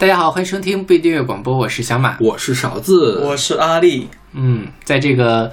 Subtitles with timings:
[0.00, 4.06] 大家好，欢迎收听不订阅广播，我是小马，我是勺子，我是阿力。
[4.32, 5.50] 嗯，在这个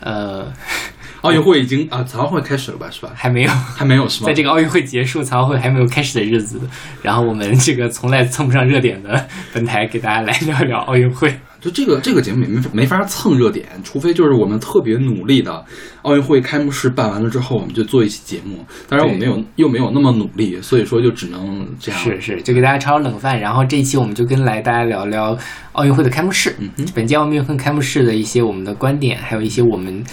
[0.00, 0.50] 呃
[1.20, 2.88] 奥运会已经啊，残奥会开始了吧？
[2.90, 3.12] 是吧？
[3.14, 4.26] 还没有，还没有是吗？
[4.26, 6.58] 在这个奥运会结束、残奥会还没有开始的日子，
[7.02, 11.38] 然后我们这个从来蹭不上热点的本台给大家来聊聊奥运会。
[11.64, 15.64] 就这个这个节目也没没法蹭热点，除非就是我们特别努力的，
[16.02, 18.62] 奥运会开幕式办完了之后，我们就做一期节目。
[18.86, 21.98] 当然我没有又没有那么努力，所以说就只能这样。
[21.98, 23.40] 是是，就给大家炒炒冷饭。
[23.40, 25.34] 然后这一期我们就跟来大家聊聊
[25.72, 30.04] 奥运会的开幕式，嗯本届奥运会开幕式的一些我们的观点，还有一些我们。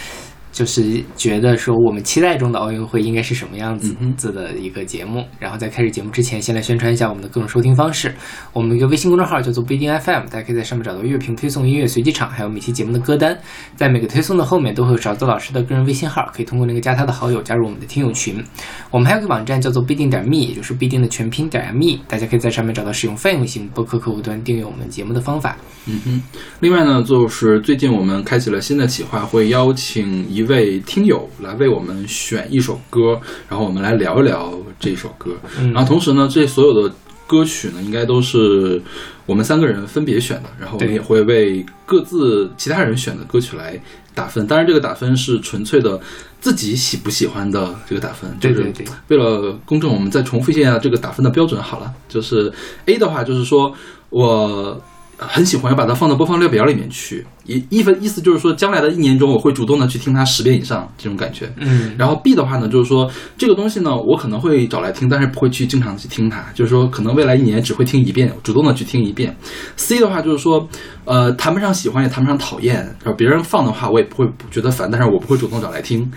[0.51, 5.25] 就是觉得说，我们期待中的奥运会应该是什么样子子的一个节目。
[5.39, 8.13] 然后在开始节目之前，先来宣传一下我们的各种收听方式。
[8.51, 13.37] 我们一个微信公众号叫做不一定 FM，大家可以在上面找到乐评推送、音乐随机场，还有每期节目的歌单。
[13.77, 18.43] 在每个推送的后面都会有勺子老师的个人微信号，可以通过那个加他的好友，加入我们的听友群。
[18.89, 25.55] 我们还有个网站叫做必定点 me，也就是必定的全拼点 me，大家可以在上面找到使用泛用型播客客户端订阅我们节目的方法。
[25.87, 26.21] 嗯哼。
[26.59, 30.40] 另外呢，就是最近我们开启了新的企划，会邀请一。
[30.41, 35.35] 一位听友来为我们选一首歌，然后我们来聊一聊这首歌。
[35.73, 36.93] 然后同时呢，这所有的
[37.27, 38.81] 歌曲呢，应该都是
[39.27, 40.49] 我们三个人分别选的。
[40.59, 43.79] 然后我们也会为各自其他人选的歌曲来
[44.15, 44.45] 打分。
[44.47, 45.99] 当然，这个打分是纯粹的
[46.39, 48.35] 自己喜不喜欢的这个打分。
[48.39, 48.85] 就是对。
[49.09, 51.61] 为了公正，我们再重复一下这个打分的标准。
[51.61, 52.51] 好了，就是
[52.87, 53.73] A 的话，就是说
[54.09, 54.81] 我。
[55.27, 57.25] 很喜欢，要把它放到播放列表里面去。
[57.45, 61.51] 一一分意思就是说，将来的一年中，我会主动的去听它十遍以上这种感觉。
[61.57, 61.95] 嗯。
[61.97, 66.43] 然后 B 的话呢，就是说这个东西呢，我可能会找来听，但是不会去经常去听它。
[66.55, 69.35] 就是说，可能未来一年只会听一遍，主动的去听一遍。
[69.75, 70.67] C 的话就是说，
[71.05, 72.77] 呃，谈不上喜欢，也谈不上讨厌。
[73.03, 76.09] 然后别人放的话，我也不会觉得烦，但是我不会主动找来听。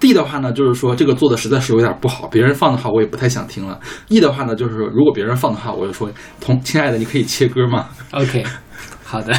[0.00, 3.78] D 的话呢，就是说这个做的实在是有点不好，别人放的话我也不太想听了。
[4.08, 6.10] E 的话呢，就是如果别人放的话，我就说
[6.40, 8.44] 同亲爱的，你可以切歌吗？OK。
[9.06, 9.32] 好的，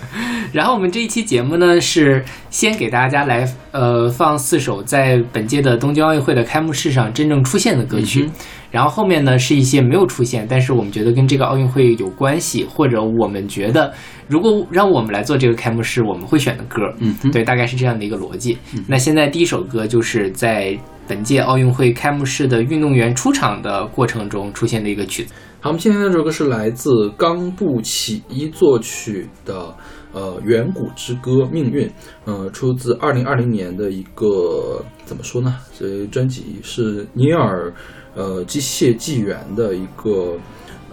[0.54, 8.30] 然后我们这一期节目呢，是先给大家来呃放四首在本届的东京奥运会的开幕式上真正出现的歌曲，
[8.70, 13.92] 然后后面呢是一些没有出现，但是我们觉得跟这个奥运会有关系，或者我们觉得
[14.28, 18.58] 如果让我们来做这个开幕式，我们会选的歌，嗯，对，大概是这样的一个逻辑。
[18.86, 25.32] 那现在第一首歌就是在本届奥运会开幕式的运动员出场的过程中出现的一个曲子。
[25.60, 29.74] 好，我们今天的这首歌是来自冈部启一作曲的，
[30.12, 31.88] 呃，《远古之歌：命运》，
[32.26, 35.56] 呃，出自二零二零年的一个怎么说呢？
[35.76, 37.72] 这专辑是尼尔，
[38.14, 40.36] 呃，机械纪元的一个，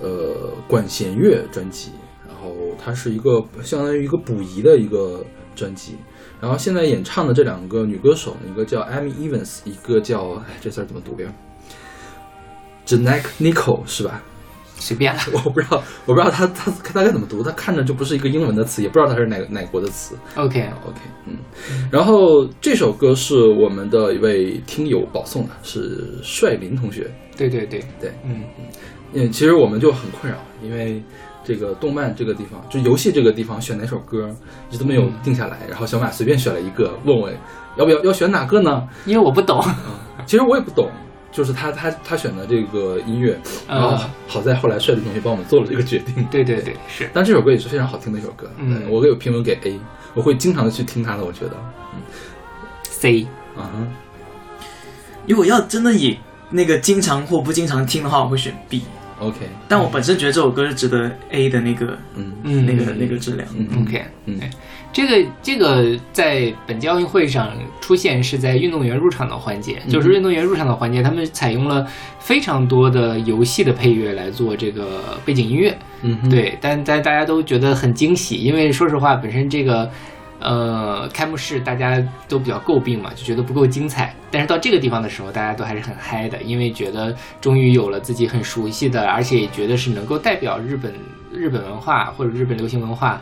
[0.01, 1.91] 呃，管弦乐专辑。
[2.77, 5.25] 它是一个相当于一个补遗的一个
[5.55, 5.95] 专辑。
[6.41, 11.31] 然后现在演唱的这两个女歌手，一个叫 Amy Evans，一个叫哎，这字怎么读呀
[12.85, 14.21] j a n e k Nicole 是吧？
[14.77, 20.15] 随便了， 我不知道，我不知道他他大概怎么读，他看着就不是一个英文的词，也不知道他是哪哪国的词。
[20.35, 21.37] OK OK，嗯，
[21.89, 27.09] 然后这首歌是我们的一位听友保送的，是帅林同学。
[27.37, 28.65] 对对对对，嗯嗯，
[29.13, 31.01] 嗯，其实我们就很困扰，因为
[31.45, 34.29] 这个动漫这个地方，就游戏这个地方选哪首歌
[34.69, 37.29] 一直都没有定下来，然后小马随便选了一个，问我
[37.77, 38.87] 要不要要选哪个呢？
[39.05, 39.63] 因为我不懂，
[40.25, 40.89] 其实我也不懂。
[41.31, 46.25] 就是他他他选的这个音乐，然后好在后来帅的同学帮我们做了这个决定。
[46.31, 47.09] 对对对，是。
[47.13, 49.77] 但这首歌也是非常好听的一首歌，嗯，我有评论给 A，
[50.13, 51.51] 我会经常的去听他的，我觉得。
[51.93, 51.99] 嗯
[52.83, 53.69] ，C，啊，
[55.27, 56.17] 如果要真的以
[56.49, 58.83] 那个经常或不经常听的话，我会选 B。
[59.19, 59.37] OK，
[59.67, 62.31] 但我本身觉得这首歌是值得 A 的那个，嗯。
[62.43, 63.47] 嗯，那个那个质量。
[63.57, 64.39] 嗯 OK，嗯。
[64.91, 71.85] 这个这个在本届奥运会上出现是在运动员入场的环节，就是运动员入场的环节，他们采用了
[72.17, 79.91] 非常多的游戏的配乐来做这个背景音乐，嗯，对，但但大家都觉得很惊喜，因为说实话，本身这个
[80.39, 90.93] 呃开幕式大家都比较诟病嘛，就觉得不够精彩，但是到这个地方的时候，大家都还是很嗨的，因为觉得终于有了自己很熟悉的，而且也觉得是能够代表日本
[91.31, 93.21] 日本文化或者日本流行文化。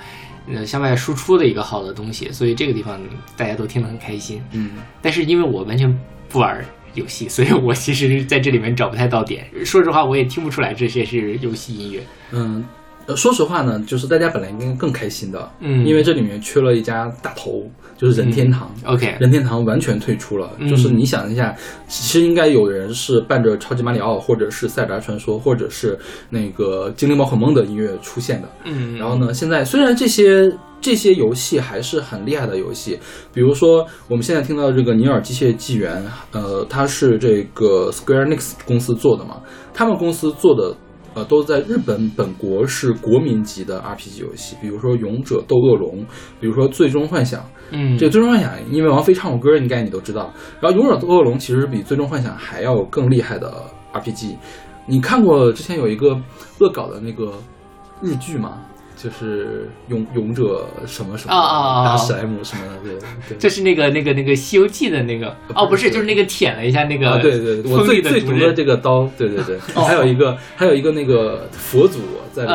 [0.53, 2.99] 呃，向外输出的一个好的东西，所以这个地方
[3.37, 4.43] 大家都听得很开心。
[4.51, 4.71] 嗯，
[5.01, 5.89] 但是因为我完全
[6.27, 6.61] 不玩
[6.95, 9.47] 游戏，所以我其实在这里面找不太到点。
[9.63, 12.03] 说实话，我也听不出来这些是游戏音乐。
[12.31, 12.61] 嗯。
[13.05, 18.71] 呃，说实话呢，就是大家本来应该更开心的，嗯，因为这里面缺了一家大头，就是任天堂。
[18.85, 20.49] OK，任天堂完全退出了。
[20.69, 21.53] 就是你想一下，
[21.89, 28.47] 其实应该有人是伴着超级马里奥，或者是塞尔达传说，或者是那个精灵宝可梦的音乐出现的。
[28.63, 32.97] 嗯，然后呢，现在虽然这些这些游戏还是很厉害的游戏，
[33.33, 36.01] 比如说我们现在听到这个《尼尔：机械纪元》，
[36.39, 39.41] 呃，它是这个 Square Enix 公司做的嘛，
[39.73, 40.73] 他们公司做的。
[41.15, 46.01] 呃，都在日本本国是国民级的 RPG 游戏，比如说《勇者斗恶龙》，
[46.39, 47.41] 比如说《最终幻想》。
[47.71, 50.33] 嗯，这个《最终幻想》因为王菲唱过歌，应该你都知道。
[50.59, 53.51] 然后《勇者斗恶龙》其实比《最终幻想》还要更厉害的
[53.93, 54.35] RPG。
[54.85, 56.19] 你看过之前有一个
[56.59, 57.33] 恶搞的那个
[58.01, 58.61] 日剧吗？
[59.03, 62.97] 就是勇勇者什么什么啊啊啊打史莱姆什么的，对
[63.27, 63.37] 对。
[63.37, 69.81] 就是那个那个那个《西游记》的那个哦，不是，就是那个舔了一下那个啊，对对，对我锋最最毒的这个刀，对对对，哦。
[69.81, 71.99] 还有一个还有一个那个佛祖
[72.31, 72.45] 在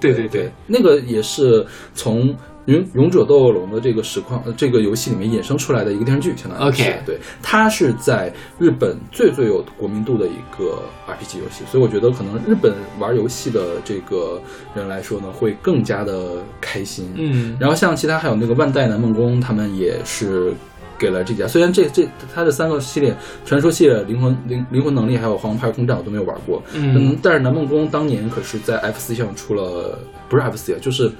[0.00, 0.50] 对对对。
[0.66, 2.34] 那个也是从
[2.66, 14.40] 勇勇者斗恶龙的这个实况呃这个游戏里面衍生出来的一个电视剧，相当于是 OK 对，它是在日本最最有国民度的一个 RPG 游戏，所以我觉得可能日本玩游戏的这个
[14.74, 17.56] 人来说呢，会更加的开心，嗯。
[17.60, 20.52] 然后像其他还有那个万代南梦宫，他们也是
[20.98, 21.46] 给了这家。
[21.46, 27.16] 虽然这这它的三个系列，传说系列、灵魂灵灵魂能力还有黄牌空战我都没有玩过，嗯。
[27.22, 29.98] 但是南梦宫当年可是在 FC 上出了，
[30.28, 31.10] 不是 FC 啊，就是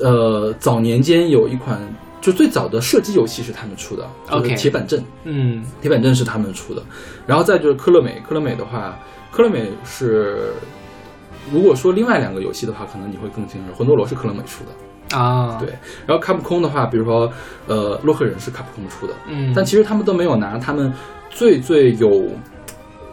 [0.00, 1.80] 呃早年间有一款。
[2.20, 5.02] 就最早的射击游戏是他们出的，就是 OK 铁板阵。
[5.22, 5.64] 嗯。
[5.80, 6.82] 铁板阵是他们出的，
[7.28, 8.98] 然后再就是科乐美，科乐美的话，
[9.30, 10.52] 科乐美是，
[11.52, 15.68] 如果说另外两个游戏的话，可能你会更清楚，魂斗罗是科乐美出的，啊，对，
[16.06, 17.32] 然后卡普空的话，比如说
[17.68, 20.92] 呃洛克人是卡普空出的，嗯，但其实他们都没有拿他们
[21.30, 22.28] 最最有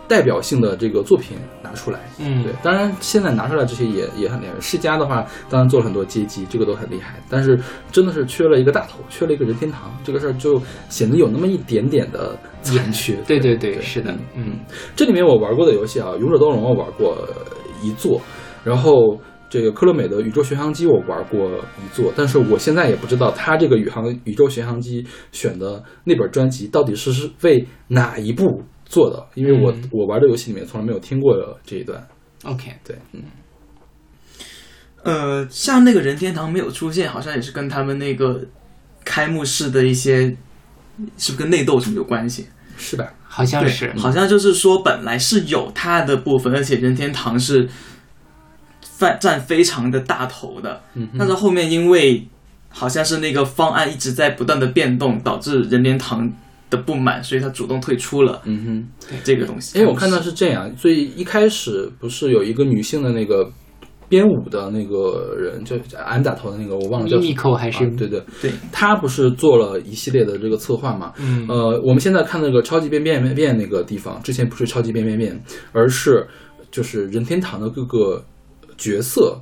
[0.08, 2.00] 代表性的这个作品拿出来。
[2.18, 4.54] 嗯对，当然现在拿出来这些也也很厉害。
[4.60, 7.20] 世嘉的话，当然做了很多街机，这个都很厉害。
[7.30, 7.60] 但是
[7.92, 13.14] 真的是缺了一个大头，缺了一个任天堂，这个事儿就显得有那么一点点的残缺。
[13.28, 14.60] 对对对对，是的，嗯
[14.96, 17.18] 这里面我玩过的游戏啊，《勇者斗龙》我玩过
[17.84, 18.22] 一座，
[18.64, 19.20] 然后
[19.50, 21.50] 这个科乐美的宇宙巡航机我玩过
[21.84, 28.62] 一座，但是我现在也不知道他这个宇航宇宙巡航机选的那本专辑到底是是为哪一部
[28.96, 29.90] 做的，因为我、嗯。
[29.92, 32.02] 我玩的游戏里面从来没有听过这一段。
[32.44, 33.22] ，OK，对，嗯，
[35.04, 38.40] 呃，像那个任天堂没有出现，好像也是跟他们那个
[39.04, 40.36] 开幕式的一些，
[41.18, 42.48] 是不是跟内斗什么有关系？
[42.78, 43.06] 是的？
[43.28, 47.68] 好像是，好像就是说本来是有它的部分，而且任天堂是
[48.98, 52.26] 占占非常的大头的，嗯但是后面因为
[52.70, 56.32] 好像是那个方案一直在不断的变动，导致任天堂
[56.76, 59.78] 的不满，所以他主动退出了嗯哼这个东西。
[59.78, 63.50] 哼，因为我看到是这样，所以一开始不是有一个女性的那个。
[64.08, 71.12] 编舞的那个人，就 M 打头的那个，我忘了叫什么还是啊对对，对，他不是做了一系列的这个策划嘛？
[71.18, 76.24] 嗯呃，我们现在看那个超级变变变变那个地方，之前不是超级变变变，而是
[76.70, 78.24] 就是任天堂的各个
[78.78, 79.42] 角色，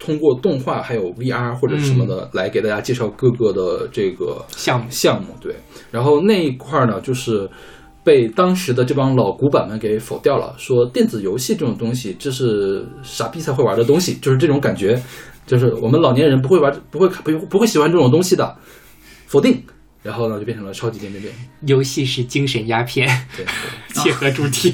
[0.00, 5.28] 通过动画还有 VR 或者什么的、来给大家介绍各个的这个项目，项目。
[5.40, 5.54] 对，
[5.92, 7.48] 然后那一块儿呢，就是
[8.02, 15.00] 被当时的这帮老古板们给否掉了，说电子游戏这种东西，这是傻逼才会玩的东西，就是这种感觉，
[15.46, 18.56] 就是我们老年人不会玩，不会不会不会喜欢这种东西的，
[19.26, 19.62] 否定。
[20.02, 21.34] 然后呢，就变成了超级变变变。
[21.66, 23.06] 游戏是精神鸦片，
[23.36, 23.44] 对，
[23.92, 24.72] 切 合主题。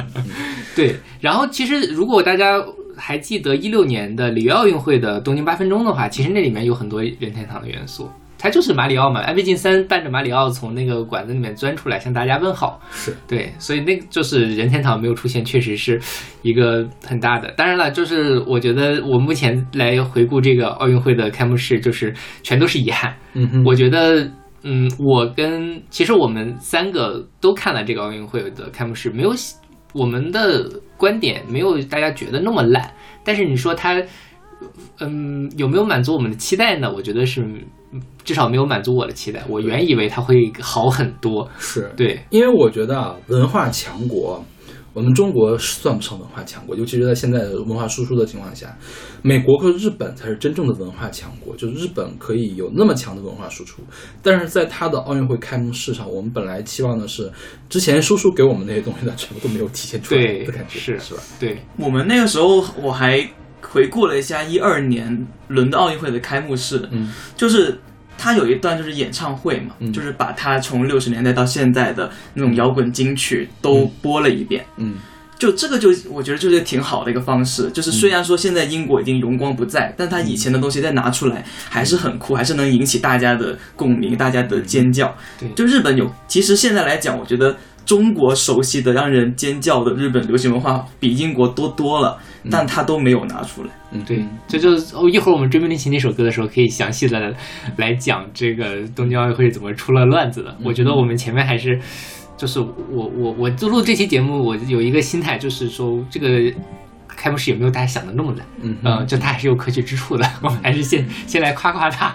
[0.76, 2.62] 对，然后其实如果大家
[3.00, 8.08] 还记得一六年的里约奥运会的东京八分钟的话，其实那里面有很多任天堂的元素。
[8.42, 12.80] 它就是马里奥嘛，安倍晋三伴着马里奥从那个馆子里面钻出来，向大家问好。
[12.90, 16.00] 是对，所以那个就是任天堂没有出现，确实是
[16.40, 17.52] 一个很大的。
[17.54, 23.14] 当然了，就是我觉得我目前来回顾这个奥运会的开幕式，就是全都是遗憾。
[23.34, 24.26] 嗯哼，我觉得，
[24.62, 29.34] 嗯，我跟其实我们三个都看了这个奥运会的开幕式，没有
[29.92, 30.66] 我们的
[31.00, 32.92] 观点没有大家觉得那么烂，
[33.24, 34.00] 但是你说它，
[34.98, 36.92] 嗯，有没有满足我们的期待呢？
[36.94, 37.40] 我觉得是
[37.92, 39.42] 嗯至少没有满足我的期待。
[39.48, 41.90] 我原以为它会好很多，是。
[41.96, 44.44] 对，因为我觉得啊，文化强国，
[44.92, 48.76] 我们中国算不上文化强国，尤其是在现在的文化输出的情况下，
[49.22, 53.82] 美国和日本才是真正的文化强国，就是日本可以有那么强的文化输出，
[54.22, 57.30] 但是在它的奥运会开幕式上，我们本来期望的是
[57.68, 61.22] 之前叔叔给我们那些东西呢，全部都没有体现出来对的感觉，是是吧？
[61.38, 63.24] 对，我们那个时候我还
[63.62, 67.78] 回顾了一下一二年伦敦奥运会的开幕式，嗯，就是
[68.20, 69.90] 他有一段就是演唱会嘛，嗯。
[69.90, 74.64] 就是把他从六十年代到现在的那种摇滚金曲都播了一遍。
[74.76, 74.96] 嗯。
[75.38, 85.16] 就这个就我觉得就是挺好的一个方式，就是虽然说现在英国已经荣光不再，但他以前的东西再拿出来还是很酷，还是能引起大家的共鸣，大家的尖叫。
[85.38, 85.48] 对。
[85.56, 92.16] 就日本有，其实现在来讲，我觉得中国熟悉的让人尖叫的日本流行文化比英国多多了，
[92.50, 93.70] 但他都没有拿出来。
[93.92, 97.34] 嗯，对，这就是哦，一会儿我们追命令琴那首歌的时候，可以详细的
[97.76, 100.56] 来讲这个东京奥运会是怎么出了乱子的。
[100.64, 101.80] 我觉得我们前面还是，
[102.36, 106.28] 就是我我我就录这期节目，我有一个心态，就是说这个
[107.08, 110.24] 开幕式也没有大家想的那么烂，嗯嗯，就它还是有可取之处的。
[110.40, 112.14] 我们还是先先来夸夸它。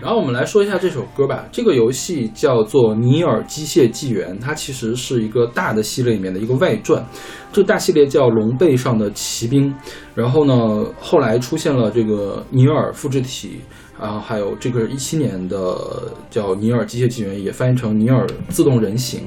[0.00, 1.44] 然后我们来说一下这首歌吧。
[1.50, 7.04] 这个游戏叫做《尼尔：机械纪元》，它其实是一个大的系列里面的一个外传。
[7.52, 9.70] 这个大系列叫《龙背上的骑兵》，
[10.14, 13.60] 然后呢，后来出现了这个尼尔复制体，
[14.00, 19.20] 然后还有这个一七年的叫《尼尔：机械纪元》，也翻译成《尼尔自动人形》。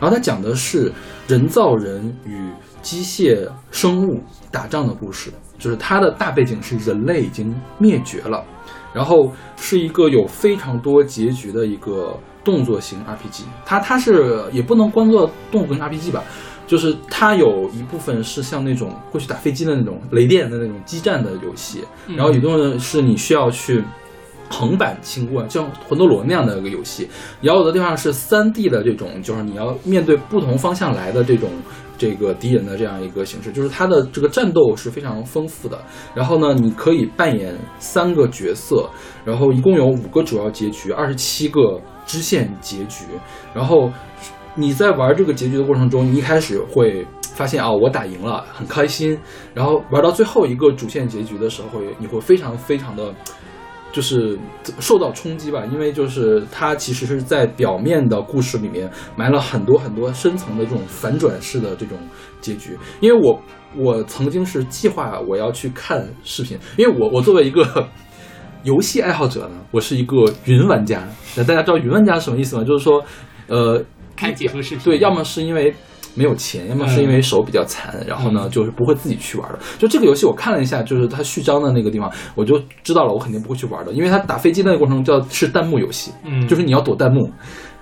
[0.00, 0.92] 然后它讲的是
[1.26, 2.50] 人造人与
[2.82, 4.20] 机械生物
[4.50, 8.44] 打仗的故事，就是它的大背景是人类已经灭绝了。
[8.92, 16.22] 然后是一个有非常多结局的一个动作型 RPG，它它是也不能光做动作型 RPG 吧，
[16.66, 21.84] 就是它有一部分是像那种过去打飞机的那种雷电的那种激战的游戏，
[22.16, 23.84] 然后有部分是你需要去
[24.48, 27.08] 横版清关，像魂斗罗那样的一个游戏，
[27.42, 31.50] 然后有的地方是三 D 的这种，就是你要面对不同方向来的这种。
[31.98, 35.78] 这个敌人的这样一个形式，就是它的这个战斗是非常丰富的。
[36.14, 38.88] 然后呢，你可以扮演三个角色，
[39.24, 43.04] 然后一共有五个主要结局，二十七个支线结局。
[43.52, 43.92] 然后
[44.54, 49.18] 你在玩这个结局的过程中，你一开始会发现啊，我打赢了，很开心。
[49.52, 53.12] 然后玩到最后一个主线结局的时候，你会非常非常的。
[53.98, 54.38] 就是
[54.78, 61.98] 受到冲击吧，因为就是它其实是在表面的故事里面埋了很多很多深层的这种反转式的这种
[62.40, 62.78] 结局。
[63.00, 63.42] 因为我
[63.74, 67.88] 我曾经是计划我要去看视频，因为我我作为一个
[68.62, 71.02] 游戏爱好者呢，我是一个云玩家。
[71.36, 72.62] 那大家知道云玩家是什么意思吗？
[72.62, 73.04] 就是说，
[73.48, 73.82] 呃，
[74.14, 75.74] 看解说视频，对，要么是因为。
[76.18, 79.58] 没有钱，要么是因为手比较残，然后呢，就是不会自己去玩的。
[79.78, 87.30] 就这个游戏，我看了一下，就是它序章的那个地方，我就知道了，我肯定不会去玩的，因为它打飞机那个过程中叫是弹幕游戏，嗯，就是你要躲弹幕，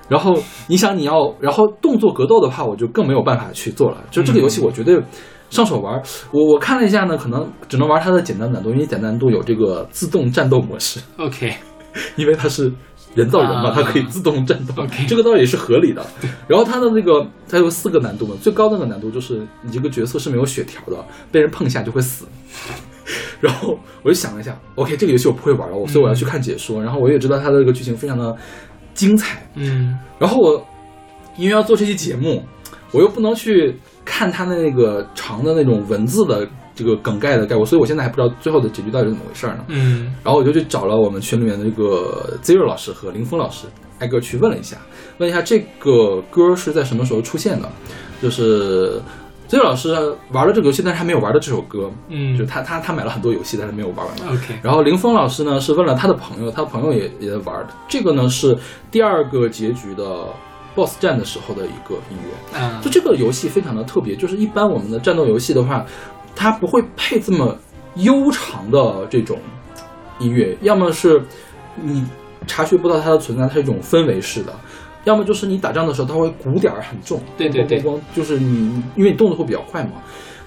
[0.09, 0.37] 然后
[0.69, 3.97] 你想你要，然后动作格斗的话，我就更没有办法去做了。
[4.11, 5.01] 就这个游戏，我绝对
[5.49, 6.03] 上手玩。
[6.31, 11.01] 我我看了一下呢，可能只能玩它的简单难度，因为简单难度有这个自动战斗模式。
[11.17, 11.55] OK，
[12.17, 12.71] 因为它是。
[13.17, 16.07] 人造人嘛，啊它可以自动战斗 这个倒也是合理的。
[16.47, 22.27] 然后它的那个，它有四个难度嘛，最高的那个难度就是你这个角色是没有血条的，被人碰一下就会死。
[23.41, 26.83] 然后我就想了一下，OK，这个游戏我不会玩了，我所以我要去看解说。
[26.83, 28.37] 然后我也知道它的这个剧情非常的
[28.95, 29.49] 精彩。
[29.55, 30.67] 嗯然后我
[31.37, 32.43] 因为要做这期节目，
[32.93, 39.65] 我又不能去看它的那个长的那种文字的这个梗概的概括，所以我现在还不知道最后的结局到底是怎么回事呢。
[39.69, 43.67] 嗯然后我就去找了我们群里面的这个 Zero 老师和林峰老师，
[43.99, 44.77] 挨个去问了一下，
[45.19, 47.69] 问一下这个歌是在什么时候出现的。
[48.23, 49.01] 就是
[49.49, 49.95] Zero 老师
[50.33, 54.35] 玩了这个游戏，但是还没有玩到这首歌，嗯就他他他买了很多游戏，但是没有玩完。
[54.35, 57.69] ，OK，然后林峰老师呢是问了他的朋友，他的朋友也也在玩的。
[57.89, 58.57] 这个呢是
[58.91, 60.27] 第二个结局的
[60.75, 62.59] BOSS 战的时候的一个音乐。
[62.59, 65.87] 啊就这个游戏非常的特别，就是一般我们的战斗游戏的话，
[66.37, 67.59] 它不会配这么
[67.97, 69.39] 悠长的这种
[70.21, 71.21] 音乐，要么是
[71.75, 72.07] 你
[72.47, 74.55] 察觉不到它的存在，它是一种氛围式的。
[75.05, 79.93] 要么就是你打仗的时候，它会鼓点儿很重，对对对咣咣咣就是你因为你动作会比较快嘛，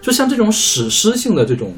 [0.01, 1.73] 就像这种史诗性的这种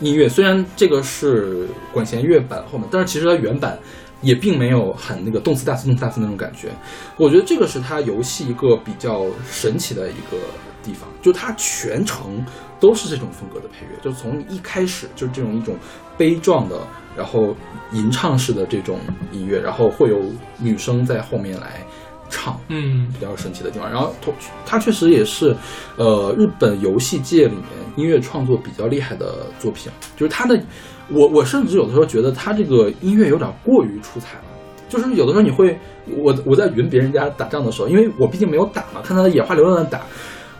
[0.00, 3.78] 音乐，虽然这个是管弦乐版后面，但是其实它原版
[4.20, 6.68] 也并没有很那个动次大次动次大次那种感觉。
[7.16, 10.36] 我觉得这个是它游戏一个比较神奇的一个
[10.84, 12.44] 地方，就它全程
[12.78, 15.74] 都是这种风格的配乐，就从一开始就是这种一种
[16.16, 16.78] 悲壮的，
[17.16, 17.56] 然后
[17.92, 18.98] 吟唱式的这种
[19.32, 20.20] 音乐，然后会有
[20.58, 21.84] 女生在后面来
[22.28, 23.90] 唱，嗯比较神奇的地方。
[23.90, 24.34] 然后同
[24.66, 25.56] 它确实也是，
[25.96, 27.64] 呃，日本游戏界里面
[27.96, 30.60] 音乐创作比较厉害的作品，就是它的，
[31.08, 34.44] 我我甚至有的时候觉得它这个音乐有点过于出彩了。
[34.86, 35.76] 就是有的时候你会，
[36.06, 40.02] 我我在云别人家打仗的时候，因为我毕竟没有打嘛，看他的眼花缭乱的打，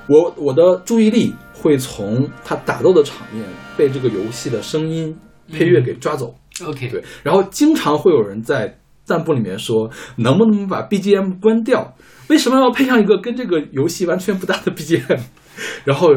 [0.07, 3.45] 我我的注意力会从他打斗的场面
[3.77, 5.17] 被这个游戏的声音
[5.51, 6.35] 配乐给抓走。
[6.65, 11.95] ，OK，对，然后经常会有人在弹幕里面说，能不能把 BGM 关掉？
[12.29, 15.21] 为什么要配上一个跟这个游戏完全不搭的 BGM？
[15.85, 16.11] 然后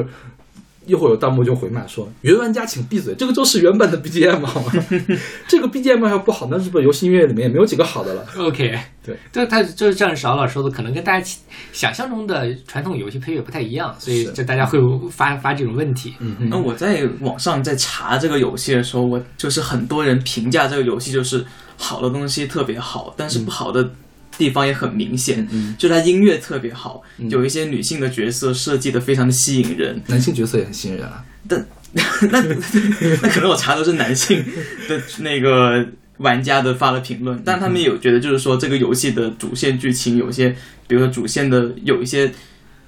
[0.87, 4.71] 又会有弹幕就回骂说，原玩家请闭嘴，这个就是原本的 BGM 好吗？
[5.47, 8.25] 这个 BGM 要不好，那日本游戏音乐里面也没有几个好的了。
[8.37, 11.29] OK，对，这他就是像邵老师说的，可能跟大家
[11.71, 14.79] 想象中的传统游戏配乐不太一样，所以是就大家会
[15.11, 16.15] 发发这种问题。
[16.19, 21.45] 嗯那我在网上在查这个游戏的时候，我就是很多人评价这个游戏就是
[21.77, 23.91] 好的东西特别好，但是不好的
[24.37, 25.47] 地方也很明显。
[25.51, 30.01] 嗯就它音乐特别好，嗯有一些女性的角色设计的非常的吸引人。
[30.07, 31.23] 男性角色也很吸引人啊。
[31.47, 31.65] 但
[32.31, 34.43] 那那可能我查的都是男性
[34.89, 35.85] 的那个
[36.17, 40.49] 玩家的发了评论，但他们有觉得就是说这个游戏的主线剧情有些，
[40.87, 42.31] 比如说主线的有一些。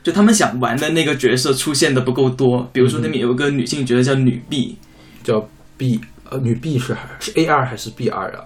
[0.01, 2.67] 就他们想玩的那个角色出现的不够多。
[2.71, 4.77] 比如说那边有一个女性角色叫女 B，
[5.25, 8.45] 叫 B，呃，女 B 是还是 A 二还是 B 二啊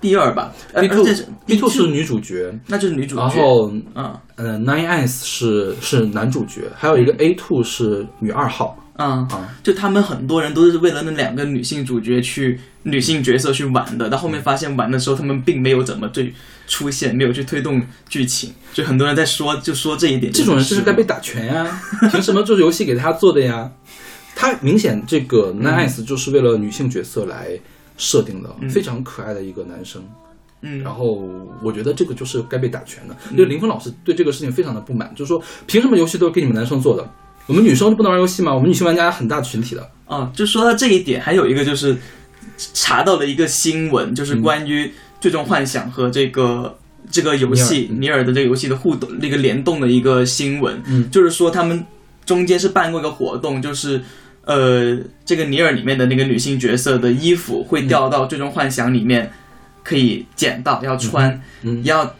[0.00, 3.22] B 二吧？B 呃 two 这是 B two 是女主角，那就是女主角。
[3.22, 9.54] 然后嗯呃 Nine Eyes 是是男主角，还有一个 A two 是女二号嗯，啊。
[9.62, 16.32] 就他们很多人都是为了那两个女性主角去女性角色去玩的，到后面发现玩的时候他们并没有怎么对
[16.66, 20.32] 出现，没有去推动剧情，就很多人在说就说这一点。
[20.32, 21.80] 这种人就是该被打拳呀！
[22.10, 23.70] 凭什么做游戏给他做的呀？
[24.34, 27.48] 他明显这个 Nine Eyes 就是为了女性角色来
[27.96, 30.02] 设定的，非常可爱的一个男生。
[30.62, 31.28] 嗯，然后
[31.62, 33.14] 我觉得这个就是该被打拳的。
[33.32, 37.08] 因为林峰老师对这个事情非常的不满，就是说凭什么游戏都是给你们男生做的，
[37.46, 38.54] 我们女生就不能玩游戏吗？
[38.54, 39.90] 我们女性玩家很大群体的。
[40.06, 41.96] 啊，就说到这一点，还有一个就是
[42.72, 44.86] 查到了一个新闻，就是关于
[45.20, 46.78] 《最终幻想》和这个
[47.10, 50.80] 这个游戏尼尼尔的这个游戏的互动、那个联动的一个新闻。
[50.86, 51.84] 嗯就是说他们
[52.24, 54.02] 中间是办过一个活动，就是
[54.46, 59.30] 呃，这个尼尔里面的那个女性角色的衣服会掉到《最终幻想》里面，
[59.84, 62.16] 可以捡到要穿，嗯要。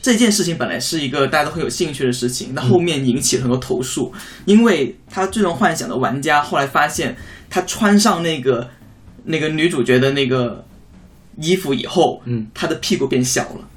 [0.00, 7.16] 这件事情本来是一个大家都很有兴趣的事情，那后面引起了很多投诉，因为他最终幻想的玩家后来发现，
[7.50, 8.70] 他穿上那个
[9.24, 10.64] 那个女主角的那个
[11.36, 13.68] 衣服以后，嗯，他的屁股变小了，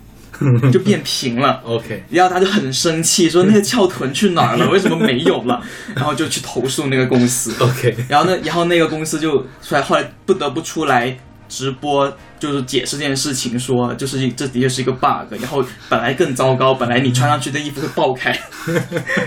[0.72, 1.62] 就变平了。
[1.64, 4.70] OK，然后他就很生气，说那个翘臀去哪儿了？
[4.70, 5.62] 为什么没有了？
[5.96, 7.54] 然后就去投诉那个公司。
[7.64, 11.18] OK，然后呢，然后那个公司就出来，后来不得不出来
[11.48, 15.34] 直播，就是解释这件事情，说就是这的确是一个 bug。
[15.40, 18.32] 然后本来更糟糕，本来你穿上去的衣服会爆开，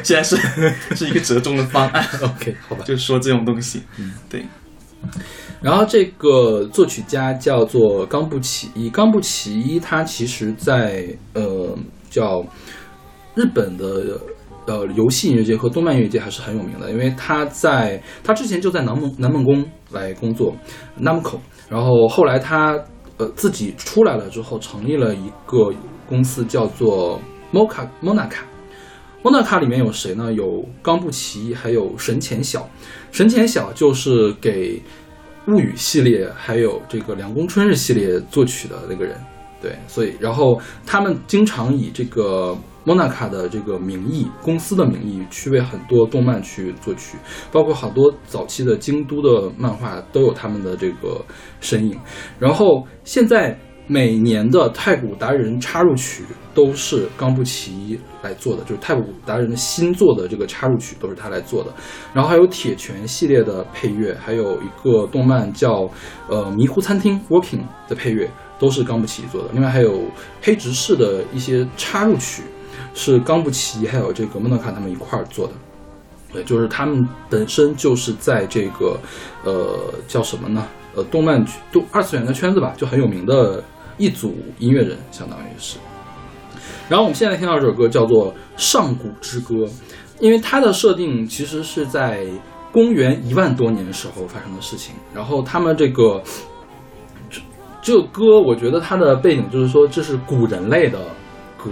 [0.03, 0.37] 现在是
[0.97, 2.85] 是一个折中的方案，OK，好吧。
[2.85, 3.83] 就是说这种东西，
[4.29, 4.45] 对，
[5.65, 11.75] 然后这个作曲家叫做冈部启一，冈部启一他其实在呃
[12.11, 12.45] 叫
[13.35, 14.21] 日本的
[14.67, 20.55] 呃游戏音乐界和动漫音乐界还是很有名的，因为他在他之前就在南梦南梦宫来工作
[21.01, 21.39] ，Namco，
[21.71, 22.79] 然后后来他
[23.17, 25.73] 呃自己出来了之后，成立了一个
[26.07, 27.19] 公司叫做
[27.55, 28.43] Moka Monaca。
[29.23, 30.31] 莫纳卡里面有谁呢？
[30.31, 32.69] 有冈部奇一，还有神前小。
[33.11, 34.83] 神前小就是给
[35.49, 39.17] 物语系列还有这个凉宫春日系列作曲的那个人，
[39.61, 47.17] 对，所以然后他们经常以这个莫纳卡的这个名义、公司的名义去为很多动漫去作曲，
[47.51, 51.23] 包括好多早期的京都的漫画都有他们的这个
[51.61, 51.99] 身影。
[52.39, 61.71] 然后现在每年的太古达人插入曲都是冈部奇来做的，就是太古达人的新作的这个插入曲都是他来做的。
[62.15, 65.89] 然后还有铁拳系列的配乐，还有一个动漫叫
[66.29, 69.51] 呃迷糊餐厅 Working 的配乐都是冈部奇做的。
[69.53, 70.05] 另外还有
[70.41, 72.43] 黑执事的一些插入曲
[72.95, 75.53] 是冈部奇还有这个莫诺卡他们一块儿做的。
[76.33, 78.99] 对，就是他们本身就是在这个
[79.45, 80.67] 呃叫什么呢？
[80.97, 83.63] 呃，动漫动二次元的圈子吧，就很有名的
[83.97, 85.79] 一组音乐人，相当于是。
[86.89, 89.55] 然后我们现在听到这首歌叫做《上古之歌》，
[90.21, 92.27] 因为它的设定其实是在
[92.73, 94.95] 公元一万多年时候发生的事情。
[95.15, 96.23] 然后他们这个
[97.31, 97.41] 这
[97.81, 100.99] 这歌，我觉得它的背景就是说这是古人类的
[101.57, 101.71] 歌。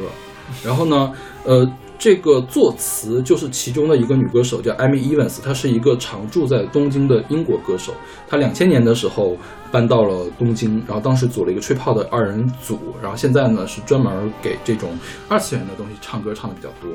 [0.64, 1.12] 然后呢，
[1.44, 1.66] 呃，
[2.02, 7.94] 这个作词就是其中的一个女歌手叫 Amy Evans，她是一个常住在东京的英国歌手。
[8.28, 9.36] 她两千年的时候
[9.70, 16.90] 搬到了东京，然后当时组了一个吹泡的二人组，然后现在呢是专门给这种二次元的东西唱歌唱的比较多。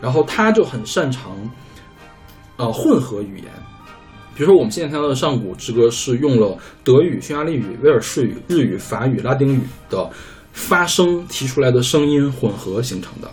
[0.00, 1.32] 然后她就很擅长
[2.56, 3.46] 呃混合语言。
[4.36, 10.08] 比如说，我们现在听到的《上古之歌》是用了德语、匈牙利语、威尔士语、日语、法语、拉丁语的
[10.52, 13.28] 发声提出来的声音混合形成的。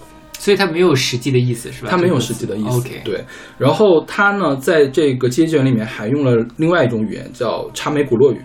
[0.49, 1.89] 所以它没有实际的意思，是吧？
[1.91, 2.79] 它没有实际的意思。
[2.79, 3.23] OK，对。
[3.59, 8.41] 然后它呢，在这个阶级卷里面还用了另外一种语言，叫查梅古洛语。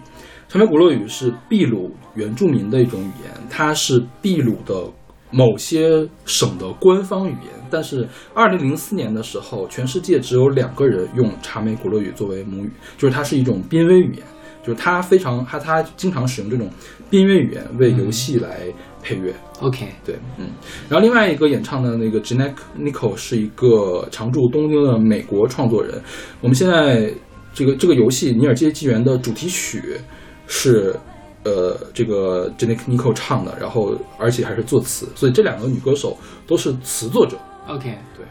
[0.51, 4.85] 查梅古洛语是秘鲁原住民的一种语言，它是秘鲁的
[5.31, 7.51] 某些省的官方语言。
[7.71, 14.23] 但是，二零零四年的时候，全世界只有两个人用查梅古洛语作为母语，就是它是一种濒危语言，
[14.63, 16.69] 就是它非常它它经常使用这种
[17.09, 18.67] 濒危语言为游戏来
[19.05, 19.33] 配乐。
[19.61, 20.49] OK，对，嗯，
[20.89, 26.03] 然后另外一个演唱的那个 Janek Nico 是一个常驻东京的美国创作人。
[26.41, 27.13] 我们现在
[27.53, 30.01] 这个这个游戏《尼尔街纪元》的主题曲
[30.47, 30.97] 是
[31.45, 37.37] 呃这个 Janek Nico 唱的，然后而且还是作词，所以这两个女歌手都是词作者。
[37.69, 38.27] OK，对，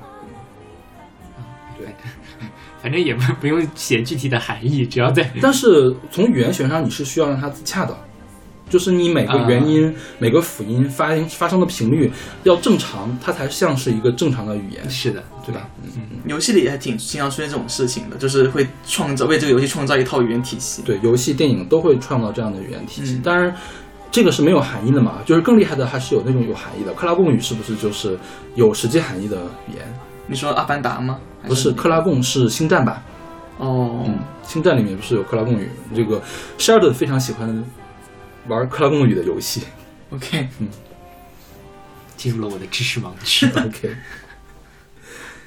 [1.77, 1.93] 对。
[2.83, 7.97] 反正也不不用写具体的含义，只要在但是从语言学上，你是需要让它自洽的，
[8.73, 14.89] 就是你每个元音、每个辅音发音发生的频率要正常，它才像是一个正常的语言。
[14.89, 15.69] 是的，对吧？
[15.83, 20.81] 嗯嗯，游戏里还挺经常出现这种事情的，就是会创造为这个游戏创造一套语言体系。
[20.81, 23.13] 对，游戏、电影都会创造这样的语言体系。
[23.13, 23.55] 嗯当然，
[24.11, 26.91] 这个是没有含义的嘛，就是更厉害的还是有那种有含义的。
[26.93, 28.17] 克拉贡语是不是就是
[28.55, 29.37] 有实际含义的
[29.69, 29.85] 语言？
[30.25, 31.19] 你说《阿凡达》吗？
[31.43, 33.03] 还不是，克拉贡是星战吧。
[33.59, 35.69] 哦，嗯，星战里面不是有克拉贡语？
[35.95, 36.19] 这个
[36.57, 37.63] Sheldon 非常喜欢
[38.47, 39.63] 玩克拉贡语的游戏。
[40.11, 40.67] OK，嗯
[42.15, 43.45] 进入了我的知识盲区。
[43.57, 43.95] OK，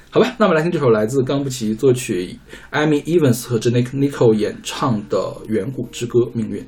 [0.09, 2.39] 好吧，那我们来听这首来自冈布奇作曲、
[2.71, 6.61] Amy Evans 和 j a n e k Nico 演唱的《远古之歌：命运》。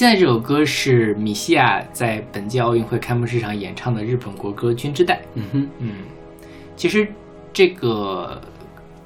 [0.00, 5.16] 现在这首歌是米西亚在本届奥运会开幕式上演唱的日本国歌《君之代》。
[5.34, 5.92] 嗯哼，嗯，
[6.74, 7.06] 其实
[7.52, 8.40] 这个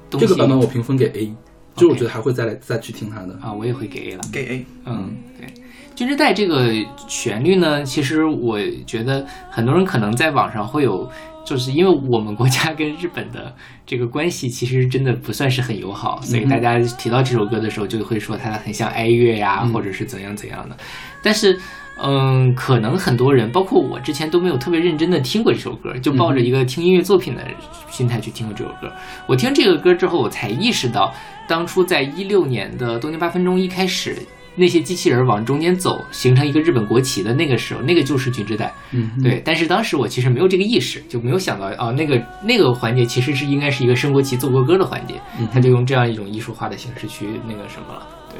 [0.09, 1.35] 东西这个版本我评分给 A，
[1.75, 3.37] 就我觉得还会再来再去听它的。
[3.41, 4.21] 啊，我也会给 A 了。
[4.31, 5.47] 给 A，嗯，对，
[5.97, 6.71] 《君之代》这个
[7.09, 11.11] 旋律呢，其实我觉得很多人可能在网上会有，
[11.45, 13.55] 就是因为我们国家跟日本的
[13.85, 20.75] 这个关系其实真的不算是很友好，所以大家提到这首歌的时候就会说它很像哀乐呀，或者是怎样怎样的。
[21.21, 21.57] 但是，
[22.01, 27.41] 嗯，可能很多人，包括我之前都没有特别认真的听过这首歌，就抱着一个听音乐作品的
[27.89, 28.91] 心态去听过这首歌。
[29.27, 31.13] 我听这个歌之后，我才意识到，
[31.47, 34.17] 当初在一六年的东京八分钟一开始，
[34.55, 38.73] 那些机器人往中间走，形成一个日本国旗的那个时候，那个就是军之代。
[38.91, 45.15] 嗯，对，但是当时我其实没有这个意识，就没有想到啊，那个那个环节其实是应该是一个升国旗、奏国歌的环节，
[45.51, 48.07] 他就用这样一种艺术化的形式去那个什么了。
[48.29, 48.39] 对，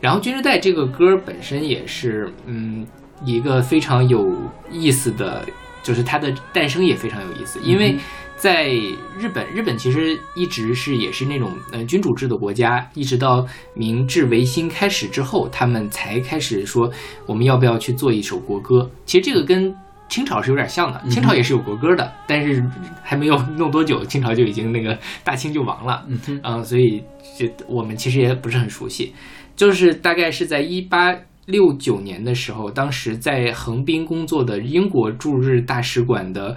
[0.00, 2.86] 然后《军之代》这个歌本身也是，嗯，
[3.24, 4.26] 一个非常有
[4.70, 5.44] 意思的，
[5.82, 7.96] 就是它的诞生也非常有意思，因为
[8.36, 8.68] 在
[9.18, 16.90] 日本，日本其实一直是也是那种呃君主制的国家，一直到明治维新开始之后，他们才开始说
[17.26, 18.90] 我们要不要去做一首国歌。
[19.06, 19.74] 其实这个跟
[20.08, 22.62] 清朝是有点像的，清朝也是有国歌的，但是
[23.02, 26.04] 还没有弄多久， 清朝就已经那个大清就亡了。
[26.08, 27.02] 嗯所以
[27.38, 29.14] 这我们其实也不是很熟悉，
[29.56, 36.54] 就是大概是在一八六九年的时候，当时在横滨工作的英国驻日大使馆的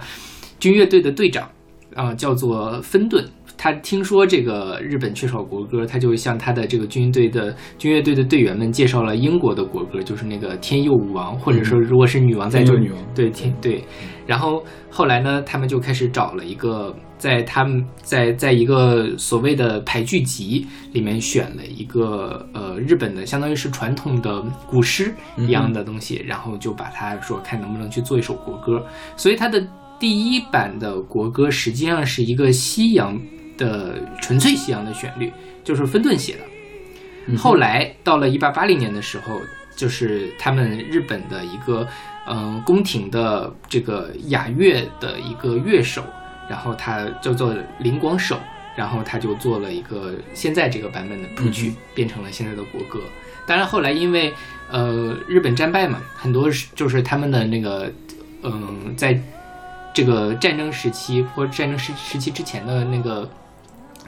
[0.60, 1.50] 军乐队的队长，
[2.06, 3.24] 啊、叫做芬顿。
[3.56, 13.84] 他听说这个日本缺少国歌，他就向他的这个军队的军乐队的队员们介绍了英国的国歌，就是那个天佑舞王，或者说如果是女王在就女王对天对。
[14.26, 28.82] 然后后来呢，他们就开始找了一个，在他们在在一个所谓的排剧集里面选了一个呃日本的相当于是传统的古诗一样的东西，然后就把它说看能不能去做一首国歌。
[29.16, 29.62] 所以他的
[30.00, 33.20] 第一版的国歌实际上是一个西洋
[33.58, 35.30] 的纯粹西洋的旋律，
[35.62, 37.36] 就是芬顿写的。
[37.36, 39.38] 后来到了一八八零年的时候，
[39.76, 41.86] 就是他们日本的一个
[42.26, 46.02] 嗯、呃宫廷的这个雅乐的一个乐手，
[46.48, 48.40] 然后他叫做林广守，
[48.74, 53.00] 然后他就做了一个现在这个版本的谱曲，变成了现在的国歌。
[53.46, 54.32] 当然后来因为
[54.70, 57.92] 呃日本战败嘛，很多是就是他们的那个
[58.42, 59.20] 嗯、在
[59.92, 63.28] 这个战争时期或战争时时期之前的那个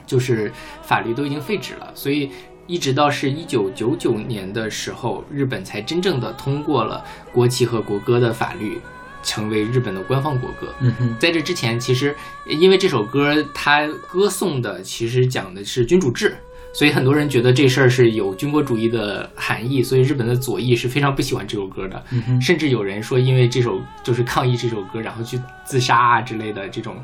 [0.05, 2.31] 就是法律都已经废止了，所以
[2.67, 8.79] 一直到是一九九九年的时候，日本才真正的通过了国旗和国歌的法律，
[9.21, 10.73] 成为日本的官方国歌。
[10.79, 12.15] 嗯哼，在这之前，其实
[12.47, 16.37] 因为这首歌它歌颂的其实讲的是君主制，
[16.73, 22.03] 所以很多人觉得这事儿是有军国主义的含义，所以日本的左翼是非常不喜欢这首歌的，
[22.41, 26.95] 甚至有人说因为这首就是抗议这首歌，然后去自杀啊之类的这种。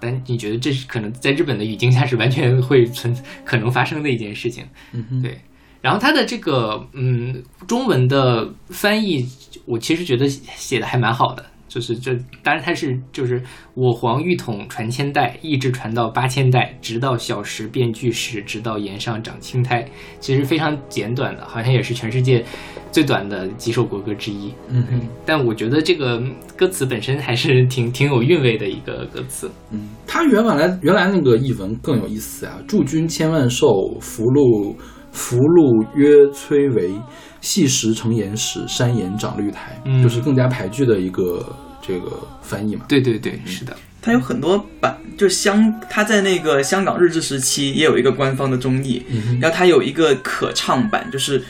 [0.00, 4.64] 但你觉得这是可能在日本的语境下是完全会存可能发生的一件事情？
[4.90, 5.38] 嗯哼，对，
[5.80, 9.24] 然后它的这个嗯中文的翻译，
[9.64, 19.88] 我其实觉得写的还蛮好的，就是这当然它是就是我皇玉统传千代，一直传到八千代，直到小时变巨石，直到岩上长青苔，
[20.20, 22.44] 其实非常简短的，好像也是全世界
[22.90, 24.52] 最短的几首国歌之一。
[24.68, 26.22] 嗯哼，但我觉得这个
[26.58, 29.50] 歌词本身还是挺挺有韵味的一个歌词。
[29.70, 32.58] 嗯，它原本来原来那个译文更有意思啊！
[32.68, 34.76] 驻军千万寿，福禄
[35.10, 37.00] 福禄曰崔嵬，
[37.42, 41.54] 细石成岩石，山岩长绿苔，嗯就是更加排剧的一个
[41.86, 42.86] 这个翻译嘛。
[42.88, 51.44] 对对对，是的，它有很多版，就香，它在那个香港日治时期也有一个官方的中译，嗯然后它有一个可唱版，就是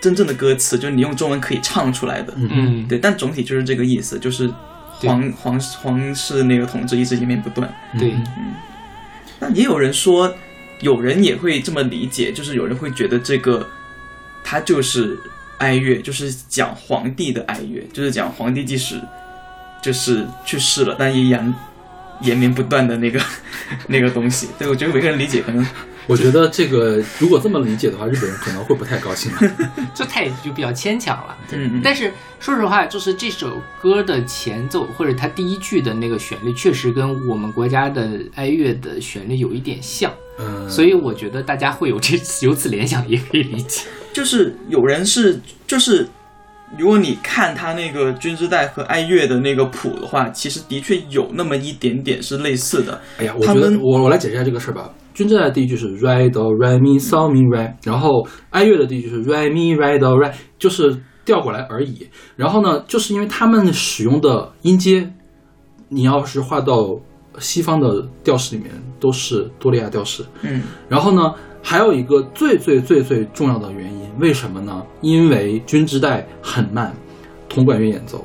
[0.00, 2.32] 真正的歌词，就是你用中文可以唱出来的。
[2.36, 4.46] 嗯，对，但总体就是这个意思，就是
[5.00, 7.74] 对皇皇皇室那个统治一直延绵不断。
[7.98, 8.54] 对，嗯。
[9.40, 10.32] 那也有人说，
[10.80, 13.66] 有人也会这么理解，就是有人会觉得这个
[14.44, 15.18] 它就是
[15.58, 19.00] 哀乐，就是讲皇帝的哀乐，就是讲皇帝即使
[19.82, 21.52] 就是去世了，但依然
[22.20, 23.20] 延绵不断的那个
[23.88, 24.48] 那个东西。
[24.58, 25.66] 对，我觉得每个人理解可能
[26.06, 29.32] 我觉得这个如果这么理解的话，日本人可能会不太高兴。
[29.94, 31.36] 这太就比较牵强了。
[31.52, 43.82] 嗯嗯但是说实话，就是这首歌的前奏或者它第一句的那个旋律，确实跟我们国家的哀乐的旋律有一点像，嗯，所以我觉得大家会有这 由此联想，也可以理解。
[44.14, 46.08] 就是有人是就是。
[46.76, 53.00] 如果你看他那个君之代和哀乐的那个谱的话，其实的确有那么一点点是类似的。
[53.18, 54.90] 哎呀，我觉得我我来解释一下这个事儿吧。
[55.12, 62.08] 军之代的第一句是 re do re mi so mi re，然后哀乐的第一句是 re mi re do re，就是调过来而已。
[62.34, 65.12] 然后呢，就是因为他们使用的音阶，
[65.90, 66.98] 你要是画到
[67.38, 70.24] 西方的调式里面，都是多利亚调式。
[70.42, 71.34] 嗯然后呢，
[71.66, 74.84] 还有一个最最最最重要的原因，为什么呢？
[75.00, 76.94] 因为军之代很慢，
[77.48, 78.18] 铜管乐演奏；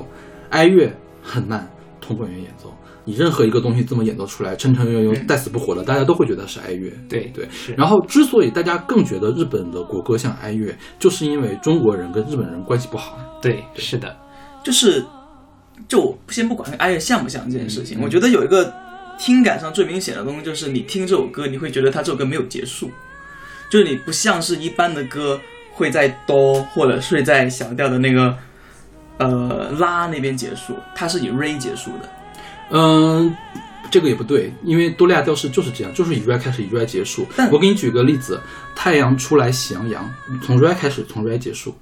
[0.50, 1.66] 哀乐很慢，
[2.02, 2.70] 铜管乐演奏。
[3.06, 6.92] 你任何一个东西这么演奏出来，沉沉悠悠、带死不活的，大家都会觉得是哀乐。
[7.08, 7.48] 对对。
[7.74, 13.18] 然后，之所以大家更觉得日本的国歌像哀乐，就是因为中国人跟日本人关系不好。
[13.40, 14.14] 对，是的，
[14.62, 15.02] 就是，
[15.88, 18.70] 就我先不管哀乐像不像这件事情，嗯我觉得有一个
[19.18, 22.90] 听感上最明显的东西，就是你听这首歌，你会觉得它这首歌没有结束，
[23.70, 25.40] 就是你不像是一般的歌
[25.72, 28.36] 会在哆或者是在小调的那个
[29.18, 32.08] 呃拉那边结束，它是以 re 结束的。
[32.72, 33.34] 嗯，
[33.90, 37.50] 这个也不对，因为多利亚调式就是这样，就是以 re 开始，以 re 结束但。
[37.50, 38.40] 我给你举个例子，
[38.74, 40.08] 太阳出来喜洋洋，
[40.42, 41.74] 从 re 开始，从 re 结束，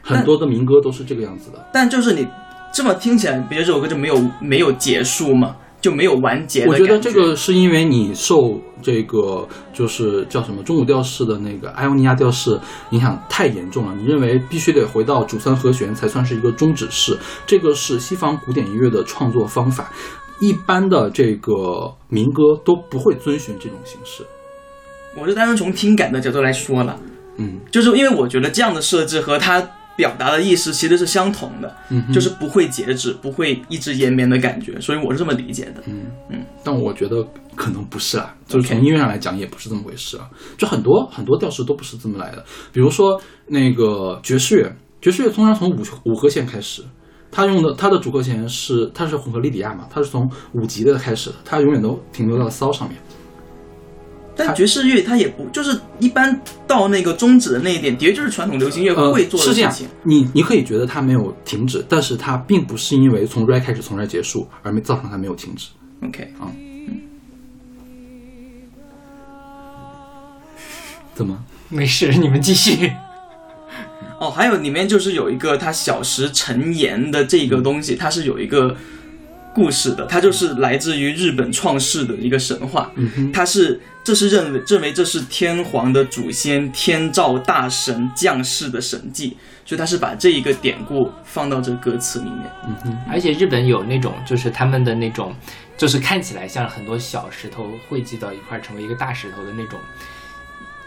[0.00, 1.68] 很多的民歌都是这个样子的。
[1.72, 2.26] 但就是你
[2.72, 12.58] 这么听起来，别这首歌就没有没有结束嘛，就没有完结的我觉得这个是因为你受这个就是叫什么中古调式的那个艾欧尼亚调式
[12.90, 19.92] 影响太严重了，你认为必须得回到主三和弦才算是一个终止式，这个是西方古典音乐的创作方法，
[20.40, 24.24] 一般的这个民歌都不会遵循这种形式。
[25.20, 26.96] 我是单纯从听感的角度来说了，
[27.38, 29.60] 嗯就是因为我觉得这样的设置和它
[29.96, 35.82] 表达的意思其实是相同的，嗯，就是不会截止，不会一直延绵的感觉，所以我是这么理解的。
[35.86, 40.28] 嗯嗯但我觉得可能不是啊，就是从音乐上来讲也不是这么回事啊。
[40.56, 46.82] 就很多很多调式都不是这么来的，比如说那个爵士乐，爵士乐通常从五五和弦开始，
[47.30, 52.98] 它用的它的主和弦是它是混合利底亚嘛，它是从五级的开始的，它永远都停留到骚上面。
[54.34, 65.68] 但爵士乐它也不就是一般到那个终止的那一点，的确就是传统流行乐呃会，做的是这样事情。，你你可以觉得它没有停止，但是它并不是因为从 re 开始，从 re 结束而没造成它没有停止。
[66.06, 66.50] OK，啊
[71.14, 71.38] 怎么？
[71.68, 72.92] 没事，你们继续。
[74.18, 78.76] 哦，还有里面就是有一个他小时陈言的这个东西，它是有一个
[79.54, 82.90] 故事的，它就是来自于日本创世的一个神话。
[82.96, 92.50] 嗯，它是这是认为认为这是天皇的祖先天照大神降世的神迹，所以他是把这一个典故放到这歌词里面。
[92.66, 95.34] 嗯哼，而且日本有那种，就是他们的那种，
[95.76, 99.78] 就是看起来像很多小石头汇集到一块成为一个大石头的那种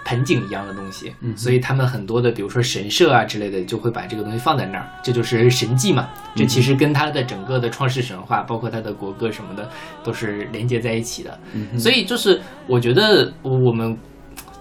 [0.05, 1.13] 盆景一样的东西。
[1.19, 6.07] 嗯所以他们很多的，比如说神社啊之类的，就会把这个东西放在那儿，这就是神迹嘛。
[6.35, 9.69] 这其实跟它的整个的创世神话，包括它的国歌什么的，
[10.03, 11.37] 都是连接在一起的。
[11.53, 13.97] 嗯所以就是我觉得我们。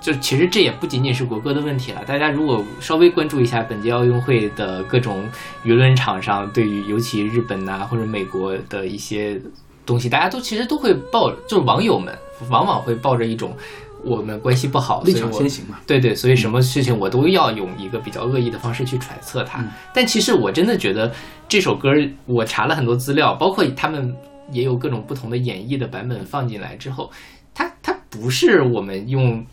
[0.00, 5.24] 就其实这也不仅仅是国歌的问题了，大家如果稍微关注一下本届奥运会的各种
[5.64, 9.40] 舆论场上对于尤其日本呐、或者美国的一些
[9.86, 12.14] 东西，大家都其实都会抱，就是网友们
[12.50, 13.56] 往往会抱着一种
[14.04, 15.78] 我们关系不好，立场所以我先行嘛。
[15.86, 19.60] 对对，所以什么事情我都要用一个比较恶意的方式去揣测它。
[19.62, 21.12] 嗯但其实我真的觉得
[21.48, 21.90] 这首歌，
[22.26, 24.14] 我查了很多资料，包括他们
[24.50, 27.10] 也有各种不同的演绎的版本放进来之后，
[27.54, 29.44] 它它不是我们用。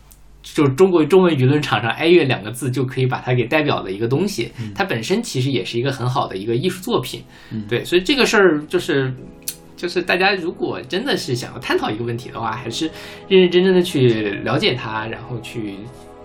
[0.42, 7.22] 就中国中文舆论场上“哀乐”两个字就可以把它给代表的一个东西，它本身其实也是一个很好的一个艺术作品，
[7.52, 9.14] 嗯对，所以这个事儿就是，
[9.82, 12.88] 就是大家如果真的是想要探讨一个问题的话，还是
[13.26, 15.74] 认认真真的去了解它，然后去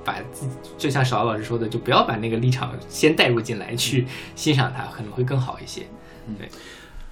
[0.06, 4.06] 把自己，就像邵老师说的，就不要把那个立场先带入进来去
[4.36, 5.82] 欣赏它，可能会更好一些。
[6.38, 6.48] 对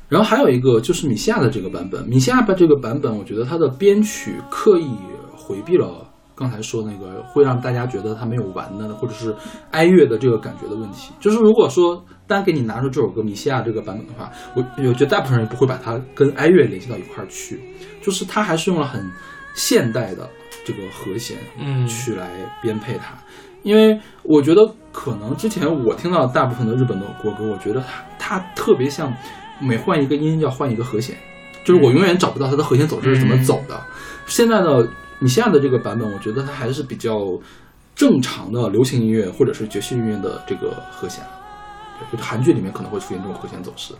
[0.07, 4.95] 然后还有一个就是米西亚的这个版本，米西亚的这个版本，我觉得它的编曲刻意
[5.35, 9.33] 回避了刚才说那个会让大家觉得他没有完的，或者是
[9.71, 11.13] 哀乐的这个感觉的问题。
[11.19, 17.59] 就是如果说单给你拿出这首歌米西亚这个版本的话，我我觉得大部分人不会把它跟哀乐联系到一块儿去，
[18.01, 19.01] 就是它还是用了很
[19.55, 20.29] 现代的
[20.65, 22.29] 这个和弦，嗯去来
[22.61, 23.15] 编配它。
[23.63, 24.61] 因为我觉得
[24.91, 29.11] 可能之前我听到大部分的日本的国歌，我觉得它它特别像
[29.59, 31.17] 每换一个音要换一个和弦，
[31.63, 33.81] 就是我永远找不到它的和弦走势是怎么走的。
[34.27, 34.87] 现在的
[35.19, 37.37] 你现在的这个版本，我觉得它还是比较
[37.95, 41.23] 正常的流行音乐或者是爵士音乐的这个和弦。
[42.11, 43.93] 就是韩剧里面可能会出现这种和弦走势，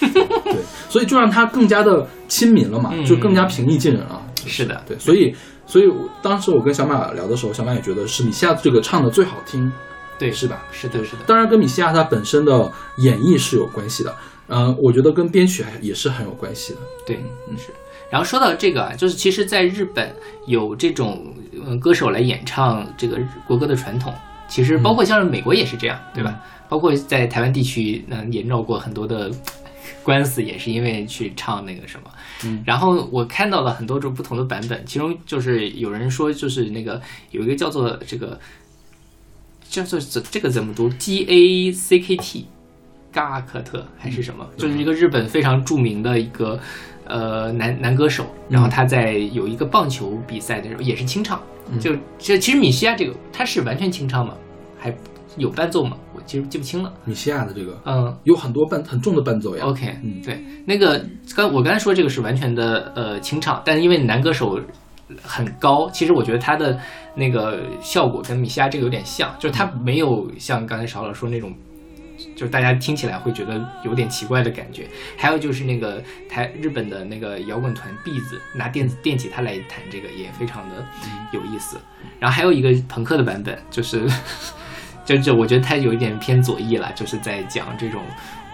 [0.00, 0.56] 对，
[0.90, 4.20] 所以就让它更加的亲民了嘛，嗯就更加平易近人了。
[4.44, 5.32] 是的，对，所以
[5.64, 5.84] 所以
[6.20, 9.70] 当时我跟小马聊的时候，小马也觉得是米西亚这个唱的最好听，
[10.18, 10.64] 对，是吧？
[10.72, 11.22] 是的，是的。
[11.28, 14.12] 当然跟米西亚他本身的演绎是有关系的，
[14.48, 16.80] 嗯、我觉得跟编曲还也是很有关系的。
[17.06, 17.72] 对，嗯是。
[18.10, 20.14] 然后说到这个啊，就是其实，在日本
[20.46, 21.34] 有这种
[21.66, 24.14] 嗯歌手来演唱这个国歌的传统，
[24.48, 26.40] 其实包括像是美国也是这样，对吧？
[26.68, 29.30] 包括在台湾地区，嗯、也闹过很多的
[30.02, 32.10] 官司，也是因为去唱那个什么。
[32.44, 37.00] 嗯然后我看到了很多种不同的版本，其中就是有人说，就是那个
[37.30, 38.38] 有一个叫做这个
[39.68, 42.46] 叫做这这个怎么读？G A C K T，
[43.12, 44.46] 嘎克特还是什么？
[44.56, 46.60] 就是一个日本非常著名的一个
[47.08, 51.40] 呃男男歌手，然后他在有一个棒球比赛的时候也是清唱，
[51.80, 54.34] 就这其实米西亚这个他是完全清唱吗？
[54.78, 54.94] 还
[55.36, 55.96] 有伴奏吗？
[56.14, 56.92] 我其实记不清了。
[57.04, 59.64] 米西亚的这个嗯，有很多伴很重的伴奏呀。
[59.64, 61.04] OK，嗯对，那个
[61.34, 64.60] 刚我刚才说这个是完全的呃清唱，但是因为男歌手
[65.22, 66.78] 很高，其实我觉得他的
[67.14, 71.52] 那个效果跟米西亚这个有点像，就是他没有像刚才邵老师说那种。
[72.38, 74.86] 就是大家听起来会觉得有点奇怪的感觉，
[75.16, 80.86] 还有就是那个台日本的那个摇滚团 B 子拿电子电吉他来弹这个也非常的
[81.32, 81.76] 有意思，
[82.20, 84.08] 然后还有一个朋克的版本，就是
[85.04, 88.00] 就就我觉得它有一点偏左翼了，就是在讲这种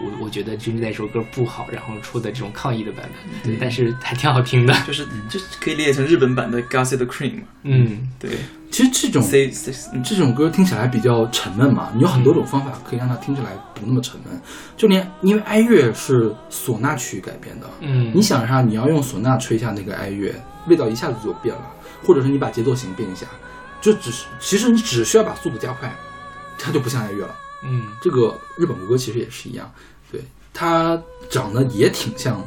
[0.01, 3.09] 我我觉得军在这首歌不好，然后出的这种抗议的版
[3.43, 6.99] 本，对，但是还挺好听的， 就是就是可以理解成日本版的《Gossip
[7.37, 7.43] 嘛。
[7.63, 8.29] 嗯，对
[8.71, 14.41] 其实这种，C C 嗯这种歌听起来比较沉闷嘛，你有很多种方法可以让它听起来不那么沉闷。
[14.75, 20.33] 就连因为哀乐是唢呐曲改编的，嗯，你想一下，你要用唢呐吹一下那个哀乐，
[20.67, 21.61] 味道一下子就变了，
[22.03, 23.25] 或者是你把节奏型变一下，
[23.79, 25.89] 就只是其实你只需要把速度加快，
[26.59, 27.35] 它就不像哀乐了。
[27.63, 29.71] 嗯这个日本国歌其实也是一样，
[30.11, 30.21] 对
[30.53, 32.43] 它长得也挺像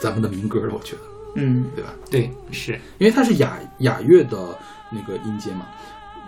[0.00, 1.02] 咱们的民歌的，我觉得，
[1.36, 1.90] 嗯对吧？
[2.10, 4.58] 对是，因为它是雅雅乐的
[4.90, 5.66] 那个音阶嘛。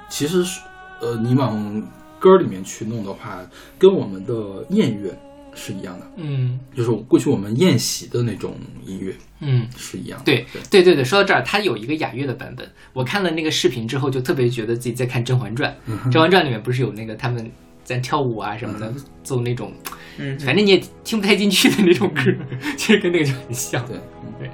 [0.08, 0.60] 其实是，
[1.00, 1.82] 呃，你往
[2.18, 3.40] 歌里面去弄的话，
[3.78, 5.16] 跟我们的宴乐
[5.54, 9.66] 是一样的，嗯就是过去我们宴席的那种音乐嗯。
[9.76, 10.24] 是一样的。
[10.24, 12.70] 对对对对，说到这儿，它有一个雅乐的版本。
[12.92, 15.76] 我看了那个视频之后，就特别觉得自己在看《甄嬛传》。
[16.10, 17.50] 甄嬛传》里面不是有那个他们
[17.84, 19.72] 在跳舞啊什么的，奏那种，
[20.18, 22.22] 嗯，反正你也听不太进去的那种歌，
[22.76, 23.86] 其实跟那个就很像。
[23.86, 23.96] 对，
[24.40, 24.50] 对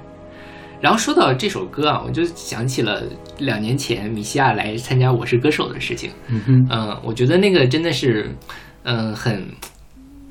[0.81, 3.03] 然后说到这首歌啊，我就想起了
[3.37, 6.09] 两年前米西亚来参加《我是歌手》的事情。
[6.27, 8.35] 嗯哼，嗯，我觉得那个真的是，
[8.83, 9.47] 嗯，很，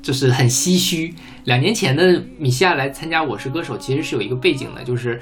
[0.01, 1.13] 就是很唏嘘。
[1.45, 5.21] 两年前的米西亚来参加《我是歌手》，其实是有一个背景的，就是，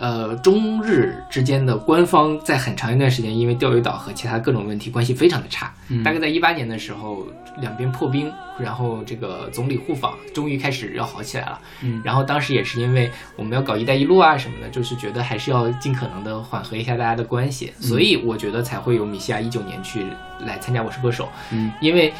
[0.00, 5.70] 呃，中日之间的官方在很长一段时间因为钓鱼岛和其他各种问题关系非常的差。
[6.02, 7.26] 大概在一八年的时候，
[7.60, 11.60] 两边破冰，然后这个总理互访，终于开始要好起来了。
[11.82, 20.06] 嗯然后当时也是因为我们要搞“一带一路”啊什么的，就是觉得还是要尽可能的缓和一下大家的关系，所以我觉得才会有米西亚一九年去
[20.46, 21.24] 来参加《我是歌手》。
[21.52, 22.10] 嗯，因为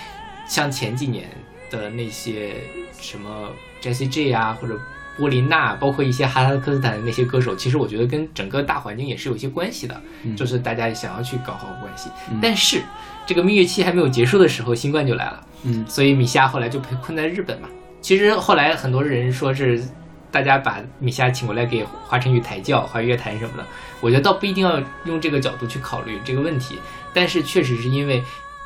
[0.46, 1.30] 像前几年
[1.70, 2.56] 的那些
[3.00, 3.48] 什么
[3.80, 4.78] Jessie J 啊，或者
[5.16, 12.08] 波琳娜，包括一些哈萨克斯坦的那些歌手，其实我觉得跟整个大环境也是有一些关系的，嗯就是大家想要去搞好关系。
[12.30, 12.82] 嗯但是
[13.26, 15.46] 这个蜜月期还没有结束的时候，新冠就来了。
[15.64, 17.68] 嗯所以米夏后来就被困在日本嘛。
[18.00, 19.82] 其实后来很多人说是
[20.30, 23.66] 大家把米夏请过来给华晨宇抬轿、华乐坛什么的，
[24.00, 26.78] 我觉得倒不一定要用这个角度去考虑这个问题，
[27.12, 28.22] 但是确实是因为。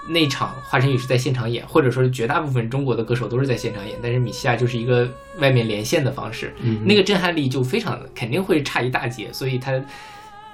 [0.06, 9.72] 那场华晨宇是在现场演，或者说绝大部分中国的歌手都是在现场演，但是米西亚就是一个外面连线的方式，嗯那个震撼力就非常肯定会差一大截，所以他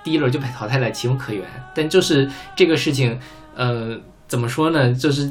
[0.04, 1.44] 第一轮就被淘汰了，情有可原。
[1.74, 3.18] 但就是这个事情，
[3.54, 3.98] 呃，
[4.28, 4.94] 怎么说呢？
[4.94, 5.30] 就是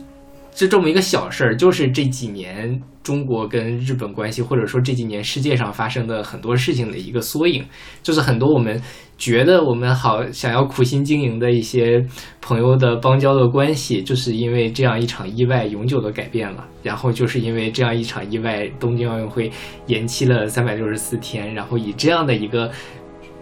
[0.59, 7.65] 就这么一个小事儿，就是这几年中国跟日本关系，或者说这几年世界上发生的很多事情的一个缩影，
[8.03, 8.77] 就是很多我们
[9.17, 12.05] 觉得我们好想要苦心经营的一些
[12.41, 16.67] 朋友的邦交的关系，就是因为这样一场意外永久的改变了。
[16.83, 19.49] 然后就是因为这样一场意外，东京奥运会
[19.87, 22.69] 延期了三百六十四天，然后以这样的一个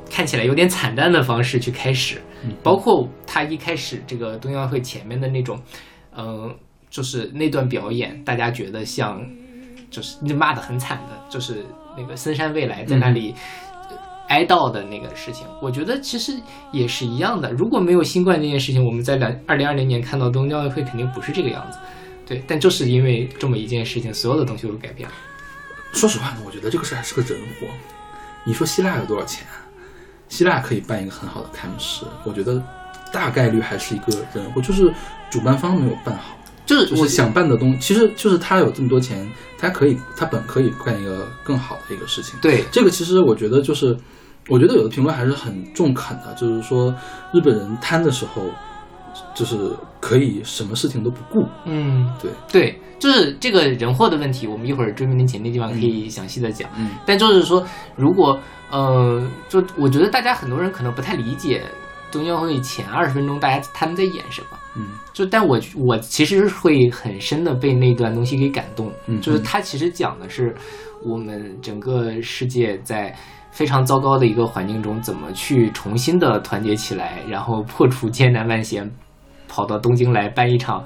[0.08, 2.22] 看起来有点惨淡的方式去开始，
[2.62, 5.60] 包括他一开始这个冬奥会前面的那种，
[6.16, 6.54] 嗯、
[6.90, 9.22] 就是那段表演，大家觉得像，
[9.90, 11.66] 就是那骂的很惨的，就是
[11.98, 13.34] 那个森山未来在那里。
[14.30, 16.34] 哀悼的那个事情，我觉得其实
[16.74, 17.50] 也是一样的。
[17.54, 21.80] 如果没有新冠这件事情，我们在两二零二零年看到东京奥运会肯定不是这个样子，
[22.26, 22.44] 对。
[22.46, 25.16] 但就是因为这么一件事情，所有的东西都改变了。
[25.94, 27.68] 说实话呢，我觉得这个事还是个人活。
[28.44, 29.48] 你说希腊有多少钱？
[30.28, 32.62] 希腊可以办一个很好的开幕式，我觉得
[33.14, 34.94] 大概率还是一个人祸，就是
[35.30, 36.37] 主办方没有办好。
[36.68, 42.38] 就是我就是想办的东西，其实就是他有这么多钱，他可以，他本可以干一个更好的一个事情。
[42.40, 43.98] 对这个其实我觉得就是，
[44.50, 46.94] 我觉得有的评论还是很中肯的，就是说
[47.34, 48.44] 日本人贪的时候，
[49.34, 49.58] 就是
[50.00, 51.48] 可以什么事情都不顾。
[51.66, 56.70] 嗯，对，对，就是这个人祸的问题，我们一会儿追名林前那地方可以详细的讲。
[56.78, 57.66] 嗯但就是说，
[57.96, 58.38] 如果
[58.70, 61.64] 呃，就我觉得大家很多人可能不太理解
[62.12, 64.58] 东京奥运会前二十分钟大家他们在演什么。
[64.78, 64.88] 嗯。
[65.14, 70.56] 就但我我其实会很深的被那段东西给感动，嗯就是它其实讲的是
[71.04, 73.16] 我们整个世界在
[73.52, 78.90] 非常糟糕的一个环境中，怎么去重新的团结起来，然后破除艰难万险，
[79.48, 80.84] 跑到东京来办一场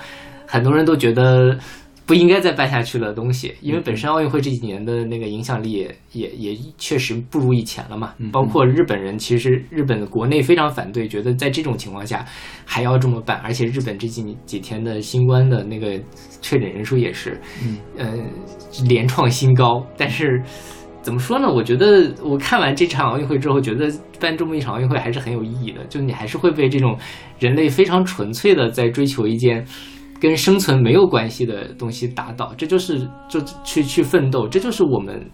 [0.47, 1.57] 很多人都觉得
[2.05, 8.13] 不应该再办下去的东西，因为本身奥运会这几年的那个影响力也也也确实不如以前了嘛。
[8.31, 12.25] 包括日本人，其实日本的国内非常反对，觉得在这种情况下
[12.65, 15.97] 还要这么办，而且日本这几几天的新冠的那个
[16.41, 18.13] 确诊人数也是，嗯呃，
[18.85, 19.85] 连创新高。
[19.95, 20.41] 但是
[21.01, 21.47] 怎么说呢？
[21.47, 23.89] 我觉得我看完这场奥运会之后，觉得
[24.19, 25.85] 办这么一场奥运会还是很有意义的。
[25.85, 26.97] 就你还是会被这种
[27.39, 29.65] 人类非常纯粹的在追求一件
[30.21, 35.29] 跟生存没有关系的东西打倒，这就是就去去奋斗，这就是我们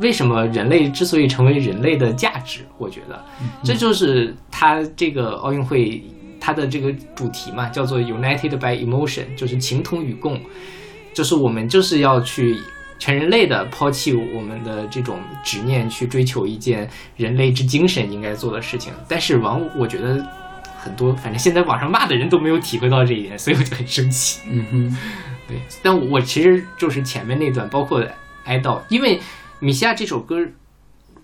[0.00, 2.60] 为什么人类之所以成为人类的价值。
[2.78, 3.22] 我觉得
[3.64, 6.02] 这就是它这个奥运会
[6.40, 10.40] 它的这个主题嘛，叫做 United by Emotion，就是情同与共，
[11.12, 12.56] 就是我们就是要去。
[12.98, 18.92] 全人类的抛弃我们的这种执念，去追求一件人类之精神应该做的事情。
[19.08, 20.24] 但是往我觉得
[20.82, 24.40] 很多，反正现在网上骂的人都没有体会到这一点，所以我就很生气。
[24.50, 24.96] 嗯哼，
[25.46, 28.04] 对，但我其实就是前面那段，包括
[28.44, 29.20] 哀悼，因为
[29.60, 30.36] 米西亚这首歌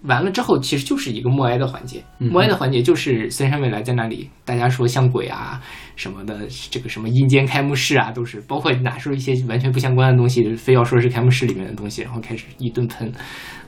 [0.03, 2.05] 完了之后，其实就是一个默哀的环节。
[2.21, 5.61] 嗯默哀的环节就是森山未来在那里，大家说像鬼啊
[5.97, 13.13] 什么的，这个什么阴间开幕式啊，都是包括拿出一些完全不相关的东西，非要说是开幕式里面的东西，然后开始一顿喷，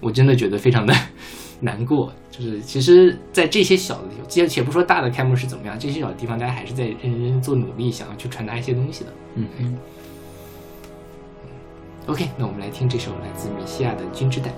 [0.00, 0.94] 我真的觉得非常的
[1.60, 2.12] 难过。
[2.40, 9.12] 就是其实，在这些小的地方，且且不说大的开幕式怎么样，这些小的地方，大家还是在认真做努力，想要去传达一些东西的。
[9.34, 9.78] 嗯嗯。
[12.06, 14.50] OK，那我们来听这首来自米西亚的《君之代》。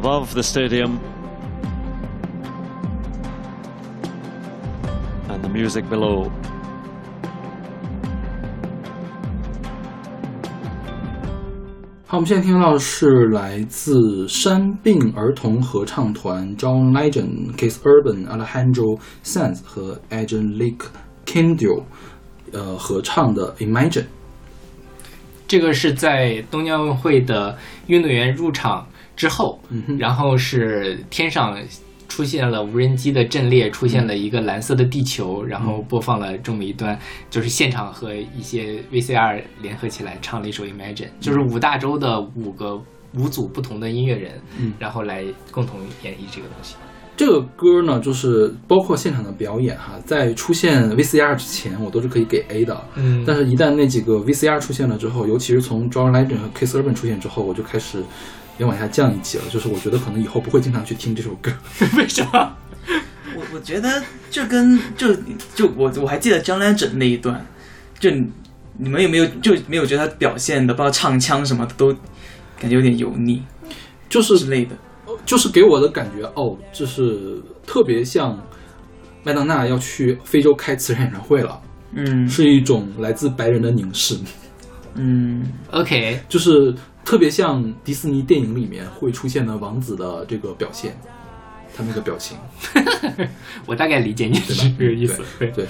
[0.00, 0.98] above the stadium.
[5.28, 6.30] And the music below.
[12.08, 20.86] 好，我们现在听到的是来自山病儿童合唱团 John Legend、Keith Urban、Alejandro Sanz 和 Angelique
[21.26, 21.82] Kidjo
[22.52, 24.06] 呃合唱的 Imagine。
[25.48, 27.58] 这个是在东京奥运会的
[27.88, 28.86] 运动员入场
[29.16, 31.57] 之后， 嗯然后是天上
[32.07, 36.99] 出现了无人机的阵列，出现了一个蓝色的地球，然后播放了这么一段，
[37.29, 42.77] 就是现场和一些 VCR 联合起来唱了一首 Imagine，就是五大洲的五个
[43.13, 46.75] 五组不同的音乐人，嗯然后来共同演绎这个东西。
[47.17, 52.81] 这个歌呢，就是包括现场的表演哈，在出现 VCR 之前，我都是可以给 A 的。
[52.95, 58.03] 嗯但是，一旦那几个 VCR 出现了之后，尤其是从 John Legend 和 Keith Urban 出现之后，我就开始
[58.57, 59.43] 要往下降一级了。
[59.49, 61.51] 就是我觉得可能以后不会经常去听这首歌。
[61.97, 62.55] 为什么？
[63.35, 65.15] 我我觉得这跟就
[65.55, 67.45] 就我我还记得张兰整那一段，
[67.99, 68.27] 就你
[68.77, 71.93] 你们有没有就没有觉得他表现的，包括唱腔什么的都
[72.59, 73.41] 感觉有点油腻
[74.09, 74.75] 就是之类的。
[75.23, 78.37] 就是给我的感觉哦，就是特别像
[79.23, 81.61] 麦当娜要去非洲开慈善演唱会了，
[81.93, 84.17] 嗯是一种来自白人的凝视，
[84.95, 86.73] 嗯 OK，就是
[87.11, 90.97] 特别像迪士尼电影里面会出现的王子的这个表现，
[91.75, 92.37] 他那个表情，
[93.67, 95.21] 我大概理解你的这个意思。
[95.37, 95.67] 对对，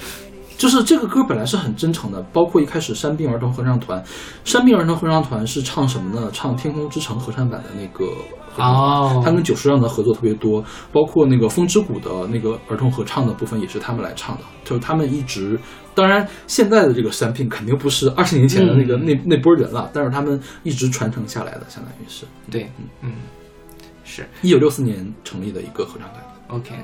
[0.56, 4.00] 就是这个歌本来是很真诚的，包括一开始山病儿童合唱团，
[4.44, 6.30] 山病儿童合唱团是唱什么呢？
[6.32, 8.04] 唱《天空之城》合唱版的那个。
[8.58, 10.62] 哦他跟久石让的合作特别多，
[10.92, 15.58] 包括那个《风之谷》的那个儿童合唱的部分也是他们来唱的，就是他们一直，
[15.94, 19.04] 当然现在的这个山病肯定不是二十年前的那个、嗯。
[19.04, 22.24] 那那波人了，但是他们一直传承下来的，相当于是。
[22.50, 22.70] 对，
[23.02, 23.12] 嗯，
[24.04, 24.26] 是。
[24.40, 26.22] 一九六四年成立的一个合唱团。
[26.48, 26.74] OK。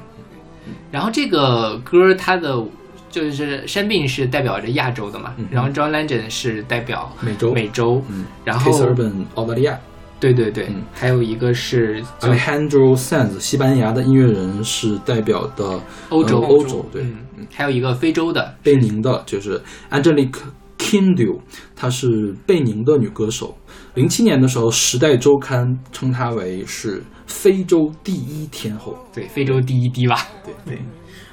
[0.90, 2.62] 然后这个歌它的
[3.10, 5.46] 就是山病是代表着亚洲的嘛，嗯。
[5.50, 7.52] 然后 John Legend 是代表美洲。
[7.52, 9.78] 美洲，嗯，然后 Keith Urban 澳大利亚
[10.20, 10.82] 对对对，嗯。
[10.92, 19.60] 还有一个是，Alejandro Sanz 西班牙的音乐人是代表的欧洲，呃欧洲对，嗯，还有一个非洲的，贝宁的，就是
[19.90, 20.40] Angelique
[20.78, 21.40] Kidjo，
[21.76, 23.56] 她是贝宁的女歌手。
[23.94, 28.96] 零七年的时候，《时代周刊》称她为是非洲第一天后。
[29.12, 30.78] 对，非洲第一低吧，对对。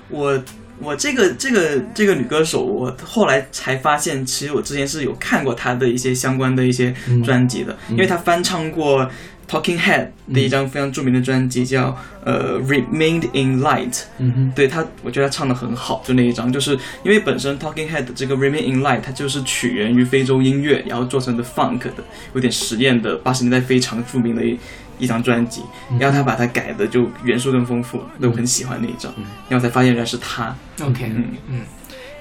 [0.09, 0.39] 我
[0.79, 9.09] 我这个这个这个女歌手，我后来才发现，其实我之前是有看过她的一些相关的一些专辑的，因为她翻唱过
[9.47, 14.01] Talking Head 的一张非常著名的专辑，叫呃 Remained in Light。
[14.17, 22.03] 嗯哼，对她，我觉得她唱的很好，就那一张，就是因为本身 Talking Head 的这个 Remain in Light，它就是起源于非洲音乐，然后做成的 Funk 的，
[22.33, 24.57] 有点实验的，八十年代非常著名的一
[24.97, 25.61] 一张专辑，
[25.99, 29.13] 然后他把它改的就元素更丰富，对我很喜欢那一张，
[29.49, 31.25] 然后才发现原来是他，OK，嗯。
[31.49, 31.61] 嗯，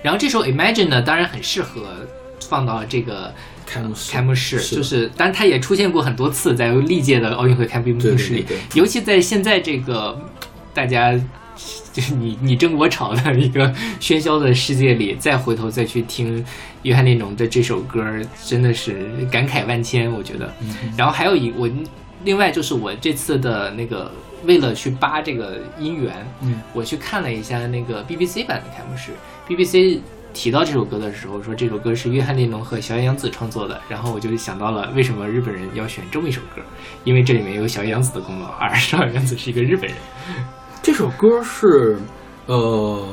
[0.02, 2.06] 然后这首 Imagine 呢，当然很适合
[2.48, 3.32] 放到这个
[3.66, 8.44] 开幕式，开幕式，就是，当然它也出现过很多次在历届的奥运会开幕式里，
[8.74, 10.20] 尤其在现在这个
[10.72, 11.12] 大家
[11.92, 16.44] 就是你你争我吵的一个喧嚣的世界里，再回头再去听
[16.82, 18.04] 约翰列侬的这首歌，
[18.44, 20.52] 真的是感慨万千，我觉得。
[20.96, 21.70] 然后还有一我
[22.24, 24.10] 另外就是我这次的那个
[24.44, 29.12] 为了去扒这个音源，嗯，我去看了一下那个 BBC 版的开幕式
[29.46, 30.00] ，BBC
[30.32, 36.62] 提到这首歌的时候说这首歌是约翰列侬和小野洋子创作的，然后我就想到了为什么日本人要选这么一首歌，
[37.04, 39.96] 因为这里面有小野洋子的功劳，而小野洋子是一个日本人。
[40.82, 41.98] 这首歌是
[42.46, 43.06] 呃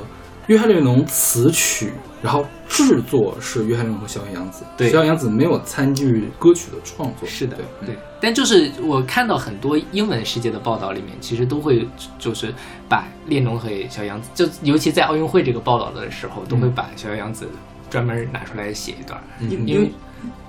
[0.48, 7.28] 约翰列侬词曲，然后制作是约翰列侬和小野洋子，对小野洋子没有参与歌曲的创作。
[7.28, 7.98] 是的对，对。
[8.20, 11.88] 但就是我看到很多英文世界的报道里面，其实都会
[12.20, 12.54] 就是
[12.88, 17.48] 把列侬和小杨子，就尤其在奥运会这个报道的时候，都会把小杨子
[17.90, 19.92] 专门拿出来写一段，嗯因为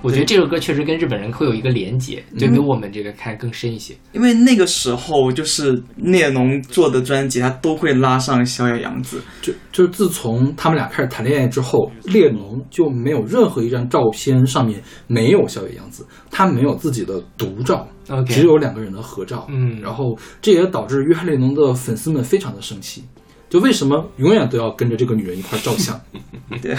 [0.03, 3.95] 我觉得这首歌确实跟日本人会有一个连接，就比我们这个看更深一些。
[4.13, 17.87] 因为那个时候就是列侬做的专辑，他都会拉上小野洋子，就就是自从他们俩开始谈恋爱之后，列侬就没有任何一张照片上面没有小野洋子，他没有自己的独照
[18.27, 19.47] 只有两个人的合照。
[19.51, 23.05] 嗯然后这也导致约翰列侬的粉丝们非常的生气，
[23.49, 26.01] 就为什么永远都要跟着这个女人一块照相？
[26.61, 26.73] 对，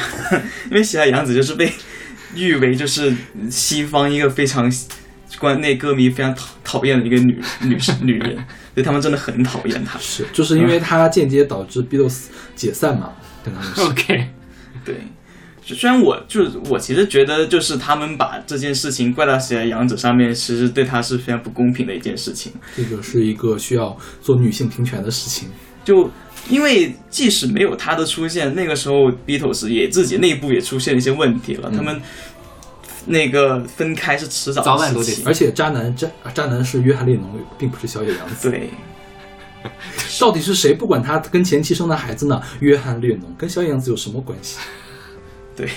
[0.69, 1.71] 因为小野洋子就是被
[2.35, 3.13] 誉为就是
[3.49, 4.71] 西方一个非常
[5.39, 8.35] 关内歌迷非常讨讨厌的一个女女女人，
[8.73, 9.97] 所以他们真的很讨厌她。
[10.01, 12.25] 是，就是因为她间接导致 Beatles
[12.55, 13.11] 解散嘛，
[13.43, 13.81] 跟他们是。
[13.89, 14.27] OK，
[14.85, 14.95] 对，
[15.63, 22.51] 虽然我就是我其实觉得就是他们把这件事情怪到小野洋子上面，其实对她是非常不公平的一件事情。
[22.75, 25.49] 这个是一个需要做女性平权的事情。
[25.83, 26.09] 就
[26.49, 32.01] 因为即使没有他的出现，那个时候 Beatles 也自己内部也出现了一些问题了，他们
[33.05, 38.49] 那个分开是迟早早晚都得而且渣男渣渣男是约翰列侬，并不是小野洋子。
[38.49, 38.69] 对。
[40.19, 42.41] 到底是谁不管他跟前妻生的孩子呢？
[42.59, 44.57] 约翰列侬跟小野洋子有什么关系？
[45.55, 45.69] 对，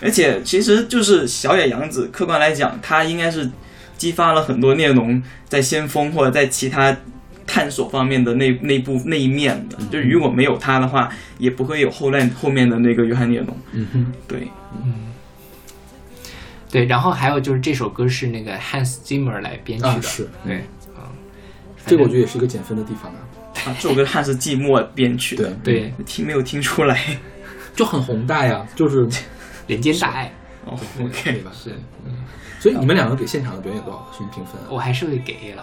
[0.00, 3.50] 而且其实就是小野洋子，客观来讲，他应该是
[3.96, 6.96] 激发了很多列侬在先锋或者在其他
[7.58, 9.76] 探索方面的那那部那一面的。
[9.90, 13.56] 就是如果没有他的话，也不会有后来后面的那个约翰列侬。
[13.72, 14.48] 嗯哼，对，
[16.70, 20.28] 对，然后还有就是这首歌是那个 Hans Zimmer 来编曲的，啊是。
[20.44, 20.64] 对，
[20.96, 21.02] 嗯，
[21.84, 23.18] 这个我觉得也是一个减分的地方啊。
[23.66, 25.34] 啊，这首歌汉是寂寞编曲。
[25.34, 25.46] 对。
[25.46, 25.92] 的，对。
[26.06, 27.18] 听没有听出来。
[27.74, 29.08] 就很宏大呀，就是。
[29.68, 30.32] 人间大爱。
[30.64, 31.52] 哦，OK，吧？
[31.52, 31.74] 是，
[32.58, 34.68] 所以你们两个给现场的表演多少什么评分啊？
[34.70, 35.62] 我还是会给 A 了。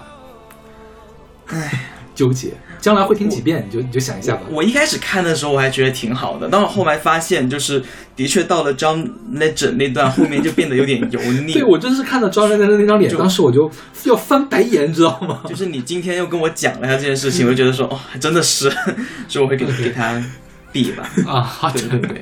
[2.13, 4.43] 纠结，将来会听几遍，你就你就想一下吧。
[4.49, 7.83] 我一开始看的时候我还觉得挺好的，但我后来发现，就是
[8.15, 11.51] 的确到了 John Legend 那段后面就变得有点油腻。
[11.59, 13.69] 对我真是看到张震的那张脸，就当时我就
[14.05, 15.41] 要翻白眼，你知道吗？
[15.45, 18.69] 就是你今天又跟我讲了一下这件事情，我就觉得说，哦，还真的是，
[19.27, 20.23] 所以我会给给他
[20.71, 21.09] B 吧。
[21.27, 22.21] 啊，对对对。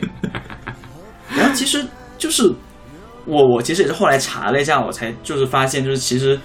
[1.37, 1.85] 然后其实
[2.17, 2.51] 就是
[3.25, 6.39] 我我其实也是后来查了一下，我才就是发现，就是其实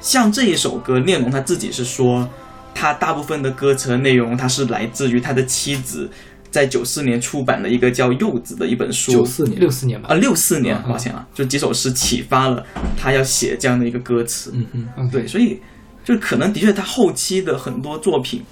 [0.00, 2.28] 像这一首歌，聂龙他自己是说，
[2.74, 6.10] 他大部分的歌词的内容，他是来自于他的妻子
[6.50, 9.12] 在九四年出版的一个叫《柚子》的一本书。
[9.12, 12.64] 九四年，六四年吧啊，，六四年，嗯抱歉啊，就几首诗启发了
[12.96, 14.50] 他要写这样的一个歌词。
[14.54, 15.60] 嗯哼，嗯对，所以
[16.02, 18.42] 就可能的确他后期的很多作品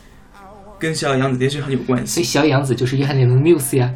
[0.79, 2.15] 跟小野洋子的确很有关系。
[2.15, 3.91] 所以小野洋子就是约翰列侬的 muse 呀。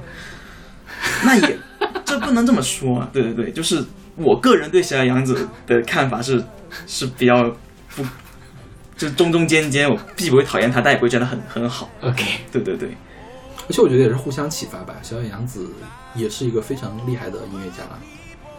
[1.25, 1.59] 那也
[2.05, 3.85] 这不能这么说啊，对对对，就是
[4.17, 6.43] 我个人对小野洋子的看法是
[6.87, 7.55] 是比较
[7.95, 8.03] 不，
[8.97, 11.91] 就是中中间间，我既不会讨厌他，但也不会觉得很很好。
[12.01, 12.97] OK，对对对，
[13.69, 14.95] 而且我觉得也是互相启发吧。
[15.03, 15.69] 小野洋子
[16.15, 17.85] 也是一个非常厉害的音乐家、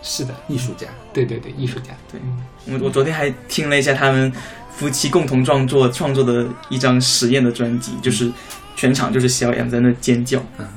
[0.02, 0.88] 是的，艺术家。
[1.12, 1.94] 对对对，艺术家。
[2.12, 2.20] 对
[2.66, 4.32] 我我昨天还听了一下他们
[4.76, 8.32] 夫妻共同创作创作的一张实验的专辑，就是
[8.76, 10.68] 全场就是小杨在那尖叫，嗯，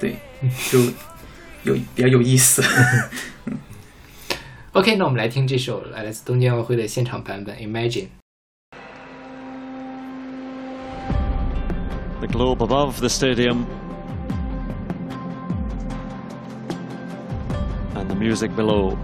[0.00, 0.16] 对，
[0.70, 0.80] 就
[1.64, 2.62] 有比较有意思。
[4.73, 8.07] OK，那我们来听这首来自东京奥运会的现场版本《Imagine》。
[12.19, 13.65] The globe above the stadium
[17.95, 18.97] and the music below.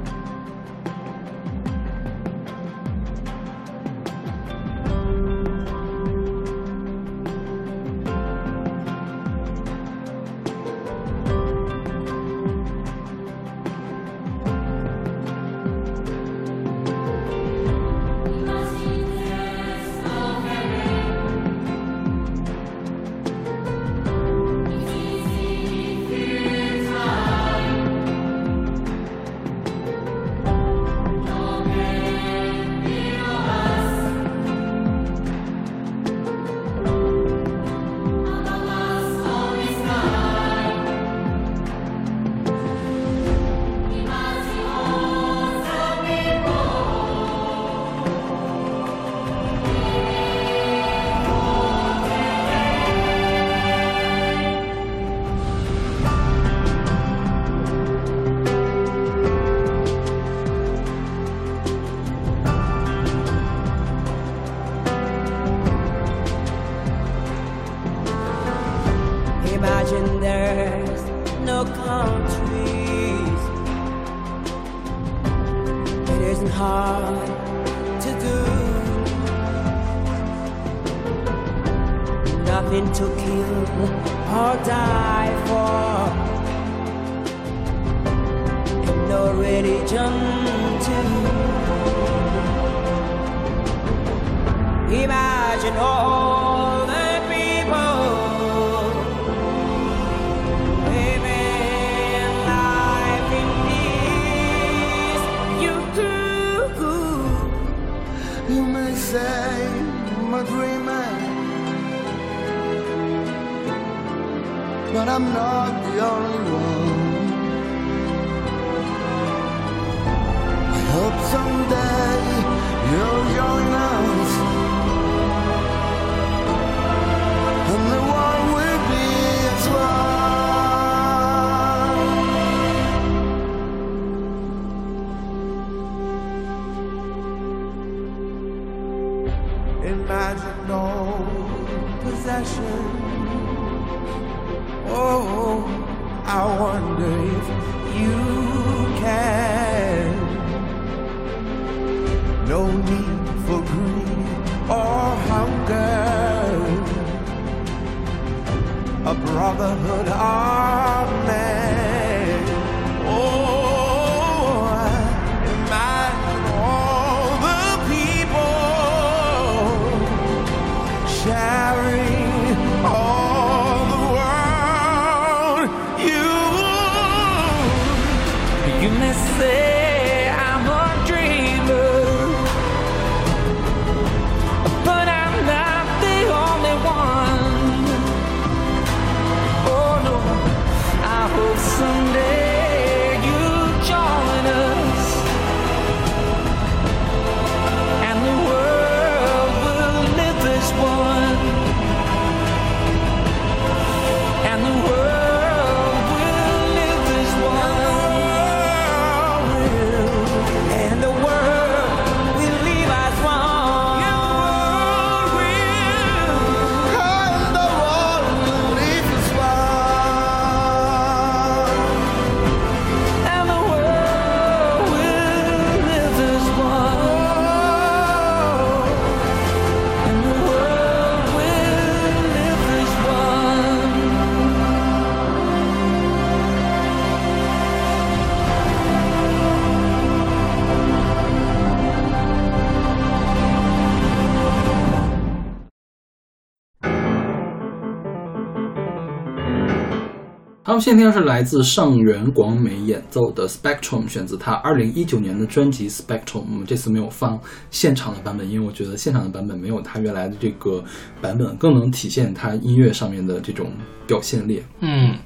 [250.86, 256.44] 好，我们现听到是来自上原广美演奏的 Spectrum，选自他二零一九年的专辑 Spectrum。
[256.48, 257.36] 我们这次没有放
[257.72, 260.84] 现场的版本，因为我觉得现场的版本没有他原来的这个
[261.20, 263.72] 版本更能体现他音乐上面的这种
[264.06, 264.62] 表现力。
[264.78, 265.16] 嗯，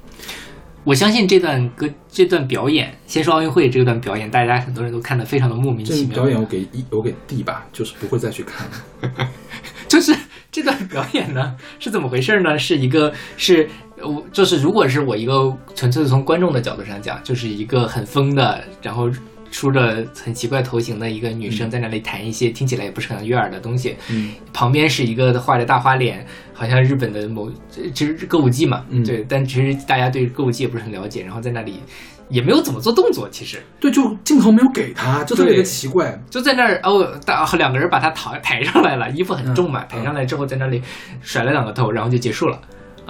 [0.83, 6.15] 我相信这段歌这段表演，先说奥运会这段表演，大家很多人都看得非常的莫名其妙。
[6.15, 9.29] 表演我给一我给 D 吧，就是不会再去看了。
[9.87, 10.15] 就是
[10.49, 12.57] 这段表演呢是怎么回事呢？
[12.57, 13.69] 是一个是
[14.03, 19.09] 我就是如果是我一个纯粹从观众的角度上讲，就是一个很疯的，然后
[19.51, 27.51] 梳着很奇怪头型的一个女生在那里弹一些听起来也不是很悦耳的东西，嗯，旁边是一个画着大花脸，好像日本的某
[27.93, 29.03] 其实歌舞伎嘛，嗯。
[29.03, 31.81] 对，但其实大家对歌舞伎也不是很了解，然后在那里
[32.29, 33.61] 也没有怎么做动作，其实。
[33.79, 36.17] 对，就镜头没有给他，就特别的奇怪。
[36.29, 39.87] 就在那儿哦，大两个人把他抬抬上来了，衣服很重嘛，嗯。
[39.89, 40.81] 抬上来之后在那里
[41.21, 42.57] 甩了两个头，然后就结束了。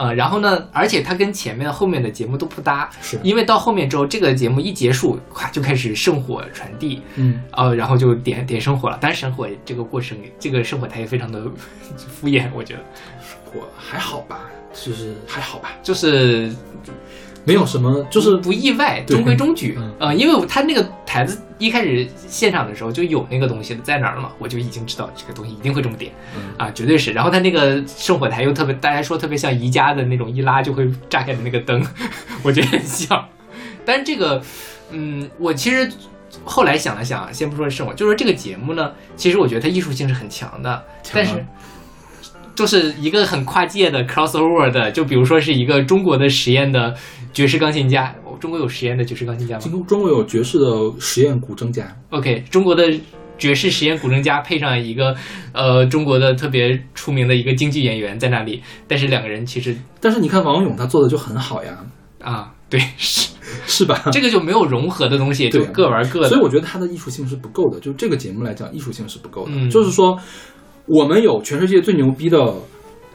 [0.02, 8.98] 呃，然后呢，而且它跟前面后面的节目都不搭，是因为到后面之后，这个节目一结束，咵就开始圣火传递，嗯，呃，然后就点点圣火了。
[9.00, 11.44] 但是圣火这个过程，这个圣火台也非常的
[11.96, 12.80] 敷衍，我觉得。
[13.54, 16.50] 我还好吧，就是还好吧，就是
[17.44, 19.94] 没有什么，就是不意外，中规中矩嗯。
[20.00, 27.12] 呃，因为他那个台子一开始现场的时候就有那个东西在哪儿了嘛，我就已经知道这个东西一定会这么点嗯啊，绝对是。
[27.12, 31.84] 然后他那个圣火台又特别，大家说特别像宜家的那种一拉就会炸开的那个灯，
[32.44, 33.28] 我觉得很像。
[33.84, 34.42] 但是这个，
[34.92, 35.92] 嗯，我其实
[36.44, 41.46] 后来想了想，先不说圣火，就说这个节目呢，其实我觉得它艺术性是很强的，强但是。
[42.54, 46.94] 就是一个很跨界的 crossover 的，就比如说是一个中国的实验的
[47.34, 50.66] 爵士钢琴家，哦中国有实验的爵士钢琴家吗中中国有爵士的
[51.00, 52.92] 实验古筝家，？OK，中国的
[53.38, 55.16] 爵士实验古筝家配上一个
[55.54, 61.78] 呃中国的特别出名的一个京剧演员在那里，但是两个人其实但是你看王勇他做的就很好呀，
[62.22, 63.30] 啊，对，是
[63.66, 64.04] 是吧？
[64.12, 66.30] 这个就没有融合的东西，就各玩各的。
[66.30, 67.80] 所以我觉得他的艺术性是不够的。
[67.80, 69.52] 就这个节目来讲，艺术性是不够的。
[69.54, 70.18] 嗯就是说，
[70.86, 72.54] 我们有全世界最牛逼的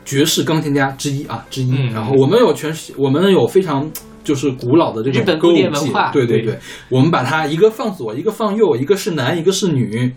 [0.07, 1.71] 爵士钢琴家之一啊，之一。
[1.73, 3.91] 嗯然后我们有全世，我们有非常
[4.25, 10.11] 就是古老的这种歌舞古典文伎化，对对对，我们把它一个放左，一个放右，一个是男，一个是女，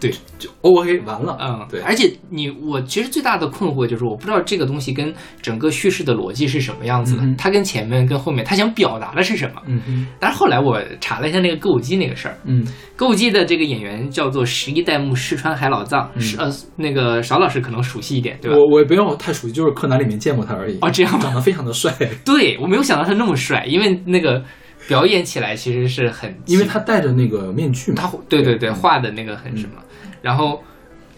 [0.00, 1.36] 对，就 OK 完了。
[1.40, 9.60] 嗯，对而且你我其实最大的困惑就是，我不知道这个东西跟整个叙事的逻辑是什么样子的嗯，它跟前面跟后面，它想表达的是什么？
[9.66, 18.56] 嗯哼，但是后来我查了一下那个歌舞伎那个事儿，嗯歌舞伎的这个演员叫做十一代目石川海老藏，是呃那个邵老师可能熟悉一点，对吧？
[18.56, 20.78] 我我也不用太熟悉，就是柯南里面见过他而已。
[20.80, 21.92] 哦这样吗长得非常的帅，
[22.24, 24.42] 对我没有想到他那么帅，因为那个
[24.88, 28.02] 表演起来其实是很，因为他戴着那个面具嘛。
[28.02, 29.74] 他对对对画的那个很什么，
[30.22, 30.62] 然后。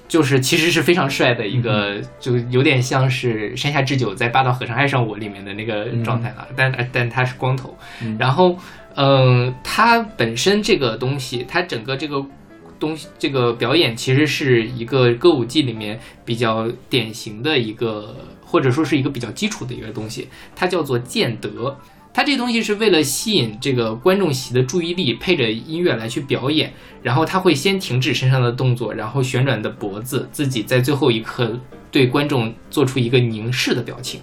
[0.09, 8.59] 就是其实是非常帅的一个，就有点像是山下智久在《霸道和尚爱上我》里面的那个状态了，但但他是光头，嗯然后，
[8.97, 12.23] 嗯、他本身这个东西，他整个这个
[12.79, 21.75] 东西，这个表演其实是一个歌舞伎里面比较典型的一个，或者说是一个比较基础的一个东西，它叫做剑德。
[22.15, 31.59] 他这东西是为了吸引这个观众席的注意力，配着音乐来去表演，然后他会先停止身上的动作，然后旋转的脖子，自己在最后一刻
[31.91, 34.21] 对观众做出一个凝视的表情。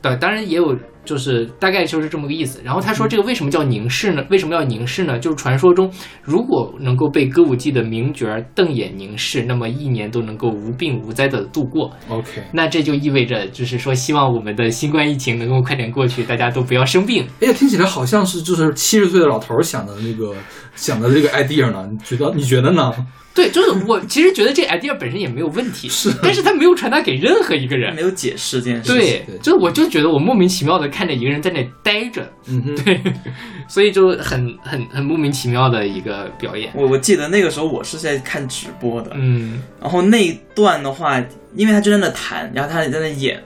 [0.00, 2.60] 对，当然也有，就是大概就是这么个意思。
[2.64, 4.24] 然后他说这个为什么叫凝视呢？
[4.30, 5.18] 为什么要凝视呢？
[5.18, 5.90] 就是传说中，
[6.22, 11.90] 如果能够被歌舞伎的名角瞪眼凝视，那么一年都能够无病无灾的度过。
[12.08, 17.24] OK，那这就意味着，就是说，希望我们的新冠疫情能够快点过去，大家都不要生病。
[17.40, 20.34] 哎呀，听起来好像是就是七十岁的老头儿想的那个
[20.74, 21.88] 想的这个 idea 呢？
[21.90, 22.92] 你觉得你觉得呢？
[23.32, 28.00] 对，就是我其实觉得这 idea 本身也没有问题，是但是他没有传达给任何一个人没。
[28.00, 28.96] 有解释这件事情。
[28.96, 33.00] 对对，就是我就觉得我莫名其妙的看着一个人在那呆着，嗯哼，对，
[33.68, 36.70] 所以就很很很莫名其妙的一个表演。
[36.74, 41.22] 我我记得那个时候我是在看直播的，嗯，然后那一段的话，
[41.54, 43.42] 因为他就在那弹，然后他也在那演，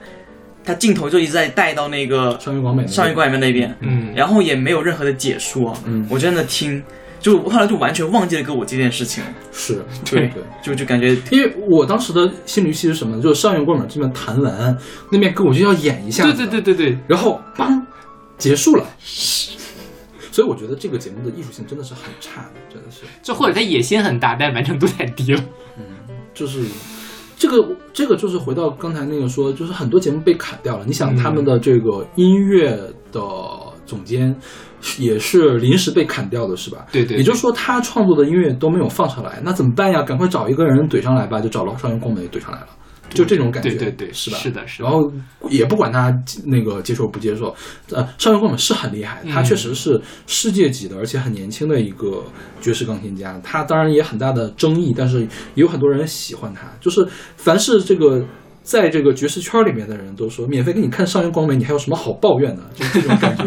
[0.63, 4.13] 他镜头就一直在带到那个上云广美那个上一怪里面那边，嗯。
[4.15, 6.05] 然后也没有任何的解说，嗯。
[6.09, 6.81] 我就在那听，
[7.25, 10.43] 就我后来就完全忘记了歌舞伎这件事情，是对对。
[10.61, 13.21] 就就感觉因为我当时的心理预期是什么呢？
[13.23, 14.77] 就是上元光美这边弹完，
[15.11, 17.81] 那边跟我就要演一下对，对对对对，然后梆
[18.37, 18.85] 结束了。
[20.31, 25.41] 所以我觉得这个节目的艺术性真的是很差的，真的是，就或者他野心很大，但完成度太低了。
[25.79, 25.83] 嗯
[26.31, 26.63] 就是
[27.35, 30.85] 这个这个就是回到刚才那个说，就是很多节目被砍掉了。
[30.85, 32.77] 你想嗯他们的这个音乐
[33.11, 33.19] 的
[33.83, 34.35] 总监
[34.99, 36.85] 也是临时被砍掉的，是吧？
[36.91, 40.01] 对对对也就是说他创作的音乐都没有放上来，那怎么办呀？
[40.03, 42.67] 赶快找一个人怼上来吧，就找了上元光美怼上来了。
[43.11, 44.37] 就这种感觉，对对对，是吧？
[44.37, 44.89] 是的，是的。
[44.89, 45.09] 然后
[45.49, 46.11] 也不管他
[46.43, 47.55] 那个接受不接受，
[47.91, 52.23] 呃，上原光美是很厉害，他嗯确实是世界级的，而且很年轻的一个
[52.59, 53.39] 爵士钢琴家。
[53.43, 56.61] 他当然也很大的争议，但是也有很多人喜欢他。
[56.81, 57.07] 就是
[57.37, 58.25] 凡是这个
[58.65, 62.63] 在这个爵士圈里面的人都说，免费给你看上原光美，你还有什么好抱怨的？
[62.73, 63.43] 就是这种感觉。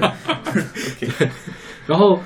[0.99, 1.29] 对，
[1.87, 2.19] 然后。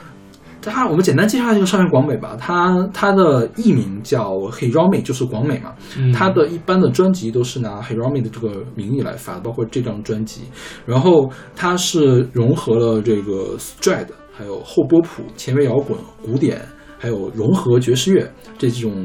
[0.65, 2.37] 他，我们简单介绍一下这个上原广美吧。
[2.39, 5.75] 他他的艺名叫 Hiromi，就是广美嘛。
[5.99, 10.43] 嗯他的一般的专辑都是拿 Hiromi 的这个名义来发的，包括这张专辑。
[10.87, 16.63] 然后他是融合了这个 Stride，还有后波普、前卫摇滚、古典，
[16.97, 19.05] 还有融合爵士乐这几种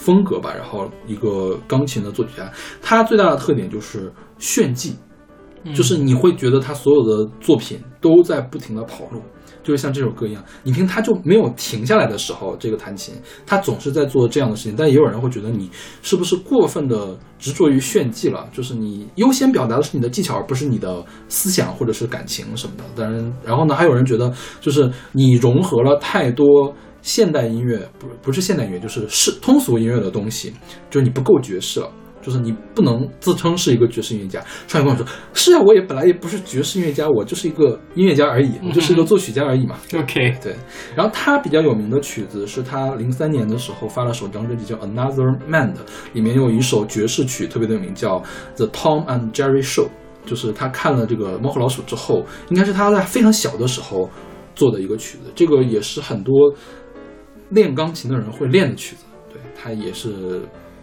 [0.00, 0.54] 风格吧。
[0.56, 4.96] 然后一个钢琴的作曲家，他最大的特点就是炫技，
[5.74, 9.20] 就是你会觉得他所有的作品都在不停的跑路。
[9.62, 14.74] 就是像这首歌一样，你听他就没有停下来的时候，这个弹琴他总是在做这样的事情。
[14.74, 15.70] 但也有人会觉得你
[16.00, 18.48] 是不是过分的执着于炫技了？
[18.54, 22.84] 就是你优先表达的是你的技巧，而不是你的思想或者是感情什么的。
[22.96, 24.32] 当然，然后呢，还有人觉得
[24.62, 30.52] 就是你融合了太多现代音乐，不不是现代音乐，就是是通俗音乐的东西，
[30.90, 31.90] 就是你不够爵士了。
[32.22, 34.44] 就是你不能自称是一个爵士音乐家。
[34.68, 39.78] 上一跟我说：“是啊，我也本来也不是爵士音乐家，我就是一个音乐家而已，我就是一个作曲家而已嘛。
[39.94, 40.54] OK，对。
[40.94, 45.80] 然后他比较有名的曲子是他零三年的时候发了首张专辑叫《Another Man》的，
[46.12, 48.18] 里面有一首爵士曲特别的有名，叫
[48.56, 49.86] 《The Tom and Jerry Show》。
[50.26, 54.10] 就是他看了这个《猫和老鼠》之后，应该是他在非常小的时候
[54.54, 55.32] 做的一个曲子。
[55.34, 56.54] 这个也是很多
[57.50, 59.04] 练钢琴的人会练的曲子。
[59.32, 60.40] 对他也是。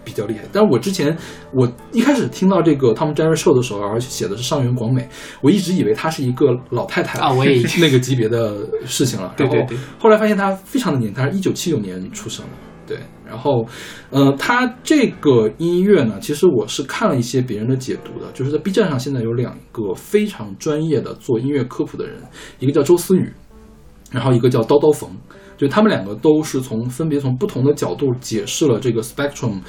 [0.07, 1.13] 比较厉害，但是我之前
[1.53, 5.05] 我一开始听到这个 Tom Jerry Show 的时候，而且写的是上原广美，
[5.41, 8.55] 我一直以为她是一个老太太啊，我也 那个级别的
[8.85, 9.33] 事情了。
[9.35, 9.77] 对对对。
[9.99, 12.51] 后来发现她非常的年轻，她是一九七九年出生的。
[12.87, 12.97] 对，
[13.27, 13.67] 然后，
[14.09, 22.15] 呃，她这个音乐呢，其实我是看了一些别人的解读的，就是在 B 站上现在有两个非常专业的做音乐科普的人，
[22.59, 23.29] 一个叫周思雨，
[24.09, 25.11] 然后一个叫刀刀冯，
[25.57, 29.59] 就他们两个都是从分别从不同的角度解释了这个 spectrum。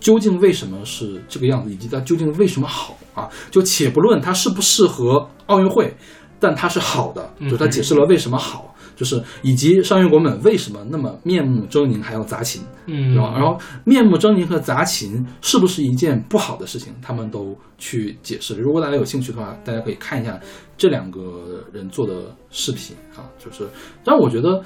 [0.00, 3.28] 究竟为什么是这个样子，以及它究竟为什么好啊？
[3.50, 5.92] 就且不论它适不适合奥运会，
[6.38, 18.54] 但它是好的，就它解释了为什么好，就是以及上原国本为什么那么面目狰狞还要砸琴，嗯，然后然后面目狰狞和砸琴是不是一件不好的事情，他们都去解释。
[18.54, 20.38] 如果大家有兴趣的话，大家可以看一下
[20.76, 23.68] 这两个人做的视频啊，就是
[24.04, 24.62] 让我觉得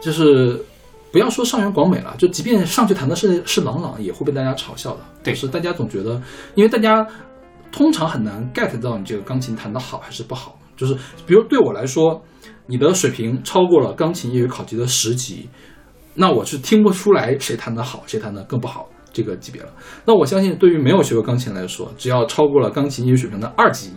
[0.00, 0.64] 就是。
[1.12, 5.00] 不要说上原广美了，就即便上去弹的是是郎朗，也会被大家嘲笑的。
[5.24, 6.22] 对，是大家总觉得，
[6.54, 7.04] 因为大家
[7.72, 10.56] 通常很难 get 到你这个钢琴弹的好还是不好。
[10.76, 10.94] 就是
[11.26, 12.22] 比如对我来说，
[12.66, 15.48] 你的水平超过了钢琴业余考级的十级，
[16.14, 19.68] 那我是听不出来谁弹的好，谁弹的更不好这个级别了。
[20.04, 23.90] 那我相信，对于没有学过钢琴来说，只要超过了钢琴业余水平的二级，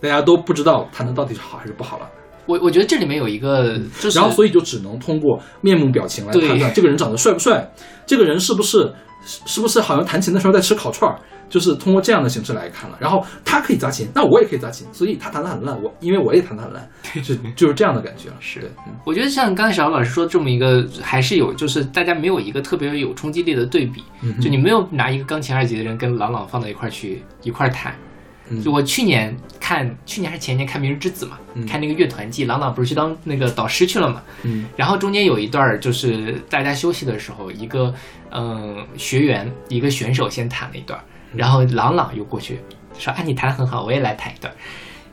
[0.00, 2.08] 大家都不知道弹的到底是好还是不好了。
[2.46, 7.70] 我我觉得这里面有一个，就是然后所以就只能通过面目表情来判断这个人长得帅不帅，
[8.06, 8.92] 这个人是不是
[9.24, 11.18] 是不是好像弹琴的时候在吃烤串儿，
[11.48, 12.96] 就是通过这样的形式来看了。
[13.00, 16.86] 然后他可以砸琴，那我也可以砸琴，所以他弹得很烂，我因为我也弹得很烂，
[17.22, 18.36] 就就是这样的感觉了。
[18.40, 18.70] 是
[19.06, 27.94] 我觉得像刚才小老师说这么一个，还是有就是大家没有一个特别有冲击力的对比，嗯就你没有拿一个钢琴二级的人跟郎朗放到一块儿去一块儿弹。
[28.48, 28.62] 嗯。
[28.62, 31.66] 就我去年看，去年还是前年看《明日之子》嘛，嗯。
[31.66, 34.66] 看那个乐团季，郎朗不是去当那个导师去了嘛，嗯。
[34.76, 37.94] 然后中间有一段就是大家休息的时候，一个
[38.30, 40.98] 嗯学员一个选手先弹了一段，
[41.34, 42.60] 然后郎朗又过去
[42.98, 44.56] 说啊你弹得很好，我也来弹一段儿。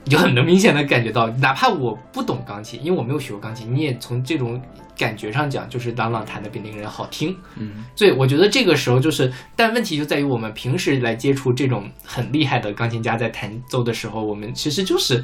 [0.03, 4.59] 你就很能明显的感觉到，哪怕我不懂钢琴，因为我没有学过钢琴，你也从这种
[4.97, 7.35] 感觉上讲，就是朗朗弹的比那个人好听。
[7.57, 15.23] 嗯所以我觉得这个时候就是，但问题就在于我们平时来接触这种很厉害的钢琴家在弹奏的时候，我们其实就是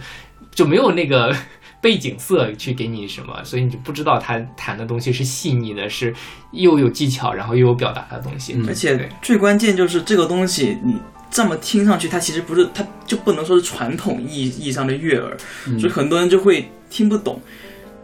[0.51, 1.35] 就没有那个
[1.81, 6.13] 背景色去给你什么，所以你就不知道他弹的东西是细腻的，是
[6.51, 8.53] 又有技巧，然后又有表达的东西。
[8.55, 10.95] 嗯而且最关键就是这个东西，你
[11.29, 17.41] 这么听上去，它其实不是，它就不能说是传统意义意义上的悦耳，嗯所以很多人就会听不懂，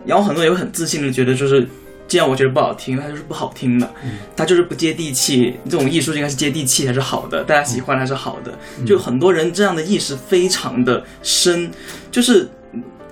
[0.05, 1.67] 然后很多人也会很自信的觉得就是。
[2.05, 3.91] 既然我觉得不好听，它就是不好听的，
[4.35, 5.55] 它就是不接地气。
[5.65, 8.53] 这种艺术应该是接地气才是好的，大家喜欢才是好的。
[8.85, 11.71] 就很多人这样的意识非常的深，
[12.11, 12.47] 就是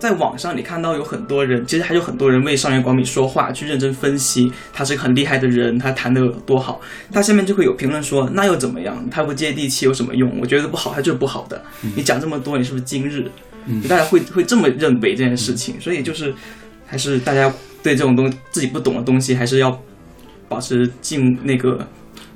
[0.01, 6.81] 在网上你看到有很多人，其实还有很多人为上原广美说话，去认真分析他是个很厉害的人，他弹的有多好。
[7.11, 9.07] 他下面就会有评论说，那又怎么样？
[9.11, 10.39] 他不接地气有什么用？
[10.41, 11.63] 我觉得不好，他就是不好的。
[11.95, 13.29] 你讲这么多，你是不是今日？
[13.67, 16.33] 嗯大家会会这么认为这件事情，所以就是
[16.87, 19.79] 还是大家对这种东自己不懂的东西，还是要
[20.49, 21.87] 保持敬那个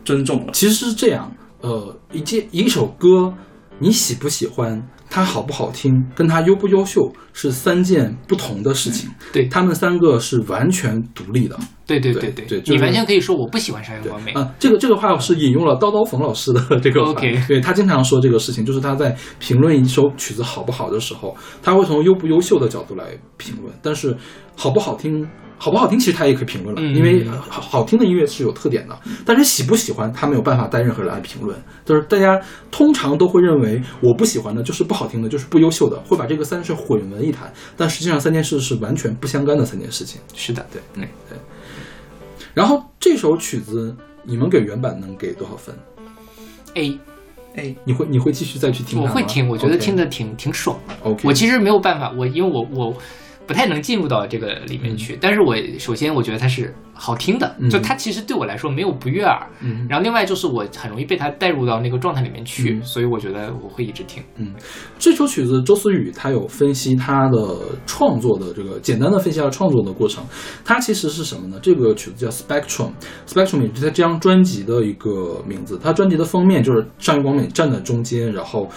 [0.03, 0.53] 尊重了。
[0.53, 3.33] 其实是这样，呃，一件一首歌，
[3.79, 9.11] 你喜不喜欢，它好不好听，跟它优不优秀是三件不同的事情。
[9.31, 11.55] 对他们三个是完全独立的。
[11.85, 14.31] 对对对对对就是你完全可以说我不喜欢山原光美。
[14.31, 23.05] 啊，这个这个话是引用了刀刀冯老师的这个话 OK 对他经常说这个事情，就是他在评论一首曲子好不好的时候，他会从优不优秀的角度来
[23.37, 24.15] 评论，但是
[24.55, 25.27] 好不好听。
[25.57, 28.99] 好不好听，其实他也可以评论了，嗯因为呃好好听的音乐是有特点的。
[29.25, 31.57] 但是喜不喜欢，他没有办法带任何人来评论。
[31.85, 32.37] 就是大家
[32.69, 37.51] 通常都会认为我不喜欢的就是不好听的，就是不优秀的，会把这个三件事混为一谈。
[37.75, 40.21] 但实际上三件事是完全不相干的三件事情。
[40.33, 41.37] 是的，对，嗯对。
[42.53, 45.75] 然后这首曲子，你们给原版能给多少分
[46.75, 46.99] ？A
[47.55, 49.05] 哎，你会你会继续再去听吗？
[49.09, 50.93] 我会听，我觉得听的挺挺爽的。
[51.03, 51.27] OK。
[51.27, 52.97] 我其实没有办法，我因为我我
[53.47, 59.47] 不太能进入到这个里面去，但是我首先我觉得它是好听的，嗯就它其实对我来说没有不悦耳。
[59.61, 64.23] 嗯然后另外就是我很容易被它带入到那个状态里面去，嗯所以我觉得我会一直听。
[64.37, 64.53] 嗯
[64.97, 70.23] 这首曲子，周思雨他有分析他的创作的这个简单的分析下创作的过程。
[70.63, 71.59] 它其实是什么呢？
[71.61, 75.77] 这个曲子叫 Spectrum，Spectrum 也是他这张专辑的一个名字。
[75.77, 78.67] 他专辑的封面就是上原光美站在中间，然后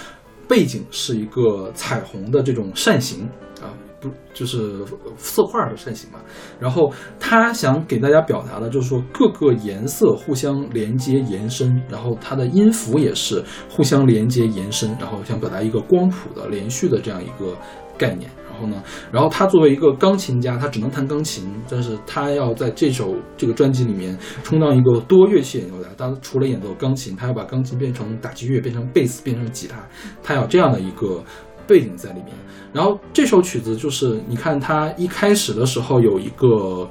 [0.47, 3.48] 背景是一个彩虹的这种扇形啊，
[4.01, 4.85] 不就是
[5.16, 6.19] 色块的扇形嘛。
[6.61, 17.57] 然后他想给大家表达的就是说各个颜色互相连接延伸，然后它的音符也是互相连接延伸，然后想表达一个光谱的连续的这样一个
[17.97, 18.31] 概念。
[18.51, 25.89] 然后呢，然后他作为一个钢琴家，他只能弹钢琴，但是他要在这首这个专辑里面充当一个多乐器演奏家。
[25.97, 29.77] 他除了演奏钢琴，他要把钢琴变成打击乐，变成贝斯，变成吉他，
[30.25, 31.23] 他有这样的一个
[31.69, 32.35] 背景在里面。
[32.73, 36.89] 然后这首曲子就是你看它一开始的时候有一个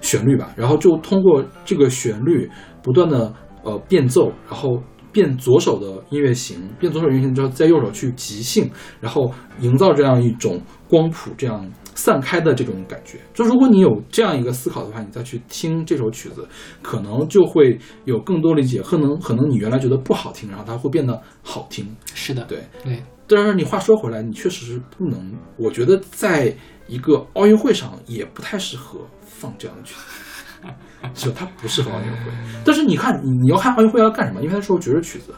[0.00, 2.48] 旋律吧，然后就通过这个旋律
[2.82, 3.34] 不断的
[3.64, 4.82] 呃变奏，然后
[5.12, 8.70] 变左手的音乐型，变左手音乐型之后，在右手去即兴，
[9.00, 9.30] 然后
[9.60, 13.18] 营造这样一种光谱这样散开的这种感觉。
[13.34, 16.48] 就如果你有这样一个思考的话，你再去听这首曲子，
[16.80, 21.94] 可能就会有更多理解，可能可能你原来觉得不好听，然后它会变得好听。
[22.14, 23.02] 是的，对，对，
[23.36, 26.52] 但是你话说回来，你确实是不能，我觉得在
[26.88, 30.66] 一个奥运会上也不太适合放这样的曲子，
[31.14, 31.36] 是吧？
[31.38, 32.32] 它不适合奥运会。
[32.64, 34.40] 但是你看，你你要看奥运会要干什么？
[34.40, 35.32] 因为它是首爵士曲子。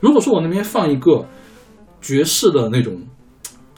[0.00, 1.26] 如果说我那边放一个
[2.00, 3.00] 爵士的那种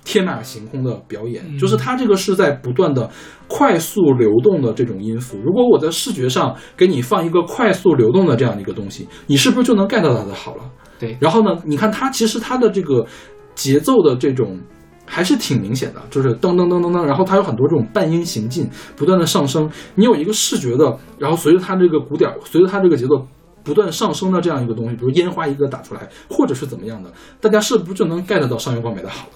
[0.04, 3.08] 天马行空的表演，嗯就是它这个是在不断的
[3.46, 5.38] 快速流动的这种音符。
[5.38, 10.64] 如果我在视觉上给你放一个快速流动的这样的一个东西，你是不是就能 get 到它的好了？
[10.98, 13.06] 对，然后呢，你看它其实它的这个
[13.54, 14.58] 节奏的这种
[15.06, 19.70] 还是挺明显的，就是噔噔噔噔噔，然后它有很多这种半音行进，不断的上升。
[19.94, 23.26] 你有一个视觉的，然后随着它这个鼓点，随着它这个节奏
[23.62, 29.32] 不断上升的这样一个东西，比如烟花一个打出来，或者是怎么样的，大家是不是就能 get 到上月光美的好了？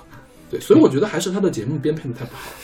[0.50, 2.56] 对，所以我觉得还是他的节目编配的太不好了。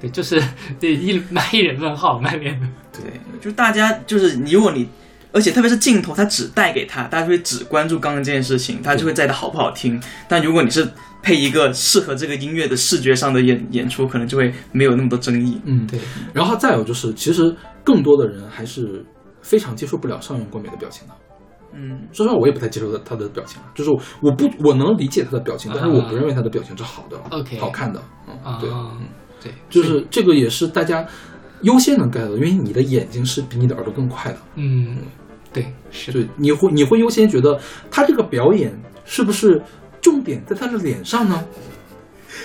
[0.00, 0.40] 对，就是
[0.78, 2.66] 对一满一人问号，满脸的。
[2.92, 4.88] 对，就大家就是你，如果你，
[5.32, 10.00] 而且特别是镜头，它只带给他，大家就会只关注刚刚这件事情，他就会在的好不好听。
[10.28, 10.88] 但如果你是
[11.22, 15.60] 配一个适合这个音乐的视觉上的演演出，可能就会没有那么多争议。
[15.64, 15.98] 嗯，对，
[16.32, 19.04] 然后再有就是，其实更多的人还是
[19.42, 21.14] 非常接受不了上原光美的表情的。
[21.74, 23.90] 嗯，说实话，我也不太接受他他的表情啊，就是
[24.20, 29.00] 我不我能理解他的表情，但是我不认为他的表情是好的 OK 好看的，嗯，啊对，嗯，
[29.42, 31.06] 对，就是这个也是大家
[31.62, 34.96] 优先能 get 的，因为你的眼睛是比你的耳朵更快的，嗯，
[35.52, 37.58] 对，是，对，你会你会优先觉得
[37.90, 38.72] 他这个表演
[39.04, 39.62] 是不是
[40.00, 41.44] 重点在他的脸上呢？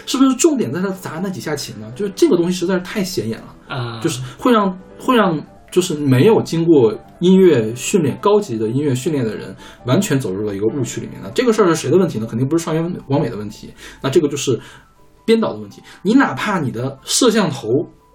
[0.05, 1.91] 是不是重点在他砸那几下琴呢？
[1.95, 3.55] 就是这个东西实在是太显眼了。
[3.67, 9.55] 啊，就是会让会让就是没有经过音乐训练、高级的音乐训练的人，
[9.85, 11.31] 完全走入了一个误区里面了。
[11.33, 12.25] 这个事儿是谁的问题呢？
[12.25, 14.59] 肯定不是上元王美的问题，那这个就是
[15.25, 15.81] 编导的问题。
[16.01, 17.67] 你哪怕你的摄像头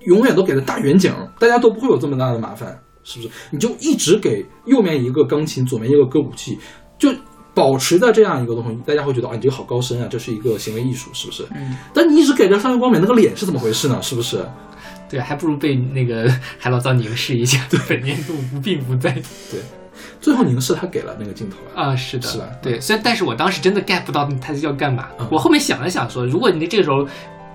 [0.07, 2.79] 永远都给了大远景，大家都不会有这么大的麻烦，
[3.09, 3.31] 是不是？
[3.51, 6.59] 你就一直给右面一个钢琴，左面一个歌舞器，
[6.99, 7.11] 就。
[7.55, 11.45] 保持在这样一个东西，大家会觉得啊，你这个好高深啊，这是一个行为艺术，是不是？
[11.57, 11.77] 嗯。
[11.93, 14.01] 但你一直给着上原光美那个脸是怎么回事呢？
[14.01, 14.49] 是不是？
[15.11, 19.11] 对，还不如被那个海老糟凝视一下， 本年度不并不在
[19.51, 19.61] 对，
[20.21, 25.09] 最后凝视他给了那个镜头啊，啊，是的，是吧对，虽然但是我当时真的 get 不到他要干嘛。
[25.19, 27.05] 嗯我后面想了想说，如果你这个时候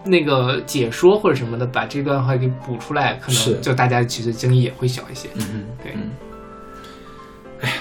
[0.05, 5.29] 那个解说或者什么的把这段话给补出来，可能就大家其实争议也会小一些。
[5.35, 6.11] 嗯嗯，对嗯，
[7.61, 7.75] 哎呀，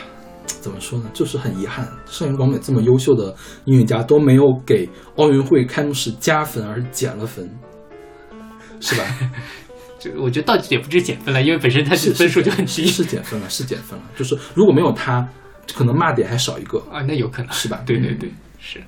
[0.47, 1.11] 怎么说呢？
[1.13, 3.35] 就是很遗憾，上原广美这么优秀的
[3.65, 7.51] 音乐家都没有给奥运会开幕式加分，而是减了分，
[8.81, 9.05] 是吧？
[9.99, 12.87] 就我觉得倒也不是减分了，因为本身他分数就很低。
[12.87, 14.05] 是是减分了，是减分了。
[14.17, 15.29] 就是如果没有他，
[15.75, 16.79] 可能骂点还少一个。
[16.91, 18.81] 啊，那有可能是吧对对对，是。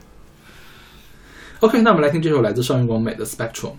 [1.65, 3.71] OK，那我们来听这首来自上云广美的《Spectrum》。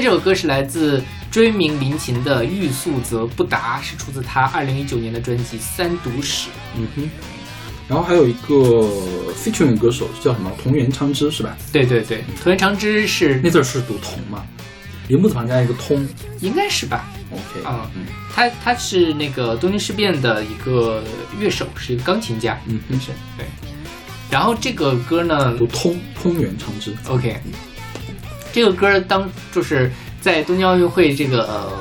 [0.00, 6.48] 这首歌是来自追名林琴的《欲速则不达》，是出自他二零一九年的专辑《三读史》。
[6.76, 7.10] 嗯哼。
[7.86, 8.88] 然后还有一个
[9.34, 11.56] featuring 歌手叫什么桐原昌之是吧？
[11.72, 14.46] 对对对，藤原长之是那字儿是读桐吗？
[15.08, 16.06] 一个木字旁加一个通。
[16.40, 21.02] 应该是吧？OK，啊嗯他他是那个东京事变的一个
[21.38, 22.58] 乐手，是一个钢琴家。
[22.66, 23.44] 嗯哼，是对。
[24.30, 26.94] 然后这个歌呢读通通原昌之。
[27.08, 27.40] ，OK，
[28.52, 29.90] 这个歌当就是
[30.20, 31.72] 在东京奥运会这个呃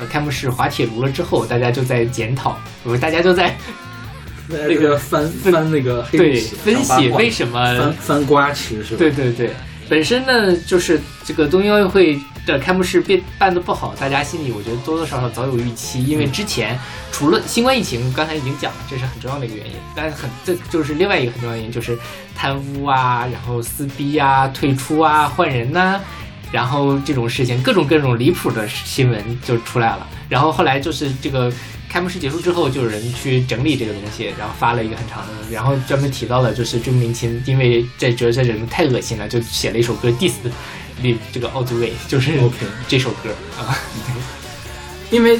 [0.00, 3.56] 呃开幕式滑铁卢了之后，大家就在检讨，不是大家就在
[4.48, 8.98] 那个翻翻那个黑对，分析为什么翻翻瓜吃是吧？
[8.98, 9.50] 对对对，
[9.88, 16.78] 本身呢，就是这个东京奥运会的开幕式变办的不好，大家心里我觉得多多少少早有预期，因为之前
[17.12, 21.98] 除了新冠疫情，刚才已经讲了，这是很重要的一个原因，但是很这就是另外一个很重要的原因，就是
[22.34, 26.00] 贪污啊，然后撕逼啊、退出啊、换人呐、
[26.50, 30.06] 然后这种事情，各种各种离谱的新闻就出来了。
[30.28, 31.52] 然后后来就是这个
[31.94, 40.32] 开幕式结束之后，就有人去整理这个东西，然后发了一个很长的，然后专门提到了就是追名林檎，因为这觉得这人太恶心了，就写了一首歌 diss
[41.02, 43.78] 李这个奥组委，就是 OK 这首歌啊。
[45.12, 45.38] 因为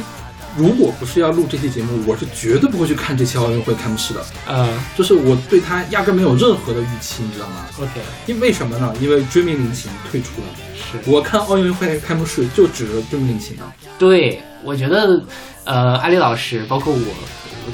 [0.56, 4.24] 如果不是要录这期节目，我是绝对不会去看这期奥运会开幕式的。
[4.46, 8.94] 呃就是我对他压根没有任何的预期，你知道吗？，OK，因为什么呢？
[9.00, 10.46] 因为追名林檎退出了。
[10.76, 13.64] 是我看奥运会开幕式就指着追名林檎的。
[13.98, 15.22] 对，我觉得
[15.64, 17.00] 呃，阿里老师包括我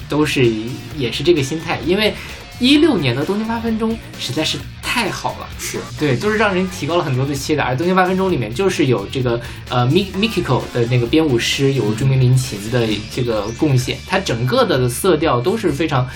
[0.09, 0.45] 都是
[0.97, 2.13] 也是这个心态，因为
[2.59, 5.49] 一六年的东京八分钟实在是太好了。
[5.59, 7.63] 是，对，就是让人提高了很多的期待。
[7.63, 16.07] 而《东京八分钟》里面就是有这个呃 Mi Mikiko 的那个编舞师，有著名林琴的这个贡献，它整个的色调都是非常。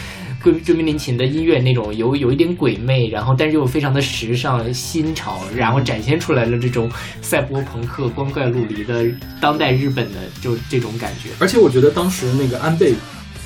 [0.45, 6.91] 追追名林琴的音乐那种有有一点鬼魅，然后但是又非常的时尚新潮，然后展现出来了这种
[7.23, 9.07] 赛博朋克光怪陆离的
[9.41, 11.31] 当代日本的就这种感觉。
[11.39, 12.95] 而且我觉得当时那个安倍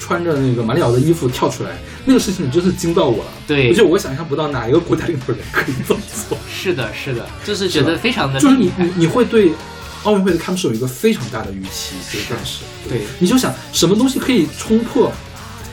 [0.00, 1.70] 穿着那个马里奥的衣服跳出来，
[2.04, 3.30] 那个事情真是惊到我了。
[3.46, 6.36] 对而且我想象不到哪一个国家领导人可以这么做。
[6.50, 9.52] 是的，是的，就是觉得非常的就是你你你会对
[10.02, 12.64] 奥运会的开幕式有一个非常大的预期，就是当时。
[12.88, 15.12] 对你就想什么东西可以冲破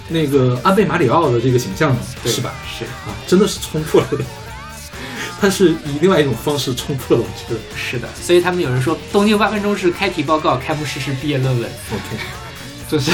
[0.07, 1.99] 那个安倍马里奥的这个形象呢？
[2.25, 2.53] 是吧？
[2.65, 4.07] 是啊，真的是冲破了。
[5.41, 7.59] 他是以另外一种方式冲破了，我觉得。
[7.75, 12.23] 是的，所以他们有人说东京八分钟是开题报告，开幕式是毕业论文，OK，
[12.89, 13.11] 就是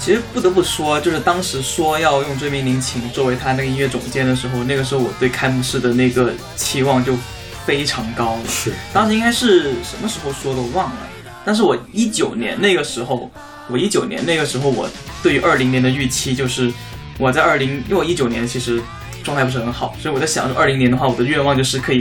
[0.00, 7.14] 其实不得不说，就是当时说要用追名林檎作为他那个音乐总监的时候，那个时候我对开幕式的那个期望就
[7.66, 8.48] 非常高了。
[8.48, 10.96] 是当时应该是什么时候说的我忘了，
[11.44, 13.30] 但是我一九年那个时候，
[13.70, 14.88] 我一九年那个时候，我
[15.22, 16.72] 对于二零年的预期就是
[17.18, 18.80] 我在二零，因为我一九年其实
[19.22, 22.00] 状态不是很好，所以我在想，二零年的话，我的愿望就是可以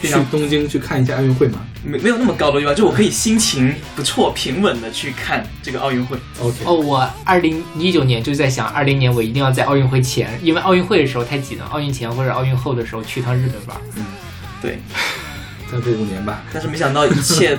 [0.00, 6.18] 非去常东京去看一下奥运会嘛没没有那么高的愿望，就我可以心情不错、平稳的去看这个奥运会。
[6.40, 13.80] ？OK，哦，我二零一九年就在想，二零年我一定要在奥运会前，因为奥运会的时候太挤了，奥运前或者奥运后的时候去趟日本玩。
[14.60, 14.78] 对，
[15.72, 16.42] 再过五年吧。
[16.52, 17.58] 但是没想到一切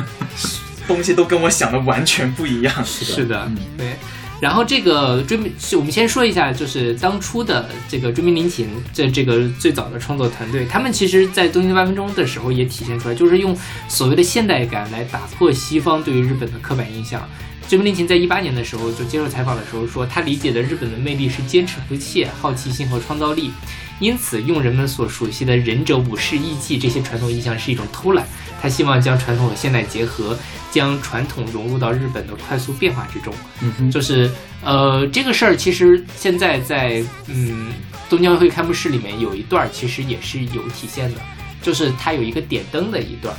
[0.93, 2.73] 东西都跟我想的完全不一样。
[2.83, 3.95] 是的，是的嗯，对。
[4.41, 13.55] 然后这个追名，是我们先说一下，就是当初的这个追名林檎这这个最早的创作团队，他们其实在东京八分钟的时候也体现出来，就是用
[13.87, 17.21] 所谓的现代感来打破西方对于日本的刻板印象。
[17.67, 23.51] 追名林檎在一八年的时候就接受采访的时候说，他理解的日本的魅力是坚持不懈、好奇心和创造力，
[23.99, 28.25] 因此用人们所熟悉的忍者、武士、艺伎这些传统印象是一种偷懒。
[28.61, 30.37] 他希望将传统和现代结合，
[30.69, 33.33] 将传统融入到日本的快速变化之中。
[33.61, 34.29] 嗯哼，就是
[34.63, 37.73] 呃，这个事儿其实现在在嗯
[38.09, 41.21] 东京奥运会开幕式里面有一段儿，其实也是有体现的，
[41.61, 43.35] 就是它有一个点灯的一段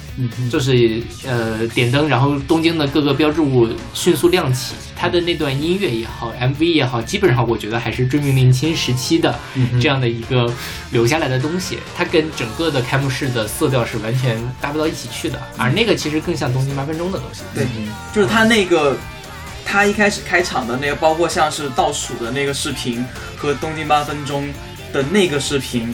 [0.51, 10.53] 就是呃点灯，然后东京的各个标志物迅速亮起，它的那段音乐也好，MV 也好，基本上我觉得还是追名林檎时期的嗯这样的一个
[10.93, 17.43] 留下来的东西，它跟整个的开幕式的色调是完全搭不到一起去的，而那个其实更像东京八分钟的东西。
[17.55, 17.67] 对，
[18.15, 18.97] 就是它那个，
[19.65, 23.05] 他一开始开场的那个，包括像是倒数的那个视频
[23.37, 24.49] 和东京八分钟
[24.93, 25.93] 的那个视频，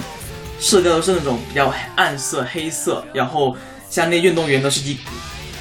[0.59, 3.57] 色调都是那种比较暗色、黑色，然后
[3.89, 4.97] 像那运动员都是一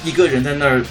[0.04, 0.84] 一个人在那儿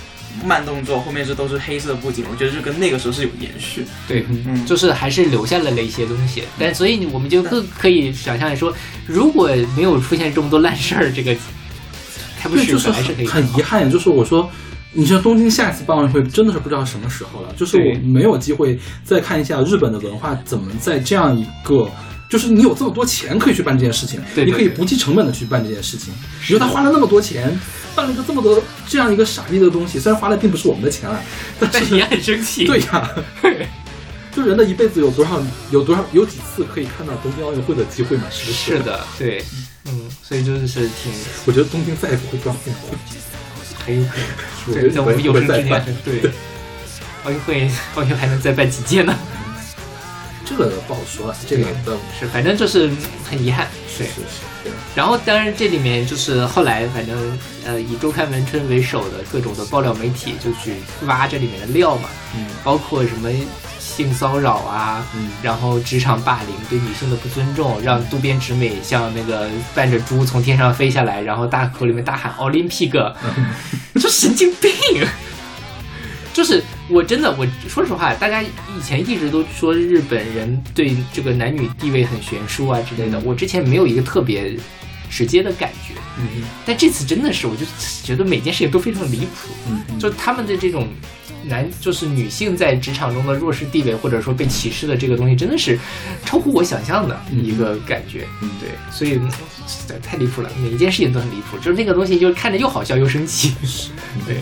[0.43, 3.85] 慢动作，后面是都是黑色的布景，我觉得就跟那个时候是有延续。
[4.07, 8.73] 对，嗯，就是还是留下来了一些东西，但所以我们就更可以想象说，
[9.05, 11.35] 如果没有出现这么多烂事儿，这个
[12.39, 14.49] 开幕对，式就是本来是可以很很遗憾，就是我说，
[14.93, 21.89] 你像东京下一次办奥运会真的是不知道什么时候了，就是我没有机会再看一下日本的文化怎么在这样一个
[22.29, 26.13] 就是你有这么多钱可以去办这件事情，对对你可以不计成本的去办这件事情。
[26.41, 27.57] 你说他花了那么多钱
[27.95, 31.21] 办了一个这么多这样一个傻逼的东西，虽然花的并不是我们的钱啊，
[31.59, 32.65] 但是你也很生气。
[32.65, 33.09] 对呀、
[34.35, 35.41] 就人的一辈子有多少
[35.71, 38.23] 有多少有几次可以看到东京奥运会的机会嘛？
[38.29, 38.77] 是不是？
[38.77, 39.43] 是，的，对，
[39.85, 41.11] 嗯，所以就是挺
[41.45, 42.97] 我觉得东京再也不会办奥运会，
[43.85, 44.73] 很有可能。
[44.73, 46.31] 对， 我觉得在我们有生之年会再办，，对，
[47.23, 49.17] 奥运会奥运会还能再办几届呢？
[50.47, 52.97] 这个不好说了，这个的是，反正就是嗯
[53.29, 53.67] 很遗憾。
[53.97, 54.05] 对。
[54.07, 60.75] 是，是是，然后当然这里面就是后来反正呃以周刊文春为首的各种的爆料媒体就去
[61.05, 62.45] 挖这里面的料嘛，嗯。
[62.63, 63.29] 包括什么
[63.79, 65.29] 性骚扰啊，嗯。
[65.41, 73.15] 然后职场霸凌、对女性的不尊重，让渡边直美像那个伴着猪从天上飞下来，然后大口里面大喊奥林匹克
[73.95, 74.71] 这神经病。
[76.33, 84.55] 就是我真的，我说实话，大家以前一直都说日本人对这个男女地位很悬殊啊之类的，我之前没有一个特别
[85.09, 86.43] 直接的感觉，嗯。
[86.65, 87.65] 但这次真的是，我就
[88.03, 89.81] 觉得每件事情都非常离谱，嗯。
[89.89, 90.87] 嗯，就他们的这种
[91.45, 95.77] 男，就是女性在职场中的弱势地位，或者说被歧视的这个东西，真的是
[96.25, 98.25] 超乎我想象的一个感觉。
[98.41, 98.49] 嗯。
[98.59, 99.19] 对，所以
[100.01, 103.53] 太离谱了，每一件事情都很离谱，就是那个东西，就是看着又好笑又生气。
[104.25, 104.37] 对，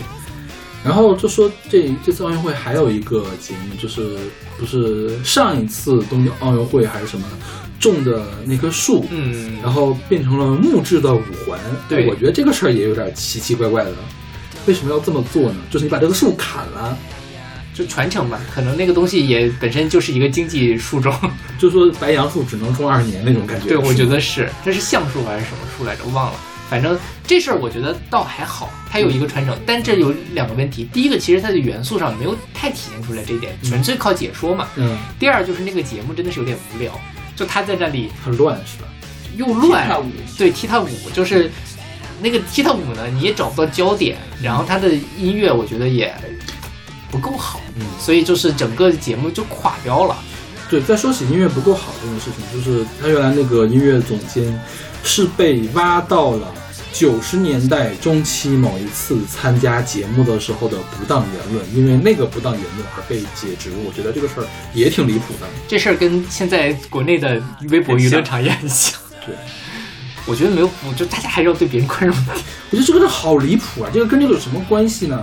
[0.86, 4.16] 然后就说这这次奥运会还有一个节目，就是
[4.56, 7.26] 不是上一次东京奥运会还是什么
[7.80, 11.58] 种的那棵树，嗯，然后变成了木质的五环。
[11.88, 13.92] 对我觉得这个事儿也有点奇奇怪怪的。
[14.66, 15.56] 为什么要这么做呢？
[15.70, 16.96] 就是你把这个树砍了，
[17.74, 21.14] 就传承吧，可能那个东西也本身就是一个经济树种。
[21.58, 23.68] 就说白杨树只能种二十年那种感觉。
[23.68, 26.04] 对，我觉得是，这是橡树还是什么树来着？
[26.12, 26.38] 忘了。
[26.68, 30.88] 反正这事儿我觉得倒还好，它有一个传承，但这有两个问题。
[30.92, 34.68] 第一个，其实它的元素上没有太体现出来这一点，纯粹靠解说嘛。
[34.76, 36.92] 嗯，第二就是那个节目真的是有点无聊，
[37.34, 38.88] 就他在那里很乱是吧？
[39.36, 40.06] 又乱，踢踏舞
[40.38, 41.50] 对踢踏舞就是
[42.22, 44.88] 那个踢踏舞呢，你也找不到焦点，然后它的
[45.18, 46.14] 音乐我觉得也
[47.10, 50.16] 不够好，嗯所以就是整个节目就垮掉了。
[50.70, 54.58] 对，再说起音乐不够好这件事情，就是他原来那个音乐总监
[55.04, 56.52] 是被挖到了
[56.98, 63.70] 九十年代中期某一次参加节目的时候的不当言论，因为那个不当言论而被解职。
[63.84, 65.46] 我觉得这个事儿也挺离谱的。
[65.68, 68.98] 这事儿跟现在国内的微博舆论场也很像。
[69.26, 69.34] 对，
[70.24, 72.34] 我觉得没有不，就大家还是要对别人宽容一点。
[72.70, 73.90] 我觉得这个事儿好离谱啊！
[73.92, 75.22] 这个跟这个有什么关系呢？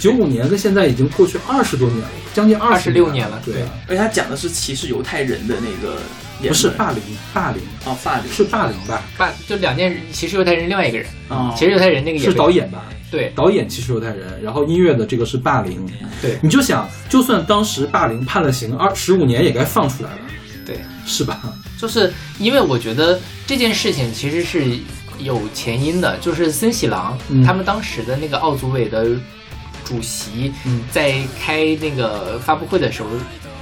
[0.00, 6.02] 九五年跟现在已经过去二十多年了，将近二十26年了对啊，而且他讲的是歧视犹太人的那个
[6.48, 7.02] 不是霸凌，
[7.32, 9.02] 霸凌哦，霸凌是霸凌吧？
[9.16, 12.84] 霸就两件，歧视犹太人，另外一个人，啊，歧视犹太人那个也是导演吧？
[13.10, 15.86] 对导演歧视犹太人，然后音乐的这个是霸凌。
[16.20, 20.18] 对你就想，就算当时霸凌判了刑二十五年，也该放出来了，
[20.64, 21.40] 对，是吧？
[21.78, 24.78] 就是因为我觉得这件事情其实是
[25.18, 29.06] 有前因的，就是森喜朗、嗯他们当时的那个奥组委的
[29.84, 33.08] 主席嗯在开那个发布会的时候。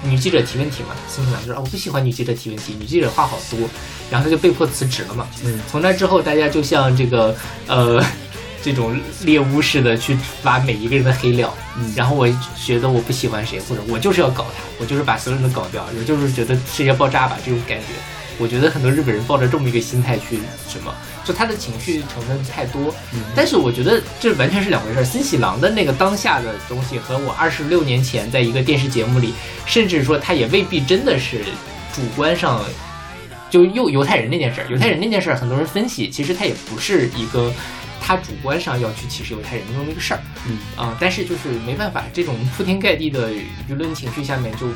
[0.02, 3.59] 女记者提问题嘛，森喜朗就说：“啊，我不喜欢女记者提问题，女记者话好多。”
[4.10, 5.27] 然后他就被迫辞职了嘛。
[5.44, 7.36] 嗯从那之后，大家就像这个
[7.66, 8.02] 呃
[8.62, 11.52] 这种猎巫似的去挖每一个人的黑料。
[11.78, 17.86] 嗯然后我觉得我不喜欢谁，或者我就是要搞他，我就是把所有人都搞掉，我就是觉得世界爆炸吧这种感觉。
[18.40, 20.92] 我觉得很多日本人抱着这么一个心态去什么，
[21.24, 22.94] 就他的情绪成分太多。
[23.12, 25.04] 嗯但是我觉得这完全是两回事儿。
[25.04, 29.34] 森喜朗的那个当下的东西和我二十六年前在一个电视节目里，
[29.66, 31.44] 甚至说他也未必真的是
[31.92, 32.64] 主观上
[33.50, 37.52] 就又犹太人那件事儿，犹太人那件事儿，很多人分析，其实他也不是一个
[38.00, 43.30] 他主观上要去歧视犹太人的那么一个事儿，嗯啊、但是就是没办法，这种铺天盖地的
[43.68, 44.68] 舆论情绪下面，就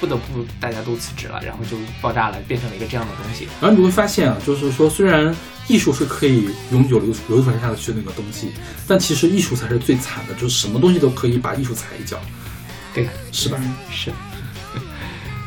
[0.00, 3.46] 不得不大家都辞职了，然后就爆炸了，变成了一个这样的东西。
[3.60, 5.34] 然后你会发现啊，就是说，虽然
[5.68, 8.50] 艺术是可以永久流流传下去的那个东西，
[8.88, 12.18] 但其实艺术才是最惨的，就是什么东西都可以把艺术踩一脚，
[12.94, 13.60] 对，是吧？
[13.92, 14.10] 是，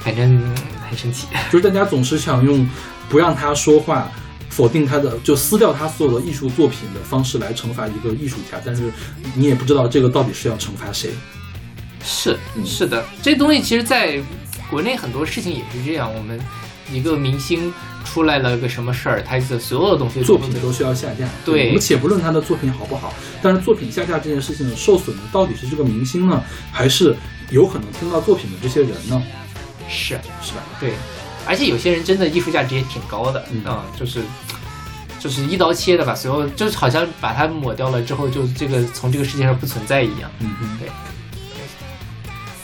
[0.01, 0.55] 反正嗯
[0.89, 1.27] 很生气。
[1.51, 2.69] 就是大家总是想用
[3.09, 4.09] 不让他说话。
[4.49, 8.93] 否定他的，就撕掉他所有的艺术作品的方式来惩罚一个艺术家，但是
[9.33, 11.09] 你也不知道这个到底是要惩罚谁。
[12.05, 14.21] 是嗯是的，这东西其实在
[14.69, 16.13] 国内很多事情也是这样。
[16.13, 16.39] 我们
[16.91, 17.73] 一个明星
[18.03, 21.27] 出来了个什么事儿，他的所有的东西作品都需要下架。
[21.45, 27.15] 对我们且不论他的作品好不好，但是作品下架这件事情的受损的到底是这个明星呢，还是
[27.49, 29.23] 有可能听到作品的这些人呢？
[29.89, 30.63] 是是吧？
[30.79, 30.93] 对，
[31.45, 33.63] 而且有些人真的艺术价值也挺高的，嗯
[33.97, 34.21] 就是
[35.19, 40.29] 就是一刀切的把所有，就是好像把它抹掉了之后，就这个从这个世界上不存在一样。
[40.39, 40.79] 嗯嗯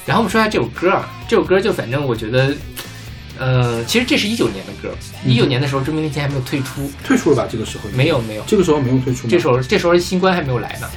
[0.06, 2.54] 然后我们说一下这首歌啊，这首歌就反正我觉得，
[3.38, 4.96] 呃，其实这是一九年的歌，
[5.26, 7.48] 一九年的时候，追名林檎还没有退出，退出了吧？
[7.50, 9.30] 这个时候没有没有，这个时候没有退出吗？
[9.30, 10.90] 这时候这时候新冠还没有来呢。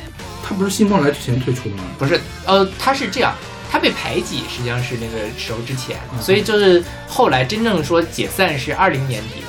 [0.43, 1.85] 他不是新冠来之前退出的吗？
[1.99, 3.35] 不是，呃，他是这样，
[3.70, 9.43] 他被排挤实际上是那个时候之前，嗯所以就是后来真正说解散是二零年底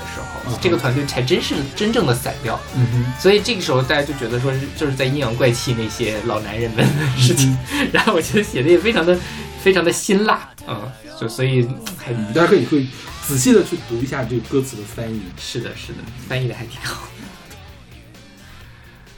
[0.45, 2.59] 嗯这个团队才真是真正的散掉。
[2.75, 9.17] 嗯哼，所以这个时候大家就觉得说就是在阴阳怪气那些老男人们的事情，嗯 然后我觉得写的也非常的
[9.61, 11.67] 非常的辛辣，嗯，就所以
[11.97, 12.85] 还大家可以会
[13.25, 15.21] 仔细的去读一下这个歌词的翻译。
[15.39, 17.07] 是的，是的，翻译的还挺好。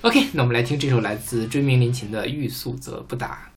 [0.01, 3.49] OK，那我们来听这首来自追名林琴的《欲速则不达》。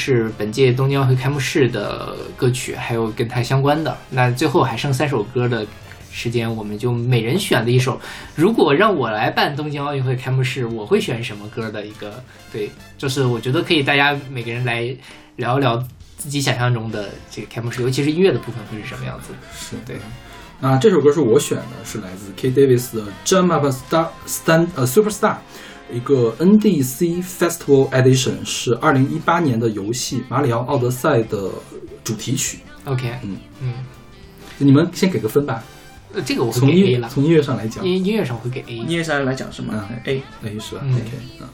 [0.00, 3.94] 是本届东京奥运会开幕式的歌曲，还有跟它相关的。
[4.08, 5.66] 那最后还剩三首歌的
[6.10, 8.00] 时间，我们就每人选了一首。
[8.34, 14.96] 如果让我来办东京奥运会开幕式，我会选什么歌的一个对，就是我觉得可以大家每个人来
[15.36, 15.76] 聊一聊
[16.16, 19.34] 自己想象中的这个开幕式，尤其是音乐的部分会是什么样子。
[19.54, 19.96] 是对，
[20.60, 25.34] 那这首歌是我选的，是来自 K Davis 的《Jump Up Star Stand 呃 Superstar》，
[25.92, 31.50] 一个 NDC Festival Edition，是二零一八年的游戏《马里奥奥德赛》的
[32.04, 32.58] 主题曲。
[32.84, 33.74] OK，嗯嗯，
[34.58, 35.62] 你们先给个分吧，
[36.14, 38.74] 呃这个我会从给 A 了，音从音乐上来讲，音音乐上我会给 A。
[38.74, 41.10] 音乐上来讲是吗嗯？A，A 是吧、嗯 o k
[41.40, 41.48] 嗯。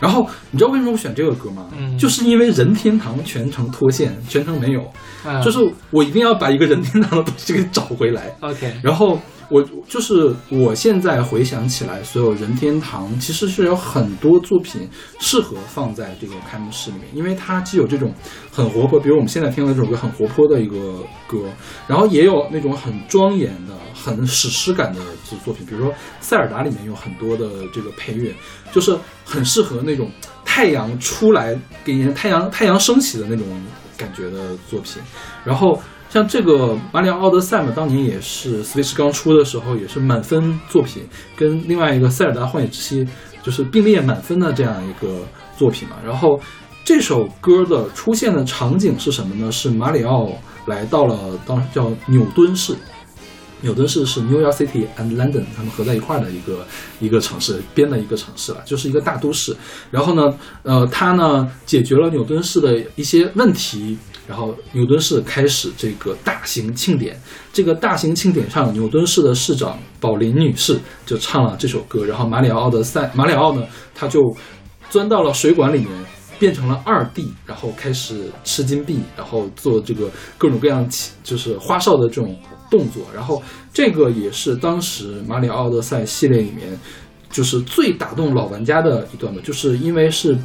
[0.00, 1.66] 然后你知道为什么我选这个歌吗？
[1.76, 4.92] 嗯就是因为任天堂全程脱线，全程没有，
[5.24, 5.58] 嗯就是
[5.90, 8.36] 我一定要把一个任天堂的东西给找回来。
[8.40, 14.88] OK，然后我就是我现在回想起来，所有任天堂其实是有很多作品
[15.18, 18.12] 适合放在这个开幕式里面，因为它既有这种
[18.52, 21.44] 很活泼，比如我们现在听到这首歌很活泼的一个歌，
[21.86, 28.34] 然后也有那种很庄严的、很史诗感的作作品，比如说《塞尔达》里面有很多的这个配乐，
[28.70, 28.94] 就是
[29.24, 30.10] 很适合那种
[30.44, 33.46] 太阳出来，给人太阳太阳升起的那种
[33.96, 35.00] 感觉的作品。
[35.42, 35.80] 然后
[36.10, 41.02] 像这个《马里奥奥德赛》嘛，当年也是 Switch 刚出的时候也是满分作品，
[41.36, 43.04] 跟另外一个《塞尔达荒野之息》
[43.42, 45.22] 就是并列满分的这样一个
[45.56, 45.96] 作品嘛。
[46.04, 46.40] 然后
[46.82, 49.52] 这首歌的出现的场景是什么呢？
[49.52, 50.32] 是马里奥
[50.66, 52.74] 来到了当叫纽敦市。
[53.60, 56.64] 纽敦市是 New York City and London 他们合在一块儿的一个
[57.00, 59.54] 一个城市，编的一个城市了，就是一个大都市。
[59.90, 60.32] 然后呢，
[60.62, 63.98] 呃，它呢解决了纽敦市的一些问题，
[64.28, 67.18] 然后牛顿市开始这个大型庆典。
[67.52, 74.20] 这个大型庆典上，牛顿市的市长宝琳女士就唱了这首歌，然后马里奥奥德赛，马里奥呢他就
[74.90, 75.88] 钻到了水管里面。
[76.38, 82.32] 变成了二 D，然后开始吃金币，然后做这个各种各样起就是花哨的这种
[82.70, 83.42] 动作，然后
[83.72, 86.78] 这个也是当时马里奥奥德赛系列里面
[87.28, 90.38] 就是最打动老玩家的一段吧，就是因为是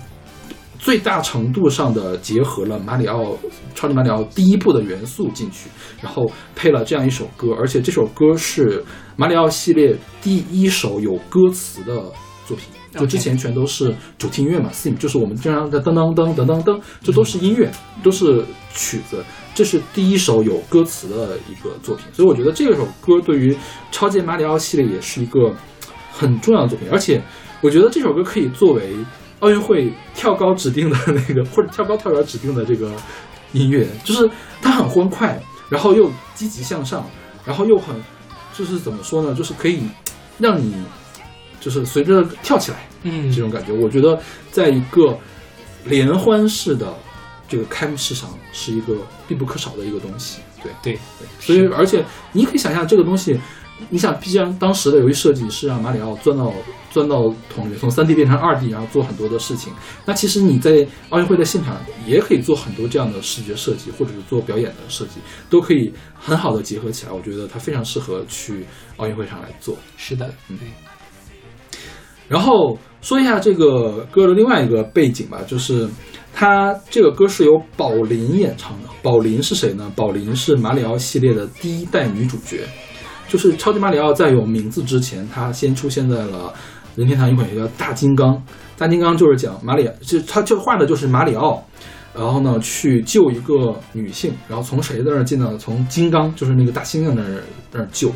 [0.84, 3.38] 最大程度上的结合了马里奥
[3.74, 5.70] 超级马里奥第一部的元素进去，
[6.02, 8.84] 然后配了这样一首歌，而且这首歌是
[9.16, 12.04] 马里奥系列第一首有歌词的
[12.46, 12.66] 作品。
[13.00, 17.72] 就之前全都是主题音乐嘛，theme 就是我们经常的噔噔噔噔噔噔，这都是音乐，
[18.04, 18.44] 都是
[18.74, 19.24] 曲子。
[19.56, 23.58] 这是第一首有歌词的一个作品，所以我觉得这首歌对于
[23.90, 25.56] 超级马里奥系列也是一个
[26.12, 26.90] 很重要的作品。
[26.92, 27.22] 而且
[27.62, 28.94] 我觉得这首歌可以作为
[29.44, 32.92] 奥运会跳高指定的那个， 或者跳高跳远指定的这个
[33.52, 34.30] 音乐，就是
[34.62, 35.40] 它很欢快，
[35.70, 37.06] 然后又积极向上，
[37.46, 37.96] 然后又很
[38.54, 39.84] 就是怎么说呢，就是可以
[40.40, 40.74] 让你。
[41.60, 44.22] 就是随着跳起来，嗯，这种感觉，我觉得
[44.52, 45.18] 在一个
[45.86, 46.94] 联欢式的
[47.48, 48.98] 这个开幕式上，是一个
[49.30, 50.42] 必不可少的一个东西。
[50.62, 52.04] 对对对，所以而且
[52.34, 53.40] 你可以想象这个东西，
[53.90, 56.52] 你想，毕竟当时的游戏设计是让马里奥钻到
[56.92, 59.72] 钻到桶里，从三 D 变成二 D，然后做很多的事情，
[60.06, 65.20] 那其实你在奥运会的现场也可以做很多这样的视觉设计，或者是做表演的设计，
[65.50, 67.12] 都可以很好的结合起来。
[67.12, 68.66] 我觉得它非常适合去
[68.98, 69.78] 奥运会上来做。
[69.98, 70.58] 是的，嗯。
[72.30, 75.88] 然后说一下这个歌的另外一个背景吧，就是
[76.34, 78.88] 它这个歌是由宝琳演唱的。
[79.04, 79.92] 宝琳是谁呢？
[79.96, 82.66] 宝琳是马里奥系列的第一代女主角，
[83.28, 86.54] 就是超级马里奥在有名字之前，他先出现在了
[86.96, 88.36] 任天堂一款游戏叫《大金刚》。
[88.78, 91.64] 大金刚就是讲马里，就他就画的就是马里奥，
[92.14, 95.58] 然后呢去救一个女性，然后从谁那儿进呢？
[95.58, 98.12] 从金刚，就是那个大猩猩那儿那儿救。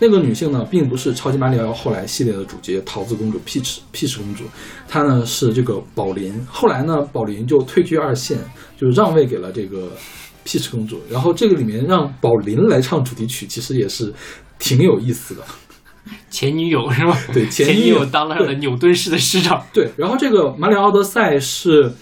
[0.00, 4.44] 那个女性呢，并不是超级马里奥后来系列的主角桃子公主 Peach Peach 公主，
[4.86, 6.40] 她呢是这个宝琳。
[6.48, 8.38] 后来呢，宝琳就退居二线，
[8.76, 9.90] 就让位给了这个
[10.48, 10.98] Peach 公主。
[11.10, 14.10] 然后这个里面让宝琳来唱主题曲，其实也是
[14.58, 15.42] 挺有意思的。
[16.30, 17.14] 前女友是吗？
[17.34, 19.62] 对，前女友当了了纽顿市的市长。
[19.74, 21.92] 对，然后这个马里奥德赛是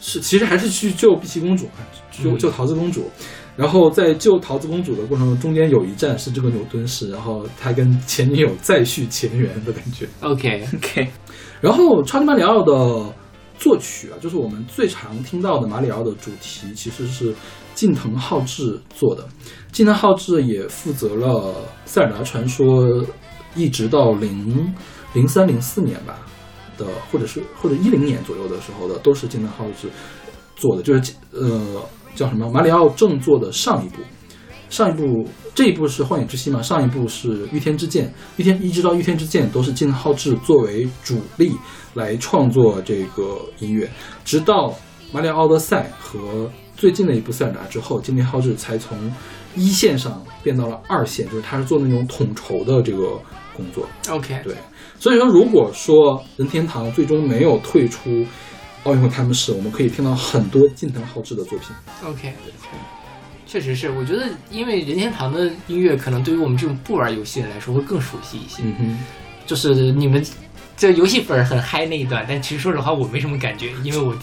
[0.00, 1.68] 是其实还是去救碧琪公主，
[2.12, 3.10] 救救桃子公主。
[3.56, 10.06] 然后在救桃子公主的过程中，中间有一站是这个纽顿市，然后他跟前女友再续前缘的感觉。
[10.20, 11.08] OK OK，
[11.60, 13.12] 然后超级马里奥的
[13.58, 17.34] 作曲啊，就是我们最常听到的马里奥的主题，其实是
[17.78, 19.24] 近藤浩志做的。
[19.70, 21.28] 近藤浩志也负责了
[21.84, 22.84] 《塞尔达传说》，
[23.54, 24.74] 一直到零
[25.12, 26.18] 零三零四年吧
[26.76, 29.88] 的，或者是或者一零年左右的时候的，都是近藤浩志
[30.56, 31.80] 做的，就是呃。
[32.16, 32.50] 叫什么？
[32.50, 33.98] 马里奥正作的上一部，
[34.68, 35.24] 上一部
[35.54, 36.60] 这一部是幻影之息嘛？
[36.60, 41.52] 上一部是御天之剑，御天一直到御天之剑都是金浩志作为主力
[41.94, 43.88] 来创作这个音乐，
[44.24, 44.74] 直到
[45.12, 49.12] 马里奥奥德赛和最近的一部塞尔达之后，金田浩志才从
[49.54, 53.20] 一线上变到了二线，就是他是做那种统筹的这个
[53.54, 53.86] 工作。
[54.08, 54.54] OK，对，
[54.98, 58.24] 所以说如果说任天堂最终没有退出。
[58.84, 61.76] 奥运会开幕式，我们可以听到很多近藤浩志的作品。
[62.06, 62.32] OK，
[63.44, 68.62] 确实是，我觉得因为任天堂的音乐可能对于我们这种不玩游戏的人来说会更熟悉一些。
[68.62, 68.98] 嗯哼，
[69.44, 70.24] 就是你们
[70.76, 74.16] 这游戏粉很嗨那一段，但其实说实话我没什么感觉，因为我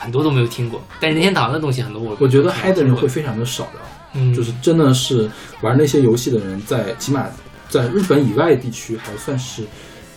[0.00, 0.82] 很多都没有听过。
[0.98, 3.78] 但任天堂的东西很多我我觉得嗨的人会非常的少的，
[4.14, 7.26] 嗯，就是真的是玩那些游戏的人，在起码
[7.68, 9.62] 在日本以外地区还算是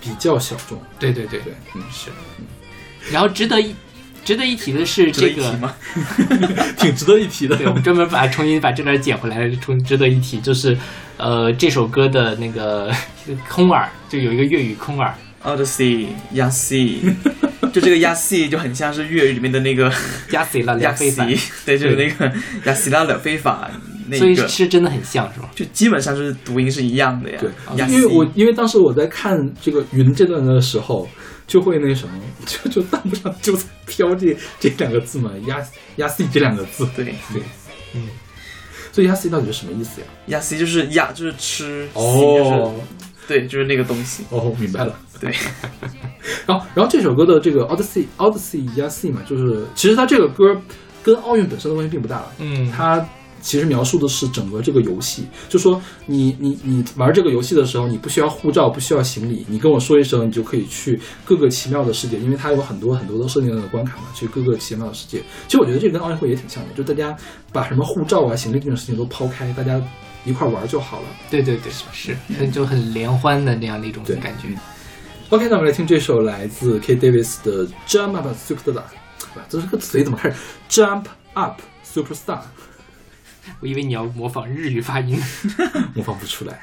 [0.02, 0.82] 比较小众。
[0.98, 2.10] 对对对对，嗯是。
[3.12, 3.76] 然后值得一
[4.26, 5.54] 值得一提的是这个，
[6.80, 7.58] 挺值得一提的。
[7.58, 10.78] 对，我们专门把重新把这段捡回来，重值得一提，就是
[11.18, 12.90] 呃这首歌的那个
[13.50, 17.02] 空耳，就有一个粤语空耳，Odyssey 亚西，
[17.74, 19.92] 就这个亚西就很像是粤语里面的那个
[20.32, 21.26] 亚西拉亚非法，
[21.66, 22.32] 对，就是那个
[22.66, 23.70] 亚西拉了非法
[24.08, 25.50] 那个，所以是真的很像是吧？
[25.56, 27.40] 就基本上是读音是一样的呀。
[27.42, 27.50] 对，
[27.90, 31.10] 因为我因为当时我在看这个云这段的时候。
[31.46, 32.14] 就会那什么，
[32.48, 35.58] 就就弹不上就在飘这这两个字嘛，压
[35.98, 36.88] 压 C 这两个字。
[36.96, 37.44] 对对，
[37.94, 38.08] 嗯。
[38.94, 40.08] 所以压 C 到底是什么意思呀？
[40.28, 44.24] 压 C 就是压就是吃，哦就是对，就是那个东西。
[44.30, 44.96] 哦，明白了。
[45.20, 45.32] 对，
[46.46, 50.60] 然后，然后这首歌的这个 Odyssey Odyssey 压 C 嘛，就是其实它这个歌
[51.02, 52.26] 跟奥运本身的关系并不大。
[52.40, 53.06] 嗯，它
[53.42, 65.20] 其实描述的是整个这个游戏，就说你你你玩这个游戏的时候，你不需要护照，不需要行李，你跟我说一声，你就可以去各个奇妙的世界，因为它有很多很多的设定的关卡嘛，去各个奇妙的世界。
[65.48, 67.16] 其实我觉得这跟奥运会也挺像的，就大家
[67.52, 69.82] 把什么护照啊、行李这种事情都抛开，大家
[70.26, 71.08] 一块玩就好了。
[71.30, 74.48] 对对对，是，很就很联欢的那样的一种感觉。
[75.30, 78.84] OK，那我们来听这首来自 K Davis 的 Jump Up Superstar。
[79.50, 80.36] 这是个嘴怎么开始
[80.70, 82.42] ？Jump Up Superstar，
[83.60, 85.20] 我以为你要模仿日语发音。
[85.96, 86.62] 模仿不出来。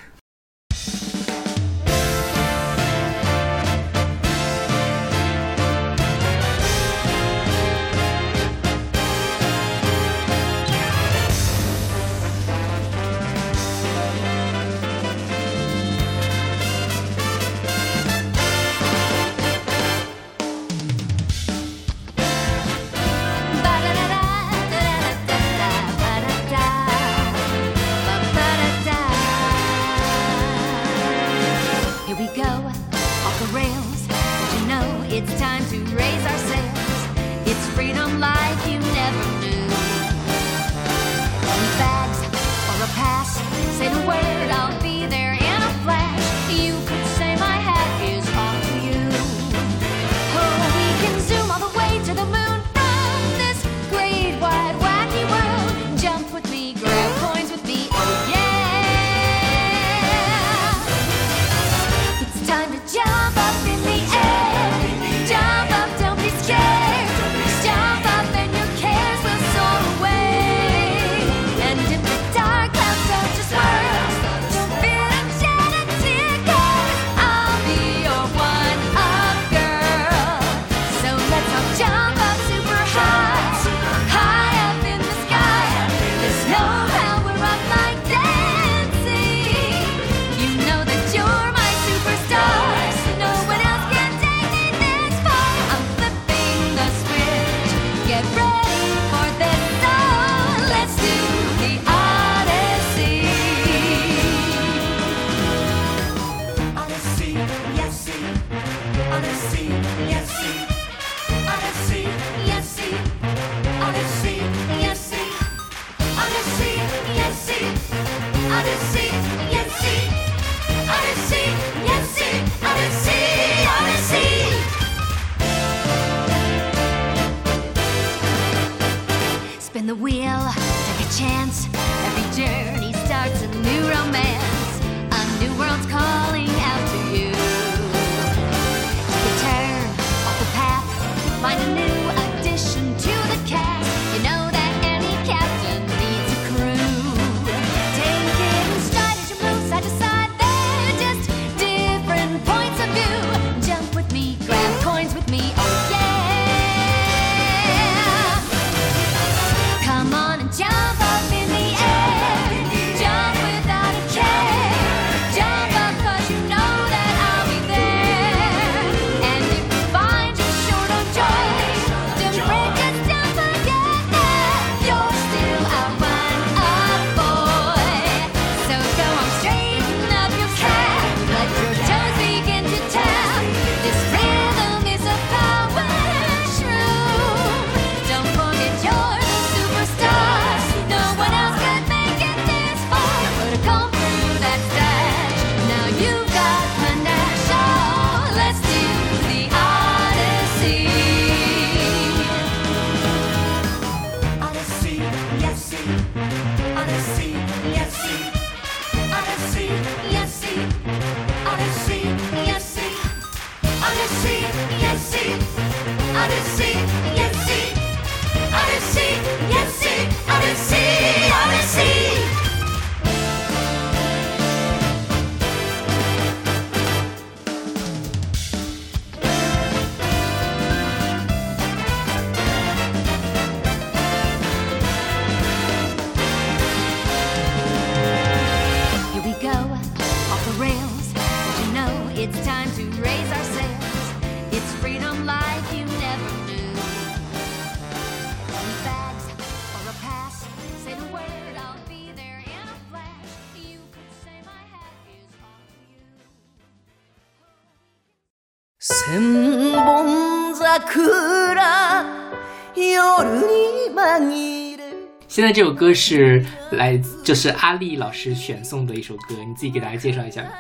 [265.40, 270.50] 现在这首歌是来，就是阿丽老师选送的一首歌，你自己给大家介绍一下吧。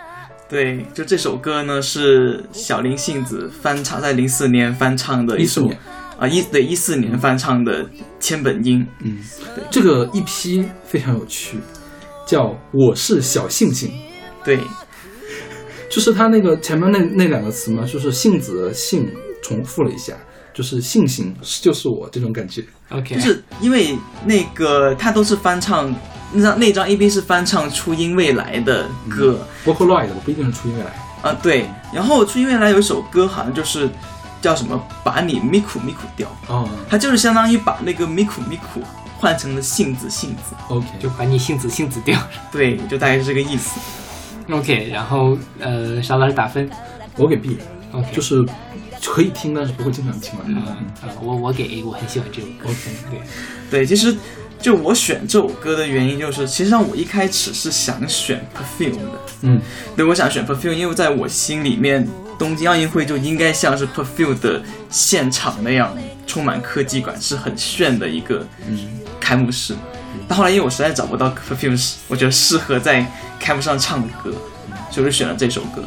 [0.48, 5.78] 对，就这首歌呢是小林幸子翻唱，在零四年翻唱的一首14年。
[6.18, 7.86] 啊一对一四年翻唱的
[8.18, 8.86] 千本樱。
[9.04, 9.18] 嗯，
[9.70, 11.58] 这个一批非常有趣，
[12.26, 13.90] 叫《我是小幸幸》，
[14.42, 14.58] 对，
[15.90, 19.06] 就是他那个前面那那两个词嘛，就是杏子的杏
[19.42, 20.14] 重复了一下，
[20.52, 22.64] 就是信心就是我这种感觉。
[22.90, 25.94] OK，就是因为那个他都是翻唱
[26.32, 29.46] 那张那张 A B 是翻唱初音未来的歌。
[29.64, 30.90] Vocaloid 的不一定是初音未来，
[31.22, 33.88] 啊，对，然后初音未来有一首歌，好像就是
[34.40, 38.82] 叫什么“把你咪苦咪苦掉哦”，它就是相当于把那个咪苦咪苦
[39.18, 42.18] 换成了杏子杏子，，OK，就把你杏子杏子掉。
[42.50, 43.78] 对，就大概是这个意思。
[44.50, 46.68] OK，然后呃，小老师打分。
[47.16, 48.42] 我给 B，OK，就是
[49.04, 50.76] 可以听，但是不会经常听了。
[51.22, 52.68] 我我给 A，我很喜欢这首歌。
[52.68, 52.76] OK，
[53.10, 53.20] 对，
[53.70, 54.14] 对，其实
[54.60, 59.60] 就我选这首歌的原因，就是其实上我一开始是想选 Perfume 的，嗯，
[59.96, 62.06] 对，我想选 Perfume，因为在我心里面，
[62.38, 65.96] 东京奥运会就应该像是 Perfume 的现场那样，
[66.26, 68.46] 充满科技感，是很炫的一个
[69.18, 69.74] 开幕式。
[70.28, 73.04] 但后来因为我实在找不到 Perfume，我觉得适合在
[73.38, 74.30] 开幕上唱的歌，
[74.90, 75.82] 所以我就选了这首歌。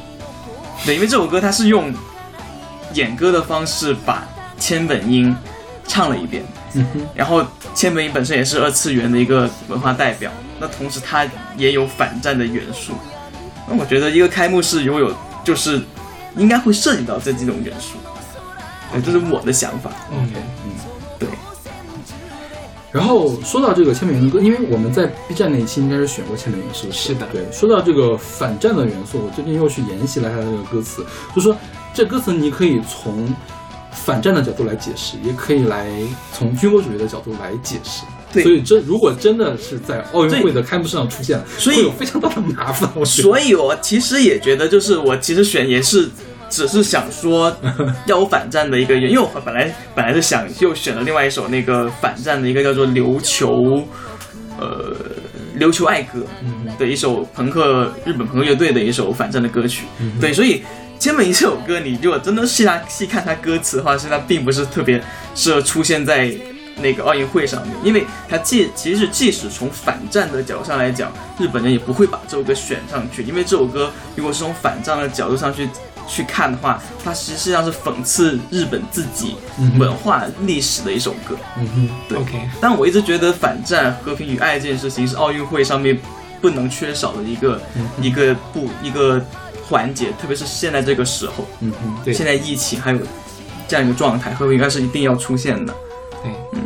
[0.85, 1.93] 对，因为这首歌它是用
[2.93, 5.35] 演歌的方式把千本樱
[5.87, 6.43] 唱了一遍，
[6.73, 12.93] 嗯哼，然后千本樱本身也是二次元的一个文化代表，那同时它也有反战的元素。
[13.67, 15.13] 那我觉得一个开幕式如果有
[15.43, 15.81] 就是
[16.37, 17.97] 应该会涉及到这几种元素，
[18.91, 19.91] 对，这是我的想法。
[20.11, 20.29] 嗯，
[21.19, 21.29] 对，
[22.91, 26.99] 然后说到这个千本樱的歌，因为我们在 B 站那一期应该是选过千本樱，是不是？
[26.99, 31.05] 是的对，说到这个反战的元素，我最近又去研习了它的这个歌词，
[31.35, 31.55] 就说
[31.93, 33.33] 这歌词你可以从
[33.91, 35.89] 反战的角度来解释，也可以来
[36.33, 38.03] 从军国主义的角度来解释。
[38.31, 42.89] 对所以这如果真的是在奥运会的开幕式上出现了，所以会有非常大的麻烦。
[42.95, 46.09] 我所以我其实也觉得，就是我其实选也是。
[46.49, 47.51] 只是想说
[48.05, 53.51] 要有反战的一个原因，因为我本来本来是想又选了另外一首那个反战的一个叫做《琉球》，
[54.59, 54.95] 呃，
[55.59, 56.19] 《琉球爱歌》
[56.77, 59.85] 的一首朋克日本朋克乐队的一首反战的歌曲。
[60.21, 60.61] 对，所以
[61.03, 65.03] 千本樱这首歌，你如果真的细它细看它歌词的话，实它并不是特别
[65.35, 66.33] 适合出现在
[66.77, 75.67] 那个奥运会上面，因为它即其实即使从反战的角度上来讲，日本人也不会把这首歌选上去，因为这首歌如果是从反战的角度上去
[76.07, 79.35] 去看的话，它实际上是讽刺日本自己
[79.77, 81.35] 文化历史的一首歌。
[81.59, 82.17] 嗯哼，对。
[82.17, 85.99] OK 但我一直觉得反战、和平与爱这件事情是奥运会上面
[86.41, 87.61] 不能缺少的一个、
[88.01, 89.21] 一个不一个
[89.67, 92.99] 环节，特别是现在这个时候，嗯哼，对现在疫情还有
[93.67, 95.73] 这样一个状态，会不会应该是一定要出现的。
[96.21, 96.61] 对，嗯。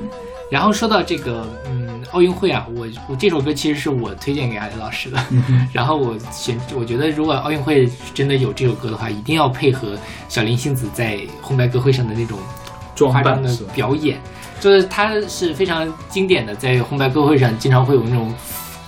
[0.49, 5.17] 然后说到这个，嗯，奥运会啊，我我这首歌其实是我推荐给阿里老师的，
[5.73, 9.97] 然后我选，我觉得如果奥运会真的有这首歌的话，一定要配合
[10.29, 12.39] 小林幸子在红白歌会上的那种
[12.95, 13.53] 装夸张的？
[13.75, 14.17] 表演，
[14.61, 18.33] 就是他是非常经典的，在红白歌会上经常会有那种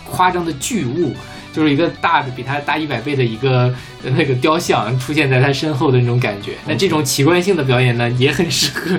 [0.09, 1.13] 夸张的巨物，
[1.51, 3.73] 就是一个大的比他大一百倍的一个
[4.03, 6.53] 呃那个雕像出现在他身后的那种感觉。
[6.67, 8.97] 那这种奇观性的表演呢，也很适合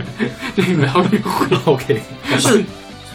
[0.56, 1.56] 这个奥运会。
[1.64, 2.00] OK，
[2.30, 2.64] 就是，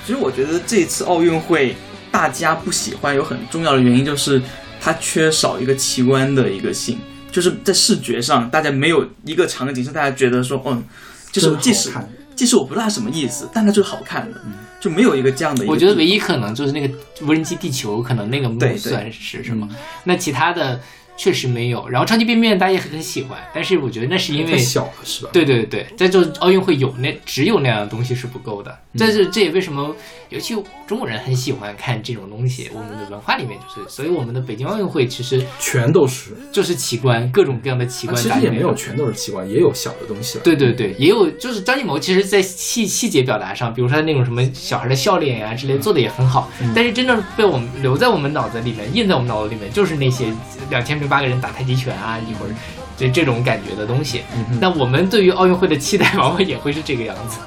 [0.06, 1.76] 其实我觉得这次奥运会
[2.12, 4.42] 大家不喜欢有很重要的原因就是
[4.80, 6.98] 它缺少一个奇观的一个性，
[7.32, 10.84] 就是在视觉上大家没有一个场景是大家觉得说，嗯，
[11.32, 14.42] 就是即使看即使我不知道它什么意思，但它就是好看的，
[14.80, 15.74] 就没有一个这样的一个。
[15.74, 19.68] 我觉得唯一可能就是那个无人机地球，可能那个算是什么，
[20.04, 20.80] 那其他的
[21.18, 21.88] 确实没有。
[21.88, 25.30] 然后超级变变大家也很喜欢，但是我觉得那是因为太小了是吧？
[25.32, 28.78] 对对对，在就奥运会有那只有那样的东西是不够的。
[28.98, 29.96] 这是这也为什么，
[30.30, 30.56] 尤其
[30.88, 38.24] 中国人很喜欢看这种东西，我们的文化里面就是，所以我们的北京奥运会其实全都是，就是奇观，各种各样的奇啊观。
[38.24, 38.74] 其实也没有。
[38.76, 40.40] 全都是奇观，也有小的东西。
[40.44, 46.52] 对对对，也有，就是张艺谋，其实在细细节表达上，比如说他那种什么小孩的笑脸呀、之类，做的也很好。
[46.76, 50.26] 但是真正被我们留在我们脑子里面、印在我们脑子里面，就是那些
[50.70, 52.54] 两千零八个人打太极拳啊，一会儿
[52.98, 54.22] 这这种感觉的东西。
[54.60, 57.40] 那我们对于奥运会的期待，往往也会是这个样子。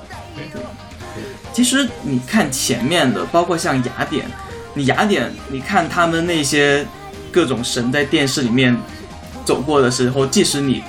[1.58, 4.24] 其实你看前面的，包括像雅典，
[4.74, 6.86] 你雅典，你看他们那些
[7.32, 8.76] 各种神在电视里面
[9.44, 10.84] 走过的时候，即使你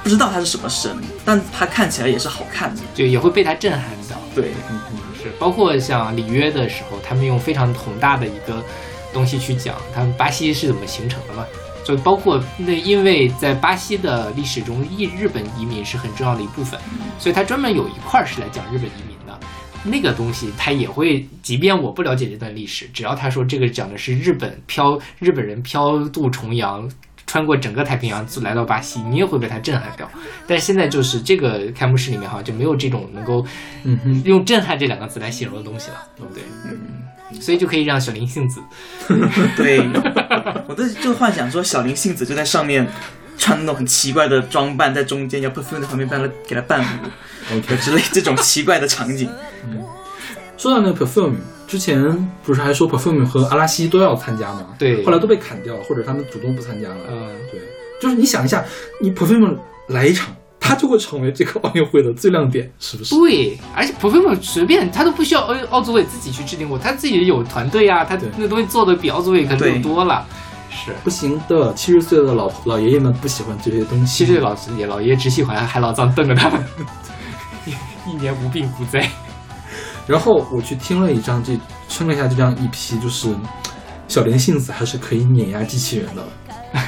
[0.00, 2.80] 不知道他是什么神，但他看起来也是好看的。
[2.94, 4.16] 就也会被他震撼到。
[4.32, 8.62] 对，嗯嗯是包括像里约的时候，他们用非常宏大的一个
[9.12, 11.44] 东西去讲他们巴西是怎么形成的嘛，
[11.84, 16.78] 就包括那因为在巴西的历史中，日日本移民是很重要的一部分，
[17.18, 19.11] 所以他专门有一块儿是来讲日本移民的。
[19.84, 26.88] 那个东西他也会，即便我不了解这段历史，只要他说这个讲的是日本漂日本人漂渡重洋，
[27.26, 30.08] 穿过整个太平洋就来到巴西，你也会被他震撼掉。
[30.46, 33.44] 但现在就是这个开幕式里面好像就没有这种能够
[34.24, 36.42] 用“震撼”这两个字来形容的东西了，对不对？
[36.64, 38.60] 嗯，所以就可以让小林幸子，
[39.56, 39.80] 对，
[40.68, 42.86] 我都就幻想说小林幸子就在上面
[43.38, 49.28] 穿那种很奇怪的装扮，在中间，要 perfume 在旁边帮他给他伴舞 OK 之类这种奇怪的场景。
[50.56, 51.34] 说到那个 Perfume，
[51.66, 54.66] 之前不是还说 Perfume 和阿拉西都要参加吗？
[54.78, 56.96] 对后来都被砍掉了，或者他们主动不参加了。
[57.10, 57.60] 嗯，对，
[58.00, 58.64] 就是你想一下，
[59.00, 59.56] 你 Perfume
[59.88, 63.16] 来一场，他就会成为这个奥运会的最亮点，是不是？
[63.16, 70.24] 对，而且 perfume 随便他都不需要奥奥组委自己去制定过，他自己有团队啊，他那东西做的比奥组委可能有多了。
[70.84, 74.06] 是，不行的，七十岁的老老爷爷们不喜欢这些东西。
[74.06, 76.64] 七十岁老爷老爷爷只喜欢海老藏瞪着他们，
[78.06, 79.08] 一年无病无灾。
[80.08, 81.56] 然后我去听了一张这
[81.88, 83.32] 听了一下这张 EP，就是
[84.08, 86.22] 小林幸子还是可以碾压机器人的，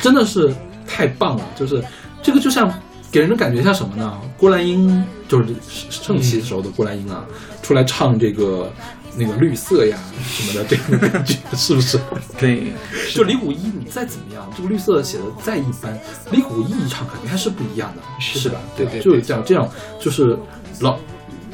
[0.03, 0.53] 真的是
[0.87, 1.45] 太棒了。
[1.55, 1.83] 就是
[2.21, 2.69] 这个就像
[3.13, 4.21] 给人的感觉像什么呢？
[4.37, 5.55] 郭兰英就是
[5.89, 7.25] 盛期的时候的郭兰英啊，
[7.63, 8.69] 出来唱这个
[9.17, 11.99] 那个绿色呀什么的，这种感觉是不是？
[12.39, 12.73] 对，
[13.15, 15.99] 就李谷一，你再怎么样，这个绿色写的再一般，
[16.31, 18.61] 李谷一一唱肯定还是不一样的，是的吧？
[18.77, 19.69] 对对就是这样，这样
[20.01, 20.39] 就是
[20.81, 20.99] 老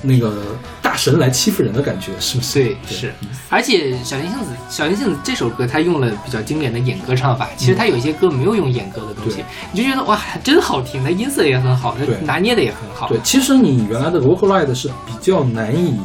[0.03, 0.35] 那个
[0.81, 2.65] 大神来欺负人的感觉，是不是？
[2.65, 3.13] 对，是，
[3.51, 13.09] 而且小林幸子，小林幸子这首歌他用了比较经典的演歌唱法，其实他有一些歌没有用演歌的东西对，你就觉得哇，真好听，他音色也很好，他拿捏的也很好。
[13.11, 16.01] 对，其实你原来的 Vocaloid 是比较难以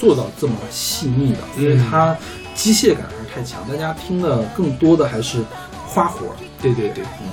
[0.00, 2.16] 做到这么细腻的，因为它
[2.54, 5.44] 机械感还是太强，大家听的更多的还是
[5.86, 6.72] 花活对。
[6.72, 7.04] 对对。
[7.20, 7.28] 嗯，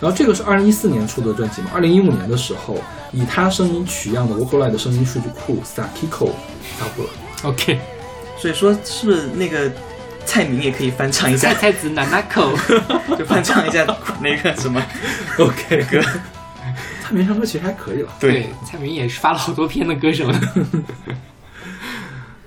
[0.00, 2.78] 然后这个是二零一四年出的专辑嘛，二零一五年的时候，
[3.10, 6.30] 以他声音取样的 Vocaloid 的声音数据库 Sakiko
[6.78, 7.08] 发布了。
[7.42, 7.80] OK，
[8.38, 9.68] 所以说是不是那个
[10.24, 12.56] 蔡明也可以翻唱一下，菜菜子 Nanako，
[13.18, 13.84] 就翻唱一下
[14.20, 14.80] 那个什么
[15.38, 16.00] OK 歌，
[17.02, 18.12] 蔡明唱歌其实还可以了。
[18.20, 20.30] 对，蔡明也是发了好多篇的歌手。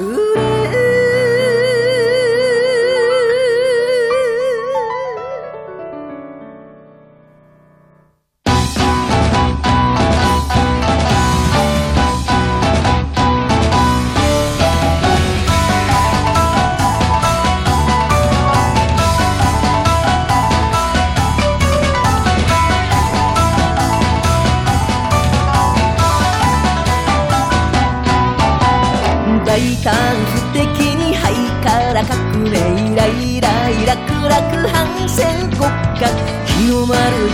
[0.00, 0.49] Cool.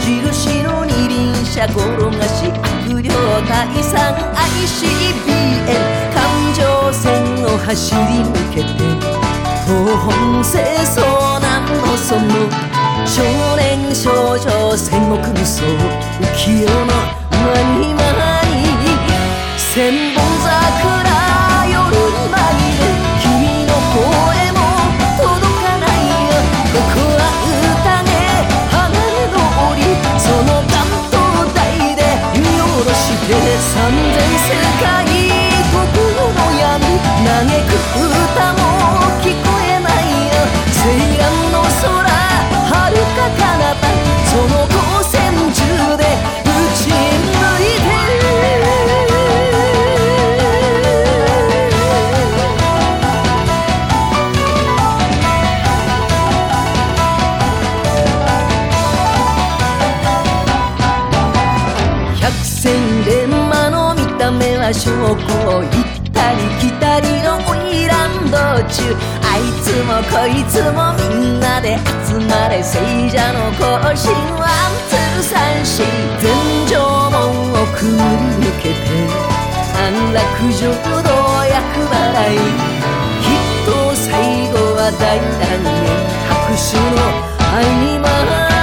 [0.04, 1.80] 印の二輪車転
[2.16, 2.50] がし
[2.84, 5.66] 悪霊退散 ICBM
[6.14, 6.20] 環
[6.54, 8.66] 状線を走り抜けて
[9.66, 11.44] 東本清掃南
[11.80, 12.22] のその
[13.06, 13.22] 少
[13.56, 15.64] 年少女戦国無双
[16.20, 16.72] 浮世の
[17.30, 18.66] 間に間に
[19.58, 21.45] 千本桜
[69.86, 75.86] もこいつもみんなで集まれ聖者の行進ワンツー三四
[76.20, 76.26] 全
[76.66, 76.74] 城
[77.10, 78.02] 門をくぐり
[78.42, 78.76] 抜けて
[79.78, 80.18] 安楽
[80.52, 81.14] 浄土
[81.46, 81.54] 厄
[81.86, 82.36] 払い
[83.22, 84.10] きっと最
[84.50, 86.98] 後は大団円拍手の
[87.38, 87.62] 合
[88.00, 88.56] 間合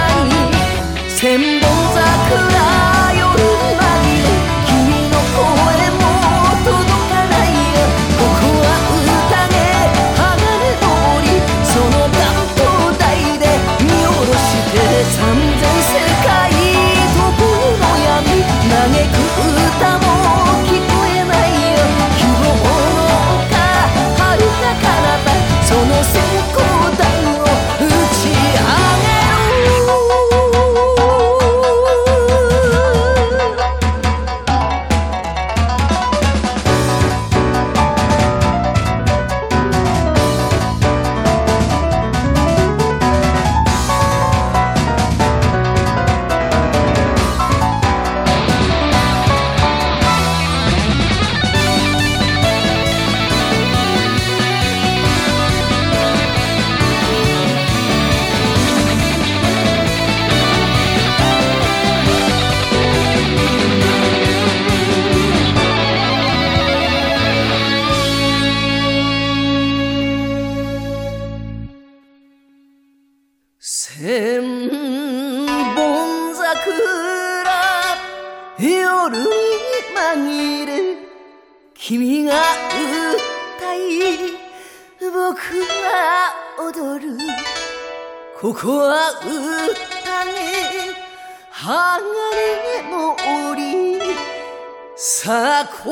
[81.85, 82.31] 君が
[83.59, 83.77] 歌い
[85.01, 85.35] 僕
[85.83, 87.17] は踊る。
[88.39, 89.33] ここは宴
[91.51, 91.99] 鋼
[92.89, 93.17] の
[93.51, 93.99] 檻
[94.95, 95.91] さあ光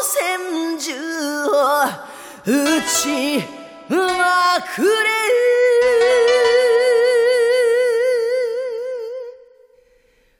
[0.00, 0.92] 線銃
[1.46, 1.50] を
[2.46, 3.44] 撃ち
[3.90, 4.86] まくれ。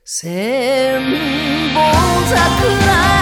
[0.05, 1.03] 千
[1.75, 1.83] 本
[2.29, 3.22] 桜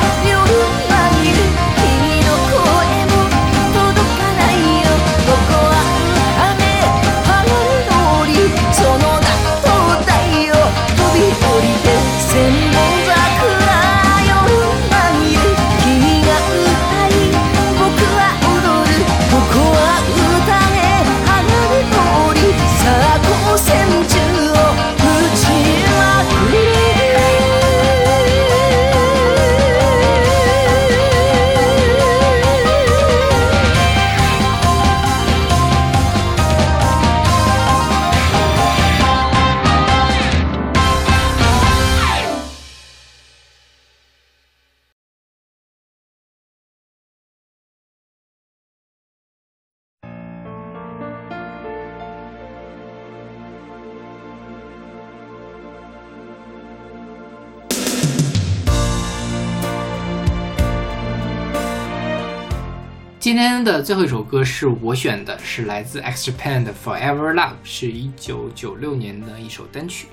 [63.41, 70.07] 天的最后一首歌是我选的，是来自 X Japan 的《Forever Love》，是一九九六年的一首单曲。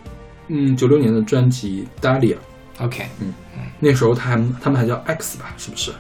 [0.48, 2.36] 嗯，九六年的专辑《Dahlia》
[2.86, 3.34] ，OK，嗯
[3.80, 5.54] 那时候他还他们还叫 X 吧？
[5.58, 5.92] 是不是？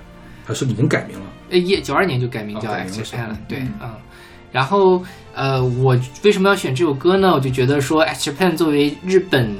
[0.45, 1.25] 还是已经改名了？
[1.49, 3.95] 呃，也九二年就改名叫 X Japan 了，对，嗯嗯。
[4.49, 5.03] 然后，
[5.35, 7.33] 呃，我为什么要选这首歌呢？
[7.33, 9.53] 我就觉得说，X Japan 作为日本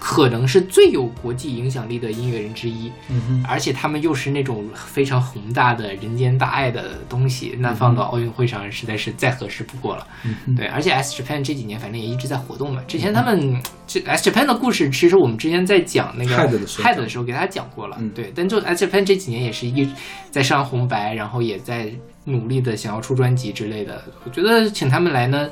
[0.00, 10.06] 可能是最有国际影响力的音乐人之一，嗯哼，而且他们又是那种非常宏大的人间大爱的东西，那放到奥运会上实在是再合适不过了。
[10.24, 12.82] 嗯，对，而且 S Japan 这几年反正也一直在活动嘛。
[12.88, 17.98] 之前他们这 S Japan 的故事，其实我们之前在讲那个 Hyde 的时候的时候给大家讲过了。
[18.00, 19.86] 嗯对，但就 S Japan 这几年也是一
[20.30, 21.92] 在上红白，然后也在
[22.24, 24.02] 努力的想要出专辑之类的。
[24.24, 25.50] 我觉得请他们来呢。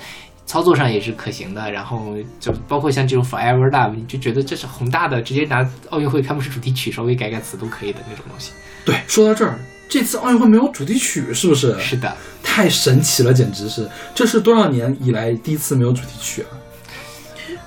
[0.49, 8.53] 操作上也是可行的，然后就包括像这种 Forever Love，你就觉得这是宏大的，直接拿奥运会开幕式主题曲稍微改改词都可以的那种东西。
[8.83, 9.59] 对，说到这儿，
[9.91, 11.79] 这次奥运会没有主题曲，是不是？
[11.79, 13.87] 是的，太神奇了，简直是！
[14.15, 16.57] 这是多少年以来第一次没有主题曲啊？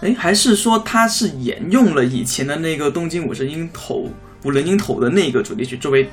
[0.02, 4.10] 哎，还是说它是沿用了以前的那个东京五十音头
[4.44, 6.10] 五人音头的那个主题曲作为，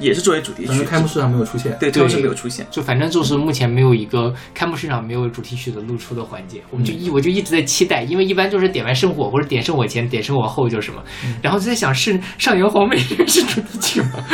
[0.00, 1.76] 也是作为主题曲，开幕式上没有出现。
[1.78, 2.66] 对，开幕式没有出现。
[2.70, 11.02] 就反正就是目前没有一个开幕式上没有主题曲的露出的环节，我们就一我就一直在期待，因为一般就是点完圣火或者点圣火前点圣火后就是什么，
[11.42, 14.24] 然后就在想是上元皇美是主题曲吗？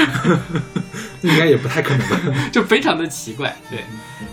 [1.23, 2.21] 应该也不太可能吧？
[2.53, 3.81] 就非常的奇怪，对。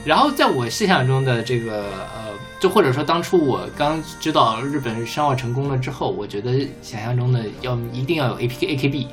[0.05, 9.07] 然后在我设想中的这个呃，就或者说当初我刚知道日本申奥成功了之后，我觉得想象中的要一定要有 A P A K B。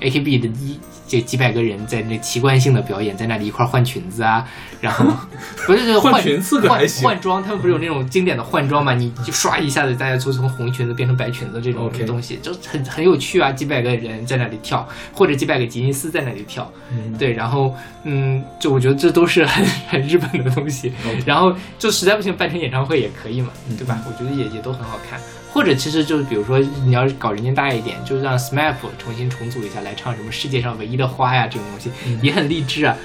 [0.00, 0.80] A K B 的一
[1.10, 4.46] 这几百个人在那奇观性的表演，在那里一块儿换裙子啊，
[4.80, 5.04] 然后
[5.66, 8.94] 不是就是换裙子换行换装，他们不是有那种经典的换装嘛？
[8.94, 13.50] 你就唰一下子，大家就从红裙子变成白裙子这种东西就很很有趣啊！
[13.50, 17.74] 几百个人在那里跳，或者几百个吉尼斯在那里跳，嗯，对，然后
[18.04, 20.92] 嗯，就我觉得这都是很很日本的东西
[21.26, 24.00] 然后就实在不行办成演唱会也可以嘛，嗯对吧？
[24.06, 25.18] 我觉得也也都很好看。
[25.52, 32.96] 或者其实就是比如说你要是搞人间大爱一点，就是让 SMAP 重新重组一下来唱什么世界上唯一的花呀这种东西，嗯也很励志啊。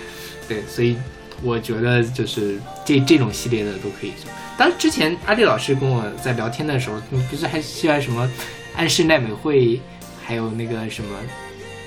[0.47, 0.95] 对，所以
[1.41, 4.31] 我觉得就是这这种系列的都可以做。
[4.57, 8.29] 当然之前阿弟老师跟我在聊天的时候，你不是还喜欢什么
[8.75, 9.81] 安室奈美惠，
[10.23, 11.17] 还有那个什么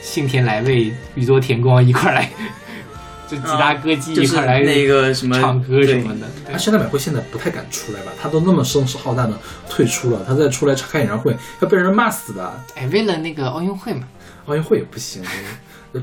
[0.02, 2.30] 幸田来未、宇多田光一块儿来，
[3.26, 6.26] 就几大歌姬就是一块儿来那个什么唱歌什么的。
[6.44, 8.12] 对安室奈美惠现在不太敢出来吧？
[8.20, 12.64] 她都那么声势浩大的退出了，她再出来开演唱会要被人骂死的。
[12.74, 14.06] 哎，为了那个奥运会嘛，
[14.46, 15.22] 奥运会也不行，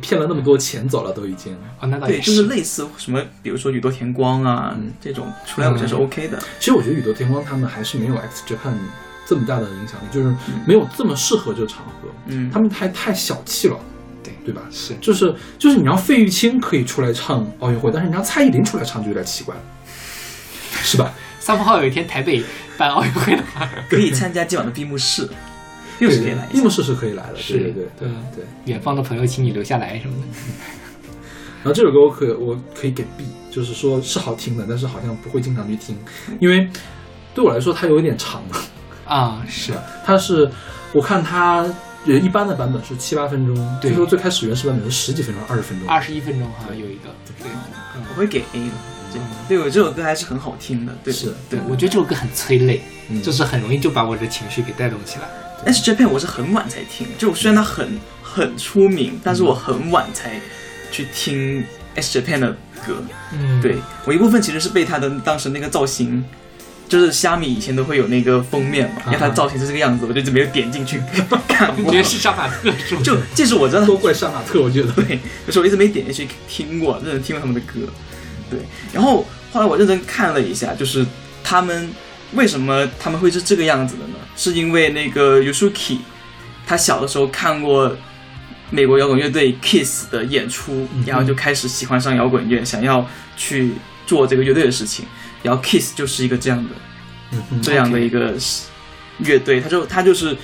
[0.01, 1.53] 骗了那么多钱走了都已经。
[1.79, 6.39] 哦，那倒对，也就是类似什么，比如说宇多田光啊、嗯这种出来，我觉得是 OK 的。
[6.59, 8.73] 其实我觉得宇多田光他们还是没有 X Japan
[9.27, 10.35] 这么大的影响力，就是
[10.65, 12.09] 没有这么适合这个场合。
[12.27, 13.77] 嗯，他们太太小气了，
[14.23, 14.61] 对对吧？
[14.71, 19.61] 是就是就是你让费玉清可以出来唱奥运会，但是你让蔡依林出来唱就有点奇怪了，
[20.81, 21.13] 是吧？
[21.39, 22.43] 三号有一天台北
[22.75, 25.29] 办奥运会的话，可以 参加今晚的闭幕式，
[25.99, 26.69] 又是可以来一下闭幕。
[26.69, 28.45] 式是可以来的，对是对对对嗯对。
[28.65, 30.27] 远方的朋友，请你留下来什么的。
[31.63, 35.97] 然后这首歌我可我可以给 B，就是说是好听的，但是好像不会经常去听，
[36.39, 36.69] 因为
[37.33, 38.41] 对我来说它有一点长。
[39.05, 39.73] 啊，是
[40.03, 40.49] 它是
[40.91, 41.65] 我看它
[42.05, 45.87] 也一般的版本是七八分钟，对据说最开始原始版本是十几分钟、二十分钟。
[45.87, 47.09] 二十一分钟，好像有一个。
[47.39, 47.49] 对，
[48.09, 48.69] 我会给 A
[49.47, 55.27] 对我这首歌还是很好听的，对，是对，我觉得这首歌很催泪，嗯就是很容易就把我的情绪给带动起来。
[55.65, 60.39] S Japan 我是很晚才听，就虽然它很很出名，但是我很晚才
[60.91, 61.63] 去听
[61.95, 62.51] S Japan 的
[62.85, 63.03] 歌。
[63.33, 66.23] 嗯，对我一部分其实是被他的当时那个造型，
[66.87, 71.01] 就是虾米以前都会有那个封面嘛，因为他造型是这个样子，我就一直没有点进去
[71.47, 71.85] 看过。
[71.85, 72.71] 我觉得是杀马特？
[73.03, 74.91] 就即使我真的都怪杀马特，我觉得。
[74.91, 77.91] 对，就是我一直没点进去听过，认真听过他们的歌。
[78.51, 78.59] 对，
[78.93, 81.03] 然后后来我认真看了一下，就是
[81.43, 81.89] 他们
[82.33, 84.15] 为什么他们会是这个样子的呢？
[84.35, 85.99] 是因为那个 Yusuki
[86.65, 87.95] 他小的时候看过
[88.71, 93.07] 美国摇滚乐队 Kiss 的演出，然后就开始喜欢上摇滚乐，想要
[93.37, 93.73] 去
[94.07, 95.05] 做这个乐队的事情。
[95.43, 96.69] 然后 Kiss 就是一个这样的、
[97.31, 98.33] 嗯这样的一个
[99.19, 100.35] 乐队，他就他就是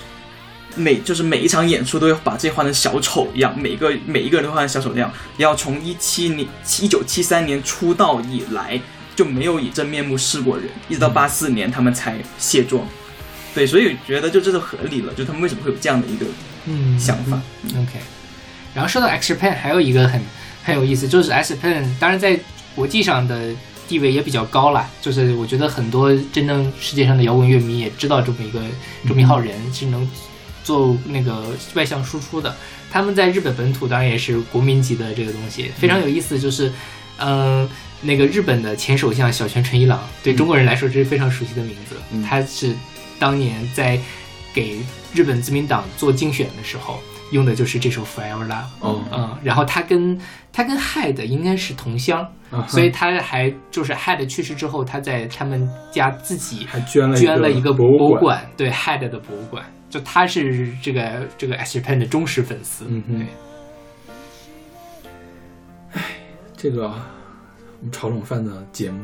[0.76, 5.12] 每就是每一场演出都要把自己换成小丑一样，每个每一个人都换成小丑那样。
[5.38, 6.48] 然后从一七年
[6.82, 8.80] 一九七三年出道以来
[9.16, 12.86] 就没有以真面目示过人，一直到八四年他们才卸妆。
[13.54, 16.26] 对，所以觉得就这就合理了，就他们为什么会有这样的一个
[16.66, 17.40] 嗯想法。
[17.68, 18.00] OK，
[18.74, 20.22] 然后说到 X Japan，还有一个很
[20.64, 22.40] 很有意思，就是 X Japan 当然在
[22.74, 23.54] 国际上的
[23.90, 28.62] 地位也比较高啦，就是我觉得很多真正世界上的摇滚乐迷也知道这么一个
[29.06, 30.10] 这么一号人是能
[30.64, 32.56] 做那个外向输出的。
[32.90, 36.72] 他们在日本本土当然也是国民级的这个东西，非常有意思，就是
[37.18, 37.70] 嗯、呃
[38.02, 42.22] 那个日本的前首相小泉纯一郎，对中国人来说这是非常熟悉的名字，嗯。
[42.24, 42.74] 他是
[43.20, 44.00] 当年在
[44.54, 44.80] 给
[45.14, 47.00] 日本自民党做竞选的时候
[47.32, 48.50] 用的就是这首《Forever Love》。
[48.80, 49.04] 哦。
[49.12, 50.20] 嗯，然后他跟
[50.52, 57.88] 他跟 Head 应该是同乡，啊所以他还就是 Head 去世之后，他在他们家自己还捐了捐了一个博。
[57.88, 62.86] 物馆，对 Head 的博物馆，就他是这个这个 X Japan 的忠实粉丝。
[62.90, 63.26] 嗯哼。
[65.94, 66.02] 对，
[66.58, 66.94] 这个
[67.92, 69.00] 炒冷饭的节目，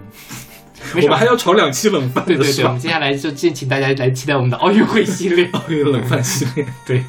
[0.95, 5.49] 我们还要炒两期冷饭对对对，我们接下来就敬请大家来期待我们的奥运会系列。
[5.53, 7.03] 奥运冷饭系列， 对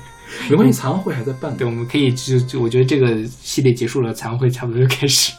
[0.49, 5.33] 没关系，残奥会还在办对，我们可以就就我觉得这个系列结束了，残奥会差不多就开始，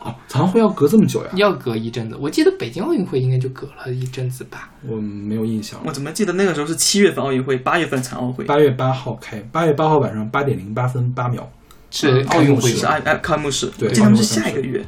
[0.00, 1.30] 哦，残奥会要隔这么久呀？
[1.34, 2.16] 要隔一阵子。
[2.20, 4.70] 我记得北京奥运会应该就隔了一阵子吧。
[4.86, 5.80] 我没有印象。
[5.84, 11.50] 我怎么记得那个时候是七月份奥运会，八月份残奥会，八月八号开，八月八号晚上八点零八分八秒。
[11.90, 12.86] 是奥运会是
[13.22, 14.82] 开幕式，对开幕式下一个月。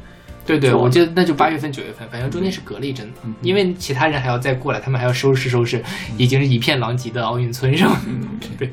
[0.45, 5.83] 对对，我记得那就八月份、九月份，反正中间是隔了一阵子，因为其他人还要再过来，他们还要收拾收拾，
[6.17, 7.97] 已经是一片狼藉的奥运村上。
[8.57, 8.71] 对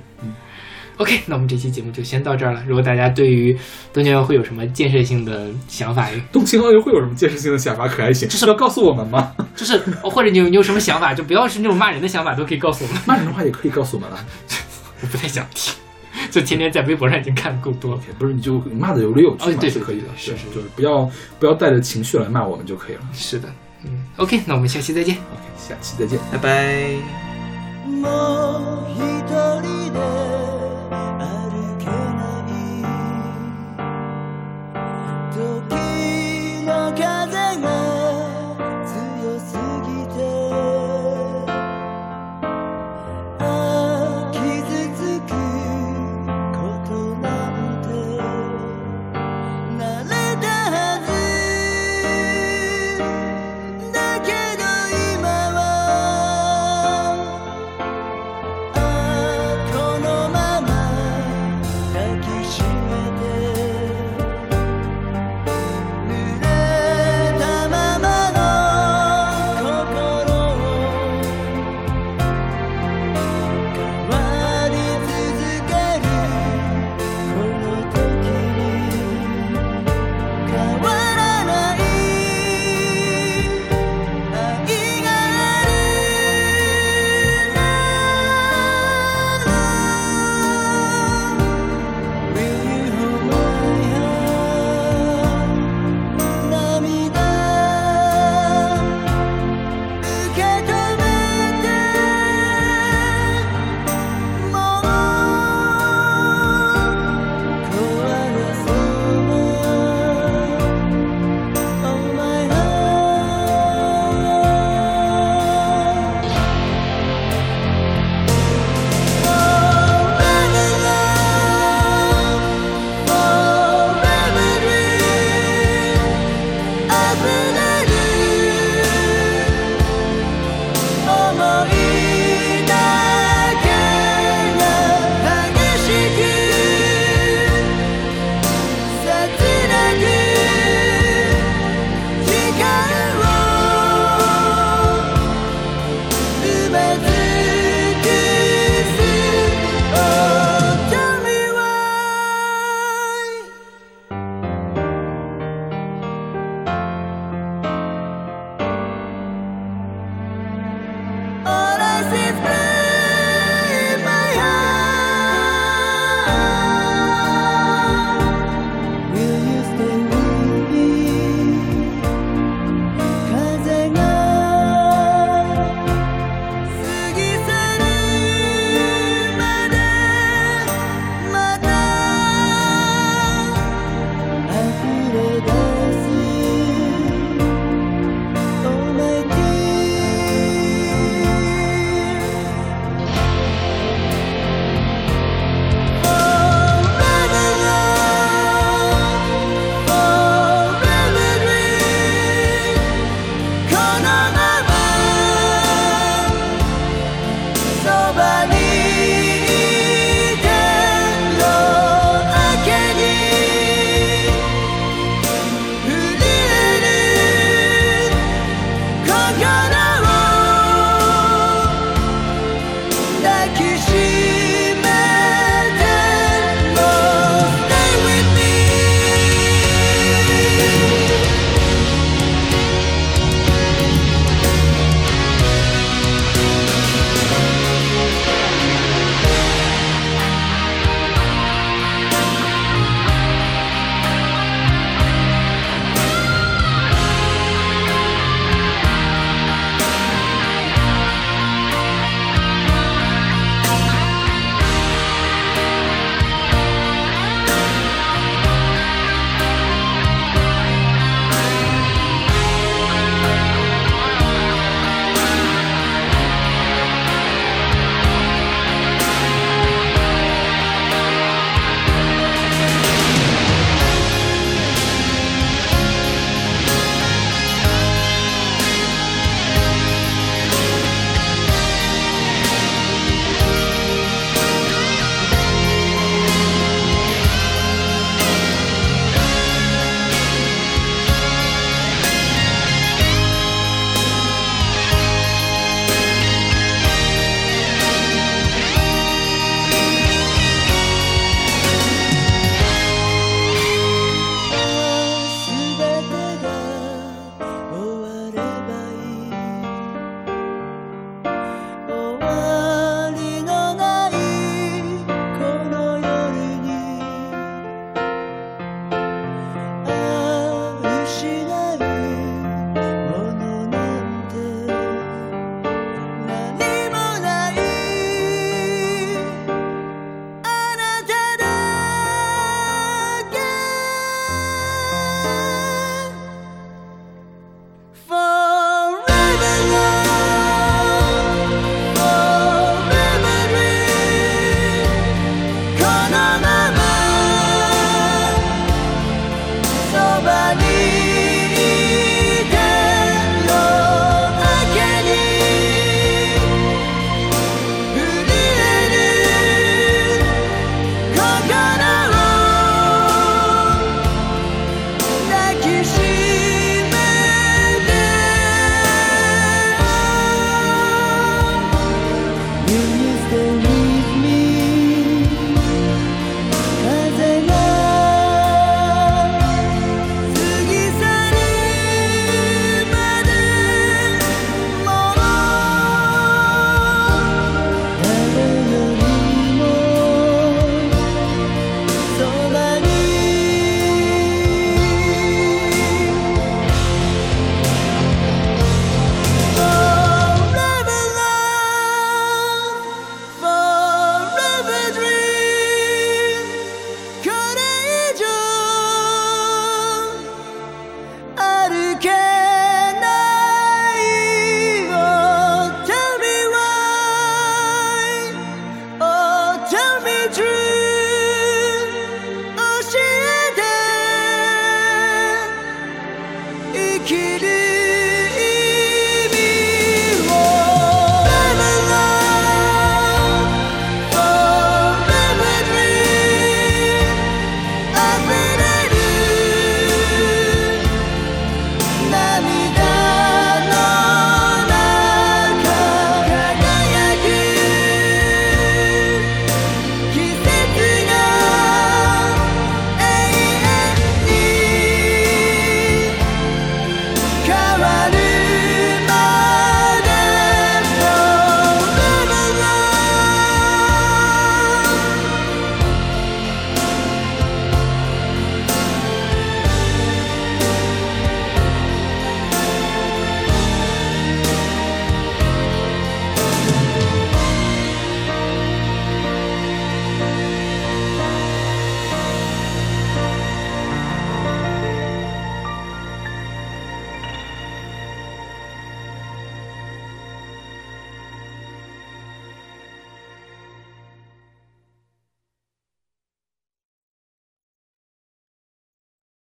[0.99, 2.63] ，OK，那我们这期节目就先到这儿了。
[2.67, 3.57] 如果大家对于
[3.93, 8.29] 东京奥运会有什么建设性的想法，东京奥运会有什么建设性的想法可还行？
[8.29, 9.33] 这是要告诉我们吗？
[9.57, 13.01] 就是或者你有你有什么想法，就不要是那种骂人的想法，都可以告诉我们。
[13.07, 14.25] 骂人的话也可以告诉我们啊。
[15.01, 15.75] 我不太想听，
[16.32, 18.02] 就天天在微博上已经看够多了。
[18.18, 20.08] 不是，你就骂的有理有据嘛，哦对是可以的。
[20.16, 21.10] 是是对就是不要
[21.40, 23.02] 不要带着情绪来骂我们就可以了。
[23.14, 23.48] 是的，
[23.86, 25.16] 嗯，OK，那我们下期再见。
[25.16, 26.20] OK，下期再见。
[26.32, 26.98] 拜拜。
[27.88, 29.62] もう一人
[29.94, 30.41] で